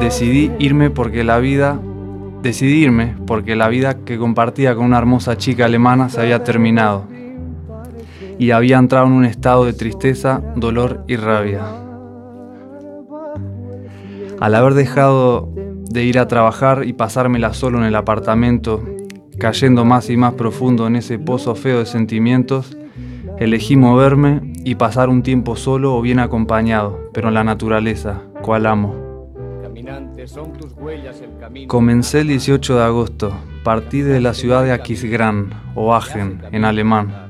Decidí 0.00 0.50
irme 0.58 0.90
porque 0.90 1.22
la 1.22 1.38
vida, 1.38 1.80
decidí 2.42 2.82
irme 2.82 3.14
porque 3.26 3.54
la 3.54 3.68
vida 3.68 4.04
que 4.04 4.18
compartía 4.18 4.74
con 4.74 4.86
una 4.86 4.98
hermosa 4.98 5.36
chica 5.36 5.66
alemana 5.66 6.08
se 6.08 6.20
había 6.20 6.42
terminado 6.42 7.04
y 8.38 8.50
había 8.50 8.78
entrado 8.78 9.06
en 9.06 9.12
un 9.12 9.24
estado 9.24 9.64
de 9.64 9.72
tristeza, 9.72 10.42
dolor 10.56 11.04
y 11.08 11.16
rabia. 11.16 11.62
Al 14.40 14.54
haber 14.54 14.74
dejado 14.74 15.52
de 15.90 16.04
ir 16.04 16.18
a 16.18 16.28
trabajar 16.28 16.84
y 16.84 16.92
pasármela 16.92 17.54
solo 17.54 17.78
en 17.78 17.84
el 17.84 17.96
apartamento, 17.96 18.84
cayendo 19.38 19.84
más 19.84 20.10
y 20.10 20.16
más 20.16 20.34
profundo 20.34 20.86
en 20.86 20.96
ese 20.96 21.18
pozo 21.18 21.54
feo 21.54 21.80
de 21.80 21.86
sentimientos, 21.86 22.76
elegí 23.38 23.76
moverme 23.76 24.47
y 24.64 24.74
pasar 24.74 25.08
un 25.08 25.22
tiempo 25.22 25.56
solo 25.56 25.96
o 25.96 26.02
bien 26.02 26.18
acompañado, 26.18 27.10
pero 27.12 27.28
en 27.28 27.34
la 27.34 27.44
naturaleza, 27.44 28.22
cual 28.42 28.66
amo. 28.66 28.94
Comencé 31.66 32.20
el 32.20 32.28
18 32.28 32.76
de 32.76 32.84
agosto, 32.84 33.32
partí 33.62 34.00
de 34.02 34.20
la 34.20 34.34
ciudad 34.34 34.64
de 34.64 34.72
Aquisgrán, 34.72 35.50
o 35.74 35.94
Aachen, 35.94 36.42
en 36.52 36.64
alemán. 36.64 37.28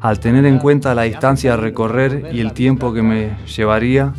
Al 0.00 0.20
tener 0.20 0.44
en 0.44 0.58
cuenta 0.58 0.94
la 0.94 1.02
distancia 1.02 1.54
a 1.54 1.56
recorrer 1.56 2.28
y 2.32 2.40
el 2.40 2.52
tiempo 2.52 2.92
que 2.92 3.02
me 3.02 3.38
llevaría, 3.46 4.12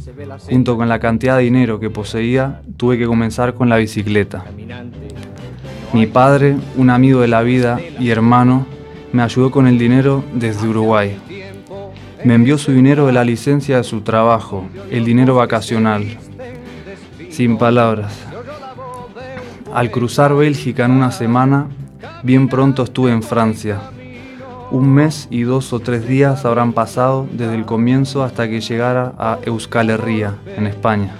junto 0.49 0.77
con 0.77 0.89
la 0.89 0.99
cantidad 0.99 1.37
de 1.37 1.43
dinero 1.43 1.79
que 1.79 1.91
poseía, 1.91 2.61
tuve 2.75 2.97
que 2.97 3.05
comenzar 3.05 3.53
con 3.53 3.69
la 3.69 3.77
bicicleta. 3.77 4.43
Mi 5.93 6.07
padre, 6.07 6.57
un 6.75 6.89
amigo 6.89 7.21
de 7.21 7.27
la 7.27 7.43
vida 7.43 7.79
y 7.99 8.09
hermano, 8.09 8.65
me 9.13 9.21
ayudó 9.21 9.51
con 9.51 9.67
el 9.67 9.77
dinero 9.77 10.23
desde 10.33 10.67
Uruguay. 10.67 11.17
Me 12.25 12.33
envió 12.33 12.57
su 12.57 12.71
dinero 12.71 13.05
de 13.05 13.13
la 13.13 13.23
licencia 13.23 13.77
de 13.77 13.83
su 13.83 14.01
trabajo, 14.01 14.65
el 14.89 15.05
dinero 15.05 15.35
vacacional. 15.35 16.17
Sin 17.29 17.59
palabras. 17.59 18.17
al 19.71 19.91
cruzar 19.91 20.33
Bélgica 20.33 20.85
en 20.85 20.91
una 20.91 21.11
semana, 21.11 21.67
bien 22.23 22.49
pronto 22.49 22.81
estuve 22.81 23.11
en 23.11 23.21
Francia. 23.21 23.79
Un 24.71 24.91
mes 24.91 25.27
y 25.29 25.43
dos 25.43 25.71
o 25.71 25.79
tres 25.79 26.07
días 26.07 26.45
habrán 26.45 26.73
pasado 26.73 27.27
desde 27.31 27.53
el 27.53 27.65
comienzo 27.65 28.23
hasta 28.23 28.49
que 28.49 28.59
llegara 28.59 29.13
a 29.19 29.37
Euskal 29.45 29.91
Herria, 29.91 30.33
en 30.47 30.65
España. 30.65 31.15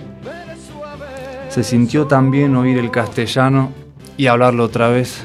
Se 1.49 1.63
sintió 1.63 2.07
también 2.07 2.55
oír 2.55 2.79
el 2.79 2.89
castellano 2.89 3.71
y 4.17 4.25
hablarlo 4.25 4.63
otra 4.63 4.89
vez. 4.89 5.23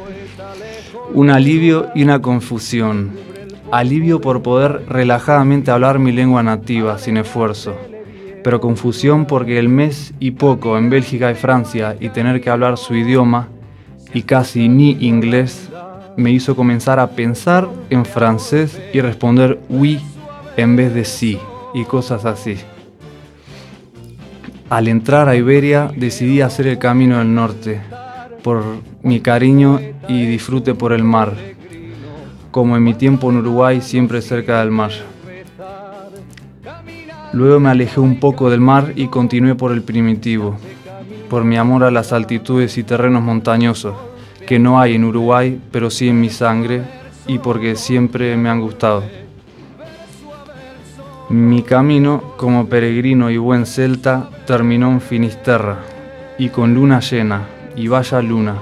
un 1.12 1.28
alivio 1.28 1.90
y 1.94 2.04
una 2.04 2.22
confusión. 2.22 3.29
Alivio 3.72 4.20
por 4.20 4.42
poder 4.42 4.84
relajadamente 4.88 5.70
hablar 5.70 6.00
mi 6.00 6.10
lengua 6.10 6.42
nativa 6.42 6.98
sin 6.98 7.16
esfuerzo, 7.16 7.76
pero 8.42 8.60
confusión 8.60 9.26
porque 9.26 9.60
el 9.60 9.68
mes 9.68 10.12
y 10.18 10.32
poco 10.32 10.76
en 10.76 10.90
Bélgica 10.90 11.30
y 11.30 11.36
Francia 11.36 11.96
y 12.00 12.08
tener 12.08 12.40
que 12.40 12.50
hablar 12.50 12.78
su 12.78 12.96
idioma 12.96 13.48
y 14.12 14.22
casi 14.22 14.68
ni 14.68 14.96
inglés 15.00 15.68
me 16.16 16.32
hizo 16.32 16.56
comenzar 16.56 16.98
a 16.98 17.10
pensar 17.10 17.68
en 17.90 18.04
francés 18.04 18.80
y 18.92 19.00
responder 19.00 19.60
oui 19.68 20.00
en 20.56 20.74
vez 20.74 20.92
de 20.92 21.04
sí 21.04 21.38
y 21.72 21.84
cosas 21.84 22.24
así. 22.24 22.56
Al 24.68 24.88
entrar 24.88 25.28
a 25.28 25.36
Iberia 25.36 25.92
decidí 25.96 26.40
hacer 26.40 26.66
el 26.66 26.78
camino 26.78 27.18
del 27.18 27.32
norte, 27.32 27.80
por 28.42 28.64
mi 29.02 29.20
cariño 29.20 29.80
y 30.08 30.26
disfrute 30.26 30.74
por 30.74 30.92
el 30.92 31.04
mar, 31.04 31.34
como 32.50 32.76
en 32.76 32.82
mi 32.82 32.94
tiempo 32.94 33.30
en 33.30 33.38
Uruguay 33.38 33.80
siempre 33.80 34.22
cerca 34.22 34.60
del 34.60 34.70
mar. 34.70 34.90
Luego 37.32 37.60
me 37.60 37.70
alejé 37.70 38.00
un 38.00 38.18
poco 38.18 38.50
del 38.50 38.60
mar 38.60 38.92
y 38.96 39.06
continué 39.06 39.54
por 39.54 39.70
el 39.70 39.82
primitivo, 39.82 40.56
por 41.28 41.44
mi 41.44 41.56
amor 41.56 41.84
a 41.84 41.90
las 41.92 42.12
altitudes 42.12 42.76
y 42.76 42.82
terrenos 42.82 43.22
montañosos, 43.22 43.94
que 44.46 44.58
no 44.58 44.80
hay 44.80 44.96
en 44.96 45.04
Uruguay, 45.04 45.60
pero 45.70 45.90
sí 45.90 46.08
en 46.08 46.20
mi 46.20 46.28
sangre 46.28 46.82
y 47.28 47.38
porque 47.38 47.76
siempre 47.76 48.36
me 48.36 48.48
han 48.48 48.60
gustado. 48.60 49.04
Mi 51.28 51.62
camino 51.62 52.34
como 52.36 52.66
peregrino 52.66 53.30
y 53.30 53.36
buen 53.36 53.64
celta 53.64 54.28
terminó 54.48 54.90
en 54.90 55.00
Finisterra 55.00 55.78
y 56.36 56.48
con 56.48 56.74
luna 56.74 56.98
llena 56.98 57.42
y 57.76 57.86
vaya 57.86 58.20
luna, 58.20 58.56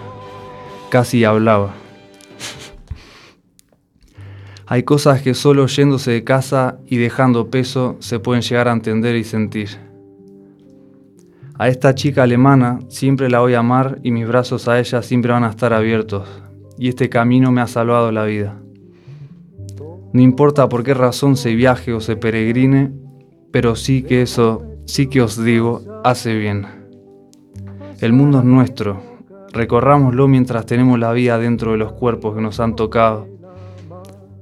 casi 0.91 1.25
hablaba. 1.25 1.88
Hay 4.71 4.83
cosas 4.83 5.23
que 5.23 5.33
solo 5.33 5.67
yéndose 5.67 6.11
de 6.11 6.25
casa 6.25 6.79
y 6.87 6.99
dejando 6.99 7.49
peso 7.49 7.97
se 8.01 8.21
pueden 8.21 8.43
llegar 8.43 8.69
a 8.69 8.73
entender 8.73 9.17
y 9.17 9.25
sentir. 9.25 9.71
A 11.55 11.69
esta 11.69 11.95
chica 11.95 12.25
alemana 12.25 12.81
siempre 12.89 13.31
la 13.31 13.41
voy 13.41 13.55
a 13.55 13.61
amar 13.61 13.99
y 14.03 14.11
mis 14.11 14.29
brazos 14.29 14.69
a 14.69 14.79
ella 14.79 15.01
siempre 15.01 15.33
van 15.33 15.45
a 15.45 15.49
estar 15.49 15.73
abiertos. 15.73 16.29
Y 16.77 16.91
este 16.91 17.09
camino 17.09 17.51
me 17.51 17.63
ha 17.63 17.67
salvado 17.67 18.13
la 18.13 18.25
vida. 18.25 18.61
No 20.13 20.21
importa 20.21 20.69
por 20.69 20.85
qué 20.85 20.93
razón 20.93 21.39
se 21.39 21.55
viaje 21.55 21.95
o 21.95 22.01
se 22.01 22.17
peregrine, 22.17 22.93
pero 23.51 23.75
sí 23.75 24.03
que 24.03 24.21
eso, 24.21 24.65
sí 24.85 25.07
que 25.07 25.23
os 25.23 25.43
digo, 25.43 25.83
hace 26.05 26.37
bien. 26.37 26.67
El 28.03 28.13
mundo 28.13 28.41
es 28.41 28.45
nuestro. 28.45 29.01
Recorrámoslo 29.51 30.29
mientras 30.29 30.67
tenemos 30.67 30.99
la 30.99 31.13
vida 31.13 31.39
dentro 31.39 31.73
de 31.73 31.79
los 31.79 31.93
cuerpos 31.93 32.35
que 32.35 32.43
nos 32.43 32.61
han 32.61 32.77
tocado. 32.77 33.38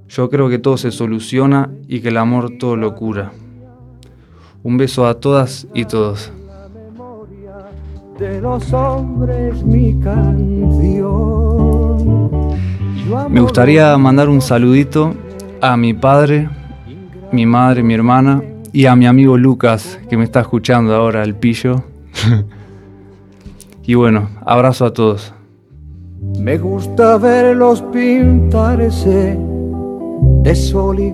Yo 0.09 0.31
creo 0.31 0.49
que 0.49 0.59
todo 0.59 0.77
se 0.77 0.93
soluciona 0.93 1.71
y 1.89 2.01
que 2.01 2.09
el 2.09 2.17
amor 2.17 2.59
todo 2.59 2.77
lo 2.77 2.95
cura. 2.95 3.33
Un 4.63 4.77
beso 4.77 5.07
a 5.07 5.15
todas 5.15 5.67
y 5.75 5.85
todos. 5.85 6.33
de 8.19 8.41
los 8.41 8.73
hombres 8.73 9.63
mi 9.63 9.99
canción. 10.01 11.37
Me 13.29 13.41
gustaría 13.41 13.97
mandar 13.99 14.29
un 14.29 14.41
saludito 14.41 15.15
a 15.61 15.77
mi 15.77 15.93
padre, 15.93 16.49
mi 17.31 17.45
madre, 17.45 17.83
mi 17.83 17.95
hermana 17.95 18.43
y 18.73 18.87
a 18.87 18.97
mi 18.97 19.07
amigo 19.07 19.37
Lucas 19.37 20.01
que 20.09 20.17
me 20.17 20.25
está 20.25 20.41
escuchando 20.41 20.95
ahora, 20.95 21.23
el 21.23 21.35
pillo. 21.35 21.85
y 23.85 23.95
bueno, 23.95 24.31
abrazo 24.45 24.87
a 24.87 24.93
todos. 24.93 25.35
Me 26.39 26.57
gusta 26.59 27.19
verlos 27.19 27.83
pintarse 27.93 29.39
de 30.47 30.55
sol 30.55 31.01
y. 31.01 31.13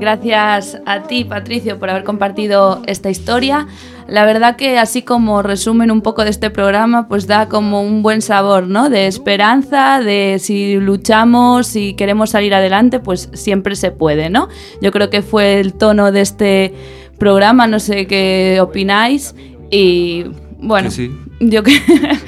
Gracias 0.00 0.80
a 0.86 1.02
ti, 1.02 1.24
Patricio, 1.24 1.78
por 1.78 1.90
haber 1.90 2.02
compartido 2.02 2.80
esta 2.86 3.10
historia. 3.10 3.66
La 4.08 4.24
verdad 4.24 4.56
que 4.56 4.78
así 4.78 5.02
como 5.02 5.42
resumen 5.42 5.90
un 5.90 6.00
poco 6.00 6.24
de 6.24 6.30
este 6.30 6.48
programa, 6.48 7.06
pues 7.06 7.26
da 7.26 7.48
como 7.48 7.82
un 7.82 8.02
buen 8.02 8.22
sabor, 8.22 8.66
¿no? 8.66 8.88
De 8.88 9.06
esperanza, 9.06 10.00
de 10.00 10.38
si 10.40 10.76
luchamos, 10.76 11.66
si 11.66 11.92
queremos 11.92 12.30
salir 12.30 12.54
adelante, 12.54 12.98
pues 12.98 13.28
siempre 13.34 13.76
se 13.76 13.90
puede, 13.90 14.30
¿no? 14.30 14.48
Yo 14.80 14.90
creo 14.90 15.10
que 15.10 15.20
fue 15.20 15.60
el 15.60 15.74
tono 15.74 16.12
de 16.12 16.22
este 16.22 16.74
programa, 17.18 17.66
no 17.66 17.78
sé 17.78 18.06
qué 18.06 18.58
opináis. 18.62 19.34
Y 19.70 20.24
bueno, 20.64 20.88
Que 20.88 20.94
sí. 20.94 21.10
yo 21.40 21.62
que 21.62 21.72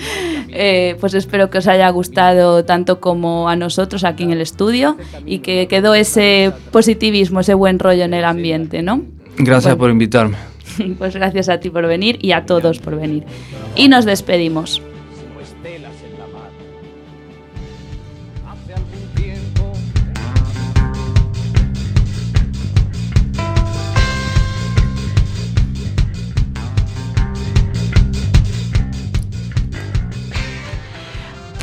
eh, 0.48 0.96
pues 1.00 1.14
espero 1.14 1.50
que 1.50 1.58
os 1.58 1.66
haya 1.66 1.88
gustado 1.90 2.64
tanto 2.64 3.00
como 3.00 3.48
a 3.48 3.56
nosotros 3.56 4.04
aquí 4.04 4.22
en 4.22 4.30
el 4.30 4.40
estudio 4.40 4.96
y 5.26 5.40
que 5.40 5.66
quedó 5.68 5.94
ese 5.94 6.52
positivismo, 6.70 7.40
ese 7.40 7.54
buen 7.54 7.78
rollo 7.78 8.04
en 8.04 8.14
el 8.14 8.24
ambiente, 8.24 8.82
¿no? 8.82 9.02
Gracias 9.38 9.64
Bueno. 9.74 9.78
por 9.78 9.90
invitarme. 9.90 10.36
Pues 10.98 11.14
gracias 11.14 11.48
a 11.48 11.58
ti 11.58 11.70
por 11.70 11.86
venir 11.86 12.18
y 12.20 12.32
a 12.32 12.44
todos 12.44 12.78
por 12.80 12.96
venir. 12.96 13.24
Y 13.76 13.88
nos 13.88 14.04
despedimos. 14.04 14.82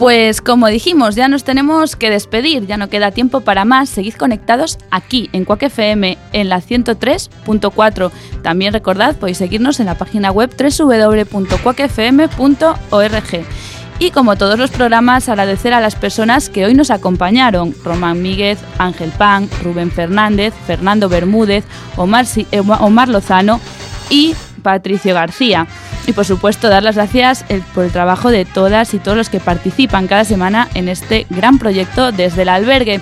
Pues 0.04 0.42
como 0.42 0.68
dijimos, 0.68 1.16
ya 1.16 1.30
nos 1.30 1.46
tenemos 1.46 1.96
que 1.96 2.10
despedir, 2.10 2.68
ya 2.68 2.76
no 2.76 2.90
queda 2.90 3.12
tiempo 3.12 3.40
para 3.40 3.64
más. 3.64 3.88
Seguid 3.88 4.16
conectados 4.16 4.78
aquí 4.92 5.30
en 5.32 5.46
Quack 5.46 5.64
FM 5.64 6.18
en 6.34 6.50
la 6.50 6.62
103.4. 6.62 8.12
También 8.42 8.74
recordad, 8.74 9.16
podéis 9.16 9.38
seguirnos 9.38 9.80
en 9.80 9.86
la 9.86 9.98
página 9.98 10.30
web 10.30 10.54
www.quackfm.org. 10.58 13.46
Y 14.00 14.12
como 14.12 14.36
todos 14.36 14.60
los 14.60 14.72
programas, 14.72 15.30
agradecer 15.30 15.74
a 15.74 15.80
las 15.80 15.96
personas 15.96 16.50
que 16.50 16.66
hoy 16.66 16.74
nos 16.74 16.92
acompañaron: 16.92 17.74
Román 17.86 18.22
Míguez, 18.22 18.60
Ángel 18.80 19.12
Pan, 19.12 19.48
Rubén 19.64 19.90
Fernández, 19.90 20.54
Fernando 20.68 21.08
Bermúdez, 21.08 21.64
Omar, 21.96 22.26
eh, 22.52 22.60
Omar 22.60 23.08
Lozano 23.08 23.62
y 24.10 24.36
Patricio 24.64 25.14
García. 25.14 25.68
Y 26.06 26.14
por 26.14 26.26
supuesto 26.26 26.68
dar 26.70 26.84
las 26.84 26.96
gracias 26.96 27.46
el- 27.50 27.62
por 27.62 27.86
el 27.86 27.92
trabajo 27.92 28.30
de 28.30 28.44
todas 28.46 28.94
y 28.94 29.00
todos 29.00 29.18
los 29.18 29.30
que 29.30 29.40
participan 29.40 30.08
cada 30.08 30.26
semana 30.26 30.68
en 30.74 30.90
este 30.90 31.26
gran 31.30 31.60
proyecto 31.60 32.12
desde 32.12 32.42
el 32.42 32.50
albergue. 32.50 33.00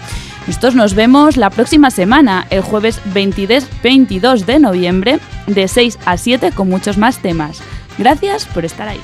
Nosotros 0.47 0.76
nos 0.76 0.93
vemos 0.95 1.38
la 1.38 1.49
próxima 1.49 1.89
semana, 1.91 2.45
el 2.49 2.62
jueves 2.62 2.99
22, 3.14 3.66
22 3.84 4.45
de 4.45 4.60
noviembre, 4.60 5.20
de 5.47 5.68
6 5.68 5.97
a 6.06 6.18
7 6.18 6.52
con 6.52 6.70
muchos 6.70 6.97
más 6.97 7.20
temas. 7.20 7.60
Gracias 7.97 8.45
por 8.45 8.66
estar 8.66 8.88
ahí. 8.88 8.99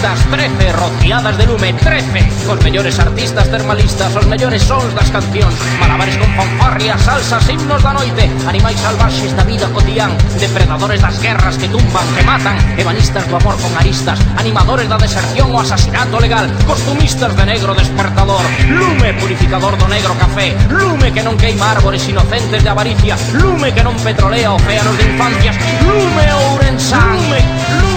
artistas 0.00 0.30
13 0.30 0.72
rociadas 0.72 1.36
de 1.36 1.46
lume 1.46 1.72
13 1.74 2.48
Os 2.48 2.64
mellores 2.64 2.98
artistas 2.98 3.50
termalistas 3.50 4.16
Os 4.16 4.26
mellores 4.26 4.62
sons 4.62 4.94
das 4.94 5.10
cancións. 5.10 5.52
Malabares 5.78 6.16
con 6.16 6.30
fanfarrias, 6.34 7.02
salsas, 7.02 7.44
himnos 7.48 7.82
da 7.82 7.92
noite. 7.92 8.30
Animais 8.48 8.80
salvaxes 8.80 9.36
da 9.36 9.44
vida 9.44 9.68
cotidian 9.68 10.16
Depredadores 10.40 11.02
das 11.02 11.20
guerras 11.20 11.58
que 11.58 11.68
tumban, 11.68 12.06
que 12.16 12.24
matan. 12.24 12.56
Ebanistas 12.80 13.28
do 13.28 13.36
amor 13.36 13.60
con 13.60 13.76
aristas. 13.76 14.18
Animadores 14.40 14.88
da 14.88 14.96
deserción 14.96 15.52
o 15.52 15.60
asasinato 15.60 16.16
legal. 16.16 16.48
Costumistas 16.64 17.36
de 17.36 17.44
negro 17.44 17.74
despertador. 17.74 18.40
Lume 18.72 19.12
purificador 19.20 19.76
do 19.76 19.84
negro 19.84 20.16
café. 20.16 20.56
Lume 20.72 21.12
que 21.12 21.20
non 21.20 21.36
queima 21.36 21.76
árbores 21.76 22.08
inocentes 22.08 22.64
de 22.64 22.70
avaricia. 22.72 23.20
Lume 23.36 23.68
que 23.76 23.84
non 23.84 24.00
petrolea 24.00 24.56
océanos 24.56 24.96
de 24.96 25.04
infancias. 25.04 25.56
Lume 25.84 26.24
ourensán 26.32 27.20
Lume, 27.20 27.40
lume 27.76 27.89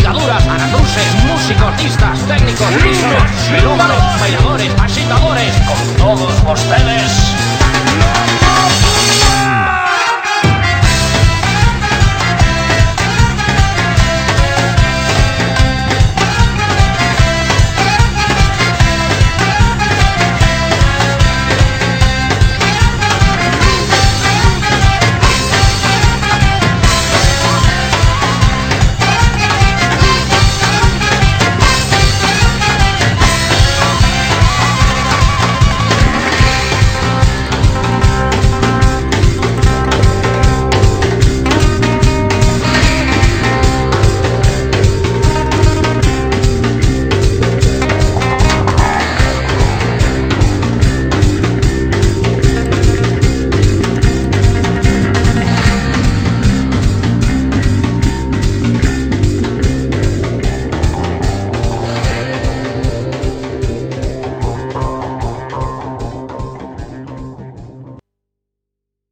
ligaduras, 0.00 0.46
anacruces, 0.46 1.14
músicos, 1.26 1.62
artistas, 1.62 2.18
técnicos, 2.26 2.70
listos, 2.82 3.50
melómanos, 3.52 3.98
bailadores, 4.18 4.72
agitadores, 4.80 5.54
con 5.66 5.96
todos 5.96 6.32
ustedes. 6.42 8.29